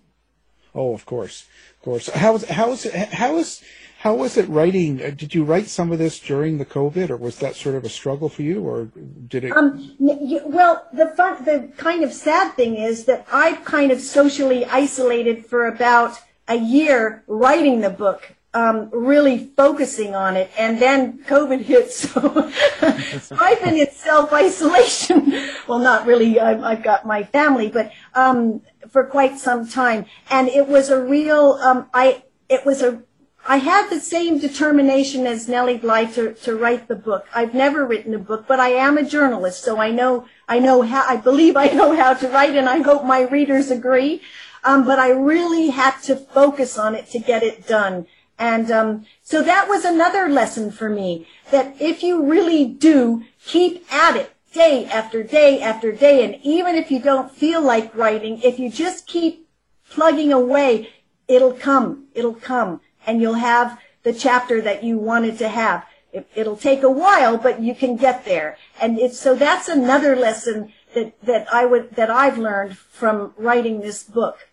Oh, 0.75 0.93
of 0.93 1.05
course, 1.05 1.45
of 1.77 1.81
course. 1.83 2.09
How 2.09 2.33
was 2.33 2.43
how 2.45 2.69
was 2.69 2.83
how 2.83 3.35
was 3.35 3.63
how 3.99 4.15
was 4.15 4.37
it 4.37 4.47
writing? 4.47 5.01
uh, 5.01 5.09
Did 5.09 5.33
you 5.33 5.43
write 5.43 5.67
some 5.67 5.91
of 5.91 5.97
this 5.97 6.19
during 6.19 6.57
the 6.57 6.65
COVID, 6.65 7.09
or 7.09 7.17
was 7.17 7.39
that 7.39 7.55
sort 7.55 7.75
of 7.75 7.83
a 7.83 7.89
struggle 7.89 8.29
for 8.29 8.43
you, 8.43 8.61
or 8.61 8.85
did 9.27 9.45
it? 9.45 9.51
Um, 9.51 9.95
well, 9.99 10.87
the 10.93 11.07
fun, 11.17 11.43
the 11.43 11.71
kind 11.75 12.03
of 12.03 12.13
sad 12.13 12.53
thing 12.53 12.75
is 12.75 13.05
that 13.05 13.25
I've 13.31 13.65
kind 13.65 13.91
of 13.91 13.99
socially 13.99 14.63
isolated 14.65 15.45
for 15.45 15.67
about 15.67 16.17
a 16.47 16.55
year 16.55 17.23
writing 17.27 17.81
the 17.81 17.89
book, 17.89 18.35
um, 18.53 18.89
really 18.91 19.51
focusing 19.55 20.15
on 20.15 20.35
it, 20.35 20.49
and 20.57 20.79
then 20.79 21.19
COVID 21.25 21.61
hit, 21.61 21.91
so, 21.91 22.51
I've 23.39 23.63
been 23.63 23.77
in 23.77 23.91
self-isolation. 23.91 25.33
well, 25.67 25.79
not 25.79 26.05
really, 26.05 26.39
I've, 26.39 26.63
I've 26.63 26.83
got 26.83 27.05
my 27.05 27.23
family, 27.23 27.69
but 27.69 27.91
um, 28.15 28.61
for 28.89 29.05
quite 29.05 29.37
some 29.37 29.67
time, 29.67 30.05
and 30.29 30.47
it 30.47 30.67
was 30.67 30.89
a 30.89 31.01
real, 31.01 31.59
um, 31.61 31.89
I, 31.93 32.23
it 32.49 32.65
was 32.65 32.81
a 32.81 33.03
I 33.47 33.57
had 33.57 33.89
the 33.89 33.99
same 33.99 34.37
determination 34.37 35.25
as 35.25 35.47
Nellie 35.47 35.77
Bly 35.77 36.05
to, 36.05 36.33
to 36.33 36.55
write 36.55 36.87
the 36.87 36.95
book. 36.95 37.25
I've 37.33 37.53
never 37.53 37.85
written 37.85 38.13
a 38.13 38.19
book, 38.19 38.45
but 38.47 38.59
I 38.59 38.69
am 38.69 38.97
a 38.97 39.03
journalist, 39.03 39.63
so 39.63 39.79
I 39.79 39.91
know, 39.91 40.25
I 40.47 40.59
know 40.59 40.81
how, 40.81 41.05
I 41.07 41.15
believe 41.15 41.55
I 41.55 41.67
know 41.69 41.95
how 41.95 42.13
to 42.13 42.27
write, 42.27 42.55
and 42.55 42.67
I 42.67 42.81
hope 42.81 43.05
my 43.05 43.21
readers 43.21 43.71
agree. 43.71 44.21
Um, 44.63 44.85
but 44.85 44.99
I 44.99 45.11
really 45.11 45.69
had 45.69 45.97
to 46.01 46.17
focus 46.17 46.77
on 46.77 46.93
it 46.93 47.09
to 47.11 47.19
get 47.19 47.43
it 47.43 47.65
done. 47.65 48.07
And 48.39 48.71
um, 48.71 49.05
so 49.21 49.43
that 49.43 49.67
was 49.67 49.83
another 49.83 50.29
lesson 50.29 50.71
for 50.71 50.89
me, 50.89 51.27
that 51.51 51.75
if 51.79 52.01
you 52.01 52.23
really 52.25 52.63
do 52.65 53.25
keep 53.45 53.85
at 53.93 54.15
it 54.15 54.33
day 54.53 54.85
after 54.85 55.21
day 55.23 55.61
after 55.61 55.91
day, 55.91 56.23
and 56.23 56.41
even 56.41 56.75
if 56.75 56.89
you 56.89 56.99
don't 57.01 57.29
feel 57.29 57.61
like 57.61 57.93
writing, 57.93 58.41
if 58.41 58.57
you 58.57 58.71
just 58.71 59.05
keep 59.05 59.47
plugging 59.89 60.31
away, 60.31 60.89
it'll 61.27 61.53
come, 61.53 62.07
it'll 62.15 62.33
come 62.33 62.79
and 63.05 63.21
you'll 63.21 63.33
have 63.33 63.77
the 64.03 64.13
chapter 64.13 64.61
that 64.61 64.83
you 64.85 64.97
wanted 64.97 65.37
to 65.39 65.49
have. 65.49 65.85
It, 66.13 66.27
it'll 66.33 66.57
take 66.57 66.81
a 66.81 66.89
while, 66.89 67.37
but 67.37 67.61
you 67.61 67.75
can 67.75 67.97
get 67.97 68.23
there. 68.23 68.57
And 68.81 68.97
it's, 68.97 69.19
so 69.19 69.35
that's 69.35 69.67
another 69.67 70.15
lesson 70.15 70.71
that, 70.95 71.21
that 71.23 71.53
I 71.53 71.65
would, 71.65 71.95
that 71.97 72.09
I've 72.09 72.37
learned 72.37 72.77
from 72.77 73.33
writing 73.37 73.81
this 73.81 74.03
book. 74.03 74.47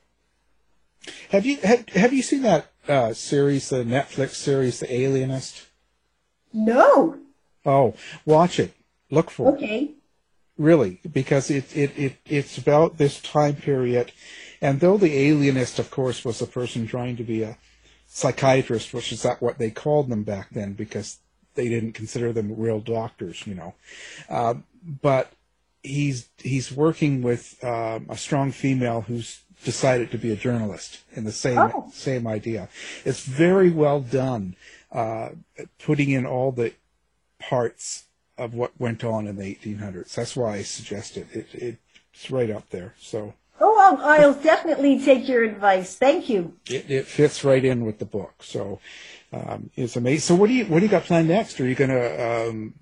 Have 1.30 1.46
you 1.46 1.58
have, 1.58 1.88
have 1.90 2.12
you 2.12 2.22
seen 2.22 2.42
that 2.42 2.66
uh, 2.88 3.12
series, 3.12 3.68
the 3.68 3.84
Netflix 3.84 4.34
series, 4.34 4.80
The 4.80 4.92
Alienist? 4.92 5.66
No. 6.52 7.18
Oh, 7.64 7.94
watch 8.24 8.58
it. 8.58 8.72
Look 9.10 9.30
for 9.30 9.50
it. 9.50 9.56
Okay. 9.56 9.90
Really, 10.58 11.00
because 11.12 11.50
it, 11.50 11.76
it, 11.76 11.98
it 11.98 12.16
it's 12.24 12.56
about 12.56 12.96
this 12.96 13.20
time 13.20 13.56
period, 13.56 14.10
and 14.62 14.80
though 14.80 14.96
the 14.96 15.14
alienist, 15.14 15.78
of 15.78 15.90
course, 15.90 16.24
was 16.24 16.40
a 16.40 16.46
person 16.46 16.86
trying 16.86 17.16
to 17.18 17.22
be 17.22 17.42
a 17.42 17.58
psychiatrist, 18.08 18.94
which 18.94 19.12
is 19.12 19.22
that 19.22 19.42
what 19.42 19.58
they 19.58 19.70
called 19.70 20.08
them 20.08 20.22
back 20.22 20.48
then, 20.50 20.72
because 20.72 21.18
they 21.56 21.68
didn't 21.68 21.92
consider 21.92 22.32
them 22.32 22.56
real 22.56 22.80
doctors, 22.80 23.46
you 23.46 23.54
know. 23.54 23.74
Uh, 24.30 24.54
but 25.02 25.32
he's 25.82 26.30
he's 26.38 26.72
working 26.72 27.22
with 27.22 27.62
um, 27.62 28.06
a 28.08 28.16
strong 28.16 28.50
female 28.50 29.02
who's 29.02 29.42
decided 29.64 30.10
to 30.10 30.18
be 30.18 30.30
a 30.32 30.36
journalist 30.36 31.00
in 31.12 31.24
the 31.24 31.32
same 31.32 31.58
Oh. 31.58 31.90
same 31.92 32.26
idea. 32.26 32.68
It's 33.04 33.20
very 33.20 33.70
well 33.70 34.00
done, 34.00 34.56
uh, 34.92 35.30
putting 35.78 36.10
in 36.10 36.26
all 36.26 36.52
the 36.52 36.72
parts 37.38 38.04
of 38.38 38.54
what 38.54 38.72
went 38.78 39.02
on 39.04 39.26
in 39.26 39.36
the 39.36 39.44
1800s. 39.54 40.14
That's 40.14 40.36
why 40.36 40.56
I 40.56 40.62
suggest 40.62 41.16
it. 41.16 41.26
it, 41.32 41.46
it 41.54 41.78
it's 42.12 42.30
right 42.30 42.50
up 42.50 42.70
there. 42.70 42.94
So 42.98 43.34
Oh, 43.58 43.78
I'll, 43.78 44.20
I'll 44.20 44.34
definitely 44.42 45.00
take 45.02 45.26
your 45.28 45.42
advice. 45.42 45.96
Thank 45.96 46.28
you. 46.28 46.56
it, 46.68 46.90
it 46.90 47.06
fits 47.06 47.42
right 47.42 47.64
in 47.64 47.84
with 47.86 47.98
the 47.98 48.04
book. 48.04 48.34
So 48.42 48.80
um, 49.32 49.70
it's 49.76 49.96
amazing. 49.96 50.20
So 50.20 50.34
what 50.34 50.48
do 50.48 50.52
you 50.54 50.66
what 50.66 50.80
do 50.80 50.84
you 50.84 50.90
got 50.90 51.04
planned 51.04 51.28
next? 51.28 51.58
Are 51.60 51.66
you 51.66 51.74
going 51.74 51.90
to 51.90 52.48
um, 52.50 52.74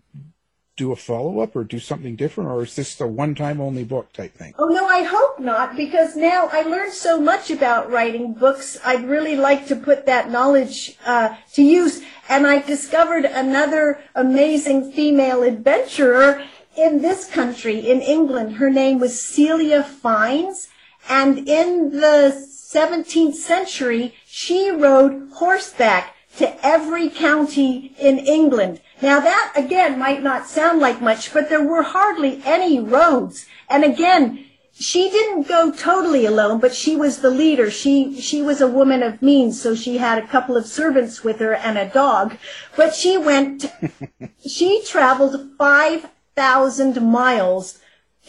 do 0.76 0.90
a 0.90 0.96
follow 0.96 1.40
up 1.40 1.54
or 1.54 1.62
do 1.62 1.78
something 1.78 2.16
different, 2.16 2.50
or 2.50 2.62
is 2.64 2.74
this 2.74 3.00
a 3.00 3.06
one 3.06 3.34
time 3.34 3.60
only 3.60 3.84
book 3.84 4.12
type 4.12 4.34
thing? 4.34 4.54
Oh 4.58 4.66
no, 4.66 4.86
I 4.86 5.02
hope 5.02 5.38
not, 5.38 5.76
because 5.76 6.16
now 6.16 6.48
I 6.52 6.62
learned 6.62 6.92
so 6.92 7.20
much 7.20 7.50
about 7.50 7.90
writing 7.90 8.34
books. 8.34 8.78
I'd 8.84 9.08
really 9.08 9.36
like 9.36 9.66
to 9.68 9.76
put 9.76 10.06
that 10.06 10.30
knowledge 10.30 10.96
uh, 11.06 11.36
to 11.52 11.62
use, 11.62 12.02
and 12.28 12.46
I 12.46 12.60
discovered 12.60 13.24
another 13.24 14.00
amazing 14.14 14.90
female 14.92 15.42
adventurer 15.42 16.42
in 16.76 17.02
this 17.02 17.30
country, 17.30 17.78
in 17.78 18.00
England. 18.00 18.56
Her 18.56 18.70
name 18.70 18.98
was 18.98 19.20
Celia 19.20 19.84
Fiennes, 19.84 20.68
and 21.08 21.48
in 21.48 21.90
the 21.90 22.34
17th 22.74 23.34
century, 23.34 24.14
she 24.26 24.70
rode 24.70 25.30
horseback 25.34 26.14
to 26.38 26.66
every 26.66 27.08
county 27.08 27.94
in 27.98 28.18
England. 28.18 28.80
Now 29.02 29.20
that 29.20 29.52
again 29.56 29.98
might 29.98 30.22
not 30.22 30.46
sound 30.46 30.80
like 30.80 31.00
much, 31.00 31.32
but 31.32 31.48
there 31.48 31.62
were 31.62 31.82
hardly 31.82 32.40
any 32.44 32.78
roads. 32.78 33.46
And 33.68 33.84
again, 33.84 34.44
she 34.72 35.08
didn't 35.08 35.46
go 35.46 35.70
totally 35.70 36.26
alone, 36.26 36.58
but 36.58 36.74
she 36.74 36.96
was 36.96 37.18
the 37.18 37.30
leader. 37.30 37.70
She 37.70 38.20
she 38.20 38.42
was 38.42 38.60
a 38.60 38.66
woman 38.66 39.02
of 39.02 39.22
means, 39.22 39.60
so 39.60 39.74
she 39.74 39.98
had 39.98 40.18
a 40.18 40.26
couple 40.26 40.56
of 40.56 40.66
servants 40.66 41.22
with 41.22 41.38
her 41.38 41.54
and 41.54 41.78
a 41.78 41.88
dog. 41.88 42.36
But 42.76 42.94
she 42.94 43.16
went 43.16 43.66
she 44.46 44.82
traveled 44.84 45.50
5,000 45.58 47.02
miles 47.02 47.78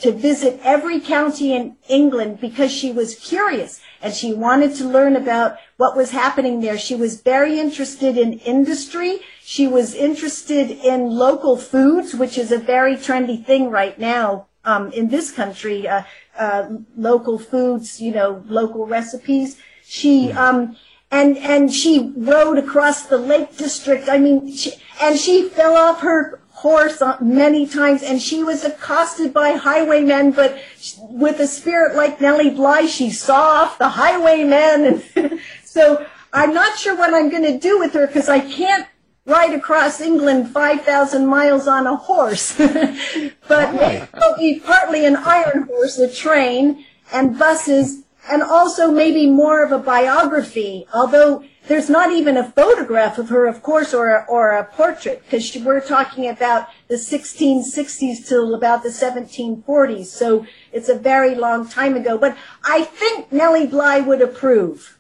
to 0.01 0.11
visit 0.11 0.59
every 0.63 0.99
county 0.99 1.53
in 1.53 1.77
England 1.87 2.39
because 2.41 2.71
she 2.71 2.91
was 2.91 3.15
curious 3.15 3.81
and 4.01 4.13
she 4.13 4.33
wanted 4.33 4.75
to 4.75 4.83
learn 4.83 5.15
about 5.15 5.57
what 5.77 5.95
was 5.95 6.11
happening 6.11 6.59
there. 6.59 6.77
She 6.77 6.95
was 6.95 7.21
very 7.21 7.59
interested 7.59 8.17
in 8.17 8.33
industry. 8.39 9.21
She 9.47 9.67
was 9.67 9.93
interested 9.93 10.71
in 10.71 11.11
local 11.11 11.55
foods, 11.55 12.15
which 12.15 12.35
is 12.35 12.51
a 12.51 12.57
very 12.57 12.95
trendy 12.95 13.45
thing 13.45 13.69
right 13.69 13.97
now 13.99 14.47
um, 14.63 14.91
in 14.91 15.09
this 15.09 15.31
country. 15.31 15.87
Uh, 15.87 16.01
uh, 16.35 16.77
local 16.97 17.37
foods, 17.37 18.01
you 18.01 18.11
know, 18.11 18.43
local 18.47 18.87
recipes. 18.87 19.61
She 19.83 20.31
um, 20.31 20.75
and 21.11 21.37
and 21.37 21.71
she 21.71 22.11
rode 22.17 22.57
across 22.57 23.05
the 23.05 23.19
Lake 23.19 23.55
District. 23.55 24.09
I 24.09 24.17
mean, 24.17 24.51
she, 24.51 24.73
and 24.99 25.15
she 25.15 25.47
fell 25.47 25.77
off 25.77 26.01
her 26.01 26.41
horse 26.49 27.03
many 27.21 27.67
times, 27.67 28.01
and 28.01 28.19
she 28.19 28.43
was 28.43 28.65
accosted 28.65 29.31
by 29.31 29.51
highwaymen. 29.51 30.31
But 30.31 30.57
with 30.97 31.39
a 31.39 31.45
spirit 31.45 31.95
like 31.95 32.19
Nellie 32.19 32.49
Bly, 32.49 32.87
she 32.87 33.11
saw 33.11 33.61
off 33.61 33.77
the 33.77 33.89
highwaymen, 33.89 35.03
and 35.15 35.39
so 35.63 36.03
I'm 36.33 36.51
not 36.51 36.79
sure 36.79 36.97
what 36.97 37.13
I'm 37.13 37.29
going 37.29 37.43
to 37.43 37.59
do 37.59 37.77
with 37.77 37.93
her 37.93 38.07
because 38.07 38.27
I 38.27 38.39
can't 38.39 38.87
ride 39.25 39.53
across 39.53 39.99
England 40.01 40.51
5,000 40.51 41.25
miles 41.25 41.67
on 41.67 41.87
a 41.87 41.95
horse. 41.95 42.55
but 43.47 43.73
maybe 43.73 44.07
it'll 44.15 44.37
be 44.37 44.59
partly 44.59 45.05
an 45.05 45.15
iron 45.15 45.63
horse, 45.63 45.97
a 45.97 46.11
train, 46.11 46.85
and 47.11 47.37
buses, 47.37 48.03
and 48.31 48.43
also 48.43 48.91
maybe 48.91 49.27
more 49.27 49.63
of 49.63 49.71
a 49.71 49.79
biography, 49.79 50.85
although 50.93 51.43
there's 51.67 51.89
not 51.89 52.11
even 52.11 52.37
a 52.37 52.51
photograph 52.51 53.17
of 53.17 53.29
her, 53.29 53.47
of 53.47 53.63
course, 53.63 53.93
or 53.93 54.09
a, 54.09 54.25
or 54.29 54.51
a 54.51 54.63
portrait, 54.63 55.23
because 55.23 55.55
we're 55.57 55.81
talking 55.81 56.27
about 56.27 56.67
the 56.87 56.95
1660s 56.95 58.27
till 58.27 58.53
about 58.53 58.83
the 58.83 58.89
1740s, 58.89 60.05
so 60.05 60.45
it's 60.71 60.89
a 60.89 60.95
very 60.95 61.33
long 61.33 61.67
time 61.67 61.95
ago. 61.95 62.17
But 62.17 62.37
I 62.63 62.83
think 62.83 63.31
Nellie 63.31 63.67
Bly 63.67 63.99
would 64.01 64.21
approve. 64.21 64.99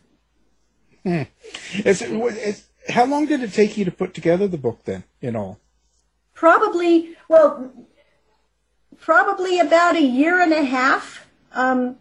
Hmm. 1.03 1.23
Is 1.83 2.01
it, 2.01 2.09
it's, 2.11 2.64
how 2.89 3.05
long 3.05 3.25
did 3.25 3.41
it 3.41 3.53
take 3.53 3.77
you 3.77 3.85
to 3.85 3.91
put 3.91 4.13
together 4.13 4.47
the 4.47 4.57
book 4.57 4.81
then, 4.85 5.03
in 5.21 5.35
all? 5.35 5.59
Probably, 6.33 7.15
well, 7.27 7.71
probably 8.99 9.59
about 9.59 9.95
a 9.95 10.01
year 10.01 10.39
and 10.41 10.51
a 10.53 10.63
half 10.63 11.25
um, 11.53 11.97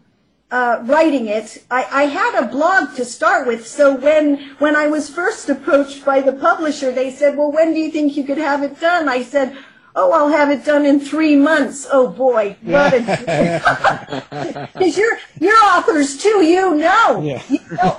uh, 0.51 0.79
writing 0.83 1.27
it. 1.27 1.63
I, 1.71 1.85
I 1.91 2.03
had 2.03 2.43
a 2.43 2.47
blog 2.47 2.95
to 2.95 3.05
start 3.05 3.47
with, 3.47 3.65
so 3.67 3.95
when 3.95 4.37
when 4.59 4.75
I 4.75 4.87
was 4.87 5.09
first 5.09 5.49
approached 5.49 6.05
by 6.05 6.21
the 6.21 6.33
publisher, 6.33 6.91
they 6.91 7.11
said, 7.11 7.37
"Well, 7.37 7.51
when 7.51 7.73
do 7.73 7.79
you 7.79 7.89
think 7.91 8.15
you 8.17 8.23
could 8.23 8.37
have 8.37 8.63
it 8.63 8.79
done?" 8.79 9.09
I 9.09 9.23
said. 9.23 9.57
Oh, 9.97 10.11
I'll 10.11 10.27
have 10.27 10.49
it 10.51 10.65
done 10.65 10.85
in 10.85 10.99
three 10.99 11.37
months. 11.37 11.87
Oh 11.89 12.09
boy, 12.09 12.57
what 12.63 12.93
a 12.93 12.99
because 14.73 14.97
you're 14.97 15.17
you're 15.39 15.55
authors 15.55 16.17
too. 16.17 16.43
You 16.43 16.75
know, 16.75 17.21
Yeah. 17.23 17.41
you 17.47 17.59
know, 17.71 17.97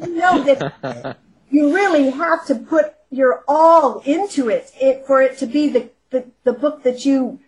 you 0.00 0.14
know 0.14 0.44
that 0.44 1.16
you 1.56 1.74
really 1.74 2.10
have 2.10 2.44
to 2.46 2.54
put 2.54 2.86
your 3.10 3.32
all 3.48 4.00
into 4.00 4.48
it, 4.56 4.64
it 4.80 5.06
for 5.06 5.22
it 5.22 5.38
to 5.38 5.46
be 5.46 5.68
the, 5.68 5.88
the, 6.10 6.20
the 6.44 6.52
book 6.52 6.82
that 6.82 7.04
you 7.06 7.40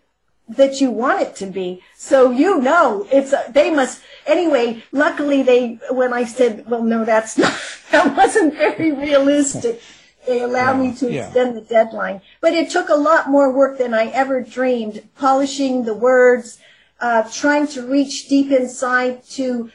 that 0.60 0.80
you 0.80 0.90
want 0.90 1.20
it 1.20 1.36
to 1.36 1.46
be. 1.46 1.82
So 1.94 2.30
you 2.30 2.58
know, 2.68 3.06
it's 3.12 3.32
a, 3.34 3.44
they 3.58 3.70
must 3.70 4.00
anyway. 4.26 4.82
Luckily, 4.92 5.42
they 5.42 5.78
when 5.90 6.12
I 6.14 6.24
said, 6.24 6.52
"Well, 6.70 6.82
no, 6.82 7.04
that's 7.04 7.36
not 7.36 7.54
that 7.92 8.16
wasn't 8.16 8.54
very 8.54 8.90
realistic." 8.92 9.82
They 10.26 10.40
allowed 10.42 10.78
me 10.78 10.94
to 11.00 11.06
Yeah. 11.10 11.26
extend 11.26 11.56
the 11.56 11.66
deadline, 11.76 12.20
but 12.40 12.52
it 12.52 12.70
took 12.70 12.88
a 12.90 12.94
lot 13.10 13.30
more 13.30 13.48
work 13.60 13.78
than 13.78 13.92
I 13.94 14.06
ever 14.22 14.40
dreamed. 14.42 14.96
Polishing 15.16 15.84
the 15.84 15.94
words, 15.94 16.58
uh, 17.00 17.22
trying 17.42 17.66
to 17.68 17.86
reach 17.86 18.28
deep 18.28 18.50
inside 18.50 19.14
to 19.38 19.70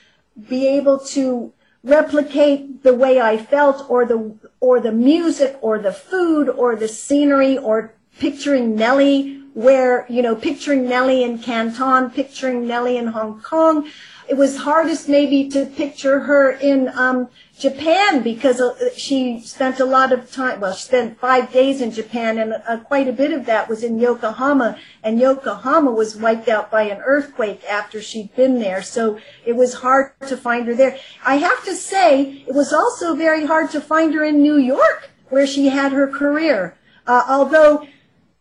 be 0.54 0.68
able 0.68 0.98
to 1.18 1.54
replicate 1.84 2.84
the 2.84 2.94
way 2.94 3.20
I 3.20 3.38
felt 3.38 3.90
or 3.90 4.06
the 4.06 4.36
or 4.60 4.80
the 4.80 4.92
music 4.92 5.58
or 5.62 5.80
the 5.80 5.92
food 5.92 6.50
or 6.50 6.76
the 6.76 6.88
scenery 6.88 7.58
or 7.58 7.94
picturing 8.20 8.76
Nellie 8.76 9.42
where 9.54 10.06
you 10.10 10.22
know 10.22 10.36
picturing 10.36 10.88
Nellie 10.88 11.24
in 11.24 11.40
Canton 11.40 12.10
picturing 12.10 12.68
Nellie 12.68 12.98
in 12.98 13.08
Hong 13.08 13.42
Kong. 13.42 13.90
It 14.30 14.36
was 14.36 14.58
hardest 14.58 15.10
maybe 15.10 15.50
to 15.50 15.66
picture 15.66 16.22
her 16.22 16.52
in 16.52 16.88
um, 16.96 17.28
Japan 17.58 18.24
because 18.24 18.60
uh, 18.60 18.74
she 18.96 19.40
spent 19.40 19.80
a 19.80 19.86
lot 19.86 20.12
of 20.12 20.32
time 20.32 20.60
well 20.60 20.74
she 20.74 20.86
spent 20.86 21.20
five 21.20 21.52
days 21.52 21.82
in 21.82 21.92
Japan 21.92 22.40
and 22.40 22.54
uh, 22.68 22.78
quite 22.78 23.08
a 23.08 23.14
bit 23.14 23.32
of 23.32 23.46
that 23.46 23.70
was 23.70 23.84
in 23.84 24.00
Yokohama 24.00 24.78
and 25.04 25.20
Yokohama 25.20 25.92
was 25.92 26.16
wiped 26.16 26.50
out 26.50 26.72
by 26.72 26.84
an 26.84 27.02
earthquake 27.06 27.64
after 27.66 28.02
she'd 28.02 28.36
been 28.36 28.60
there 28.60 28.82
so 28.82 29.20
it 29.46 29.56
was 29.56 29.76
hard 29.76 30.14
to 30.28 30.36
find 30.36 30.68
her 30.68 30.74
there. 30.74 30.98
I 31.26 31.36
have 31.38 31.64
to 31.66 31.76
say 31.76 32.44
it 32.48 32.56
was 32.56 32.74
also 32.74 33.16
very 33.16 33.46
hard 33.46 33.70
to 33.72 33.82
find 33.82 34.14
her 34.16 34.24
in 34.24 34.42
New 34.42 34.58
York 34.58 35.12
where 35.30 35.48
she 35.48 35.68
had 35.70 35.92
her 35.92 36.08
career. 36.08 36.76
Uh, 37.06 37.24
although 37.28 37.88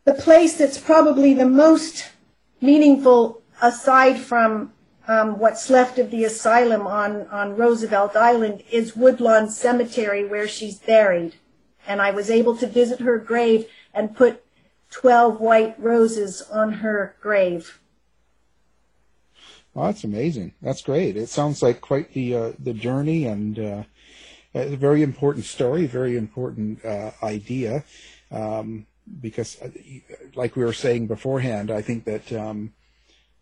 the 0.05 0.15
place 0.15 0.57
that's 0.57 0.79
probably 0.79 1.35
the 1.35 1.47
most 1.47 2.11
meaningful 2.61 3.43
aside 3.61 4.19
from 4.19 4.73
um, 5.09 5.39
what's 5.39 5.69
left 5.71 5.99
of 5.99 6.11
the 6.11 6.25
asylum 6.25 6.87
on, 6.87 7.27
on 7.29 7.57
Roosevelt 7.57 8.17
Island 8.17 8.63
is 8.71 8.97
Woodlawn 8.97 9.51
Cemetery 9.51 10.25
where 10.25 10.47
she's 10.47 10.79
buried. 10.79 11.35
And 11.87 12.01
I 12.01 12.13
was 12.13 12.31
able 12.31 12.57
to 12.59 12.67
visit 12.67 13.01
her 13.01 13.19
grave 13.19 13.67
and 13.93 14.17
put 14.17 14.45
12 14.91 15.41
white 15.41 15.75
roses 15.79 16.43
on 16.43 16.75
her 16.75 17.17
grave. 17.21 17.81
Oh, 19.75 19.87
that's 19.87 20.05
amazing. 20.05 20.53
That's 20.61 20.83
great. 20.83 21.17
It 21.17 21.29
sounds 21.29 21.63
like 21.63 21.81
quite 21.81 22.13
the 22.13 22.35
uh, 22.35 22.53
the 22.59 22.75
journey 22.75 23.25
and 23.25 23.59
uh, 23.59 23.83
a 24.55 24.77
very 24.77 25.03
important 25.03 25.47
story, 25.47 25.87
very 25.87 26.19
important 26.19 26.85
uh, 26.85 27.13
idea. 27.23 27.85
Um, 28.31 28.87
because, 29.21 29.61
uh, 29.61 29.71
like 30.35 30.57
we 30.57 30.65
were 30.65 30.73
saying 30.73 31.07
beforehand, 31.07 31.71
I 31.71 31.83
think 31.83 32.05
that 32.05 32.33
um, 32.33 32.73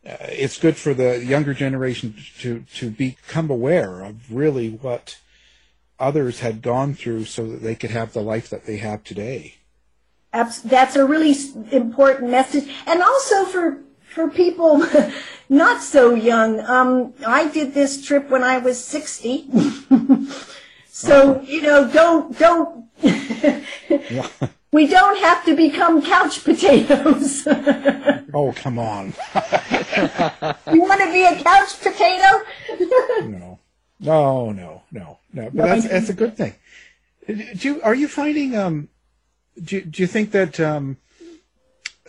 it's 0.03 0.59
good 0.59 0.77
for 0.77 0.95
the 0.95 1.25
younger 1.25 1.55
generation 1.55 2.15
to 2.41 2.65
to 2.75 2.91
become 2.91 3.51
aware 3.51 4.03
of 4.03 4.33
really 4.33 4.71
what 4.71 5.19
others 5.99 6.41
had 6.41 6.63
gone 6.63 6.95
through, 6.95 7.27
so 7.27 7.47
that 7.47 7.63
they 7.63 7.75
could 7.75 7.91
have 7.91 8.13
the 8.13 8.23
life 8.23 8.49
that 8.49 8.65
they 8.67 8.79
have 8.79 9.05
today. 9.05 9.57
That's 10.33 10.97
a 10.97 11.05
really 11.05 11.37
important 11.73 12.31
message. 12.31 12.73
And 12.87 13.03
also 13.03 13.45
for, 13.45 13.79
for 14.15 14.31
people 14.31 14.87
not 15.49 15.83
so 15.83 16.15
young. 16.15 16.61
Um, 16.61 17.15
I 17.27 17.49
did 17.49 17.75
this 17.75 18.05
trip 18.05 18.31
when 18.31 18.45
I 18.45 18.59
was 18.59 18.83
60. 18.83 19.49
so, 20.87 21.41
you 21.43 21.63
know, 21.63 21.91
don't, 21.91 22.39
don't, 22.39 22.87
we 24.73 24.87
don't 24.87 25.19
have 25.19 25.45
to 25.45 25.57
become 25.57 26.03
couch 26.03 26.45
potatoes. 26.45 27.47
Oh, 28.33 28.53
come 28.57 28.79
on. 28.79 29.15
you 30.73 30.81
want 30.81 31.01
to 31.01 31.13
be 31.13 31.25
a 31.25 31.43
couch 31.43 31.81
potato? 31.81 32.45
no, 33.29 33.59
no, 33.99 34.53
no, 34.53 34.83
no, 34.93 35.19
no. 35.33 35.51
But 35.53 35.67
that's 35.67 35.89
that's 35.89 36.09
a 36.09 36.15
good 36.15 36.37
thing. 36.37 36.55
Do 37.27 37.69
you, 37.69 37.83
are 37.83 37.95
you 37.95 38.09
finding? 38.09 38.57
Um, 38.57 38.89
do 39.63 39.77
you, 39.77 39.83
do 39.83 40.03
you 40.03 40.07
think 40.07 40.31
that 40.33 40.59
um, 40.59 40.97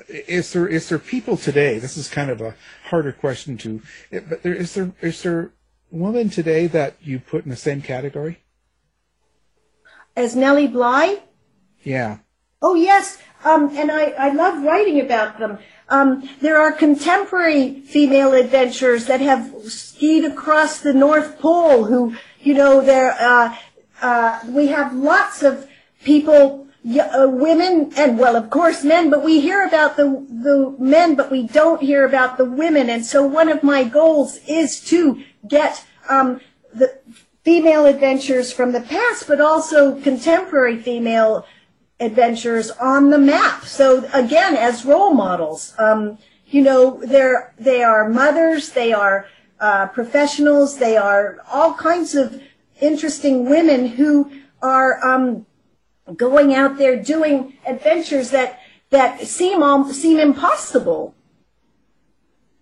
is 0.07 0.53
there 0.53 0.68
is 0.68 0.89
there 0.89 0.99
people 0.99 1.38
today? 1.38 1.80
This 1.80 1.97
is 1.97 2.07
kind 2.07 2.30
of 2.30 2.41
a 2.41 2.55
harder 2.86 3.12
question 3.12 3.57
to. 3.59 3.82
But 4.12 4.43
there 4.43 4.53
is 4.53 4.74
there 4.74 4.91
is 5.01 5.22
there 5.24 5.51
women 5.89 6.30
today 6.30 6.68
that 6.68 6.95
you 7.01 7.20
put 7.20 7.43
in 7.43 7.49
the 7.49 7.55
same 7.55 7.82
category? 7.82 8.43
As 10.16 10.36
Nellie 10.36 10.68
Bly? 10.68 11.20
Yeah. 11.84 12.20
Oh 12.64 12.76
yes, 12.76 13.18
um, 13.43 13.76
and 13.76 13.91
I, 13.91 14.12
I 14.12 14.30
love 14.30 14.64
writing 14.64 14.99
about 14.99 15.39
them. 15.39 15.57
Um, 15.89 16.30
there 16.41 16.62
are 16.62 16.72
contemporary 16.72 17.82
female 17.82 18.34
adventurers 18.34 19.07
that 19.07 19.20
have 19.20 19.51
skied 19.64 20.26
across 20.26 20.80
the 20.80 20.93
North 20.93 21.39
Pole. 21.39 21.86
Who, 21.86 22.16
you 22.39 22.53
know, 22.53 22.82
there 22.82 23.14
uh, 23.20 23.55
uh, 24.01 24.39
we 24.47 24.68
have 24.68 24.93
lots 24.93 25.41
of 25.41 25.68
people, 26.03 26.68
uh, 26.88 27.28
women, 27.30 27.91
and 27.97 28.20
well, 28.20 28.36
of 28.36 28.51
course, 28.51 28.84
men. 28.84 29.09
But 29.09 29.24
we 29.24 29.41
hear 29.41 29.66
about 29.66 29.97
the 29.97 30.24
the 30.30 30.76
men, 30.78 31.16
but 31.16 31.32
we 31.32 31.47
don't 31.47 31.82
hear 31.82 32.05
about 32.05 32.38
the 32.38 32.45
women. 32.45 32.91
And 32.91 33.03
so, 33.03 33.26
one 33.26 33.49
of 33.49 33.64
my 33.64 33.84
goals 33.84 34.39
is 34.47 34.80
to 34.82 35.24
get 35.47 35.84
um, 36.09 36.39
the 36.72 36.99
female 37.43 37.88
adventures 37.88 38.53
from 38.53 38.72
the 38.72 38.82
past, 38.82 39.28
but 39.28 39.41
also 39.41 39.99
contemporary 40.01 40.78
female 40.78 41.47
adventures 42.01 42.71
on 42.71 43.09
the 43.09 43.17
map. 43.17 43.63
So 43.63 44.09
again, 44.13 44.57
as 44.57 44.83
role 44.85 45.13
models, 45.13 45.73
um, 45.77 46.17
you 46.47 46.61
know, 46.61 46.99
they're 47.05 47.53
they 47.57 47.83
are 47.83 48.09
mothers, 48.09 48.71
they 48.71 48.91
are 48.91 49.27
uh, 49.59 49.87
professionals, 49.87 50.77
they 50.79 50.97
are 50.97 51.37
all 51.49 51.73
kinds 51.75 52.15
of 52.15 52.41
interesting 52.81 53.47
women 53.49 53.85
who 53.85 54.31
are 54.61 55.05
um, 55.07 55.45
going 56.15 56.53
out 56.53 56.77
there 56.77 57.01
doing 57.01 57.53
adventures 57.65 58.31
that 58.31 58.59
that 58.89 59.21
seem 59.21 59.61
al- 59.61 59.93
seem 59.93 60.19
impossible. 60.19 61.15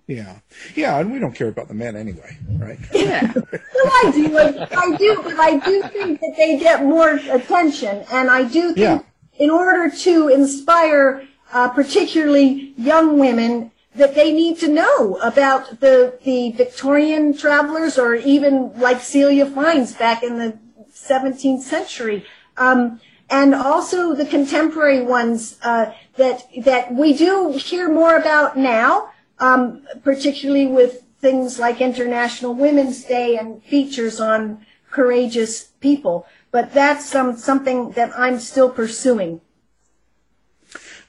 Yeah, 0.07 0.39
yeah, 0.75 0.97
and 0.97 1.11
we 1.11 1.19
don't 1.19 1.35
care 1.35 1.49
about 1.49 1.67
the 1.67 1.75
men 1.75 1.95
anyway, 1.95 2.35
right? 2.57 2.79
Yeah. 2.91 3.31
well, 3.35 3.53
I 3.53 4.11
do, 4.11 4.37
I, 4.39 4.67
I 4.75 4.97
do, 4.97 5.21
but 5.23 5.39
I 5.39 5.57
do 5.57 5.83
think 5.83 6.19
that 6.19 6.33
they 6.35 6.57
get 6.57 6.83
more 6.83 7.11
attention, 7.11 8.03
and 8.11 8.31
I 8.31 8.41
do 8.43 8.73
think 8.73 8.77
Yeah. 8.77 9.01
In 9.39 9.49
order 9.49 9.89
to 9.89 10.27
inspire, 10.27 11.27
uh, 11.53 11.69
particularly 11.69 12.73
young 12.77 13.17
women, 13.17 13.71
that 13.95 14.13
they 14.13 14.31
need 14.31 14.59
to 14.59 14.67
know 14.67 15.17
about 15.23 15.79
the 15.79 16.19
the 16.23 16.51
Victorian 16.51 17.35
travelers, 17.35 17.97
or 17.97 18.13
even 18.15 18.71
like 18.79 19.01
Celia 19.01 19.45
Fiennes 19.45 19.93
back 19.93 20.21
in 20.21 20.37
the 20.37 20.59
17th 20.93 21.61
century, 21.61 22.25
um, 22.57 22.99
and 23.29 23.55
also 23.55 24.13
the 24.13 24.25
contemporary 24.25 25.01
ones 25.01 25.57
uh, 25.63 25.91
that 26.17 26.47
that 26.61 26.93
we 26.93 27.13
do 27.13 27.53
hear 27.53 27.89
more 27.89 28.15
about 28.15 28.57
now, 28.57 29.09
um, 29.39 29.87
particularly 30.03 30.67
with 30.67 31.03
things 31.19 31.59
like 31.59 31.81
International 31.81 32.53
Women's 32.53 33.03
Day 33.03 33.37
and 33.37 33.63
features 33.63 34.19
on 34.19 34.65
courageous 34.91 35.63
people. 35.79 36.25
But 36.51 36.73
that's 36.73 37.05
some 37.09 37.37
something 37.37 37.91
that 37.91 38.11
I'm 38.17 38.39
still 38.39 38.69
pursuing. 38.69 39.41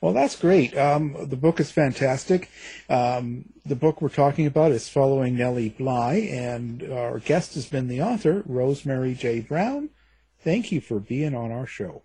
Well, 0.00 0.14
that's 0.14 0.36
great. 0.36 0.76
Um, 0.76 1.14
the 1.28 1.36
book 1.36 1.60
is 1.60 1.70
fantastic. 1.70 2.50
Um, 2.88 3.52
the 3.66 3.76
book 3.76 4.00
we're 4.00 4.08
talking 4.08 4.46
about 4.46 4.72
is 4.72 4.88
Following 4.88 5.36
Nellie 5.36 5.68
Bly, 5.68 6.14
and 6.14 6.90
our 6.90 7.18
guest 7.18 7.54
has 7.54 7.66
been 7.66 7.88
the 7.88 8.00
author, 8.00 8.42
Rosemary 8.46 9.14
J. 9.14 9.40
Brown. 9.40 9.90
Thank 10.42 10.72
you 10.72 10.80
for 10.80 11.00
being 11.00 11.34
on 11.34 11.52
our 11.52 11.66
show. 11.66 12.02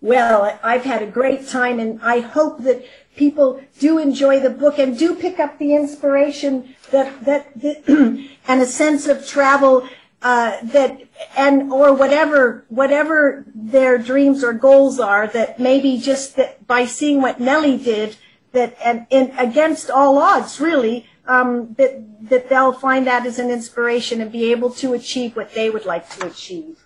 Well, 0.00 0.58
I've 0.62 0.84
had 0.84 1.02
a 1.02 1.06
great 1.06 1.48
time, 1.48 1.80
and 1.80 1.98
I 2.02 2.20
hope 2.20 2.62
that 2.62 2.84
people 3.16 3.60
do 3.80 3.98
enjoy 3.98 4.38
the 4.38 4.50
book 4.50 4.78
and 4.78 4.96
do 4.96 5.14
pick 5.14 5.40
up 5.40 5.58
the 5.58 5.74
inspiration 5.74 6.74
that 6.90 7.24
that, 7.24 7.58
that 7.60 7.88
and 8.46 8.60
a 8.60 8.66
sense 8.66 9.08
of 9.08 9.26
travel 9.26 9.88
uh, 10.24 10.56
that 10.62 11.00
and 11.36 11.70
or 11.70 11.92
whatever 11.92 12.64
whatever 12.68 13.44
their 13.54 13.98
dreams 13.98 14.42
or 14.42 14.54
goals 14.54 14.98
are. 14.98 15.28
That 15.28 15.60
maybe 15.60 15.98
just 15.98 16.36
that 16.36 16.66
by 16.66 16.86
seeing 16.86 17.20
what 17.20 17.38
Nellie 17.38 17.76
did, 17.76 18.16
that 18.52 18.74
and, 18.82 19.06
and 19.10 19.34
against 19.38 19.90
all 19.90 20.16
odds, 20.18 20.58
really, 20.60 21.06
um, 21.26 21.74
that 21.74 22.02
that 22.30 22.48
they'll 22.48 22.72
find 22.72 23.06
that 23.06 23.26
as 23.26 23.38
an 23.38 23.50
inspiration 23.50 24.22
and 24.22 24.32
be 24.32 24.50
able 24.50 24.70
to 24.70 24.94
achieve 24.94 25.36
what 25.36 25.52
they 25.52 25.68
would 25.68 25.84
like 25.84 26.08
to 26.16 26.26
achieve. 26.26 26.78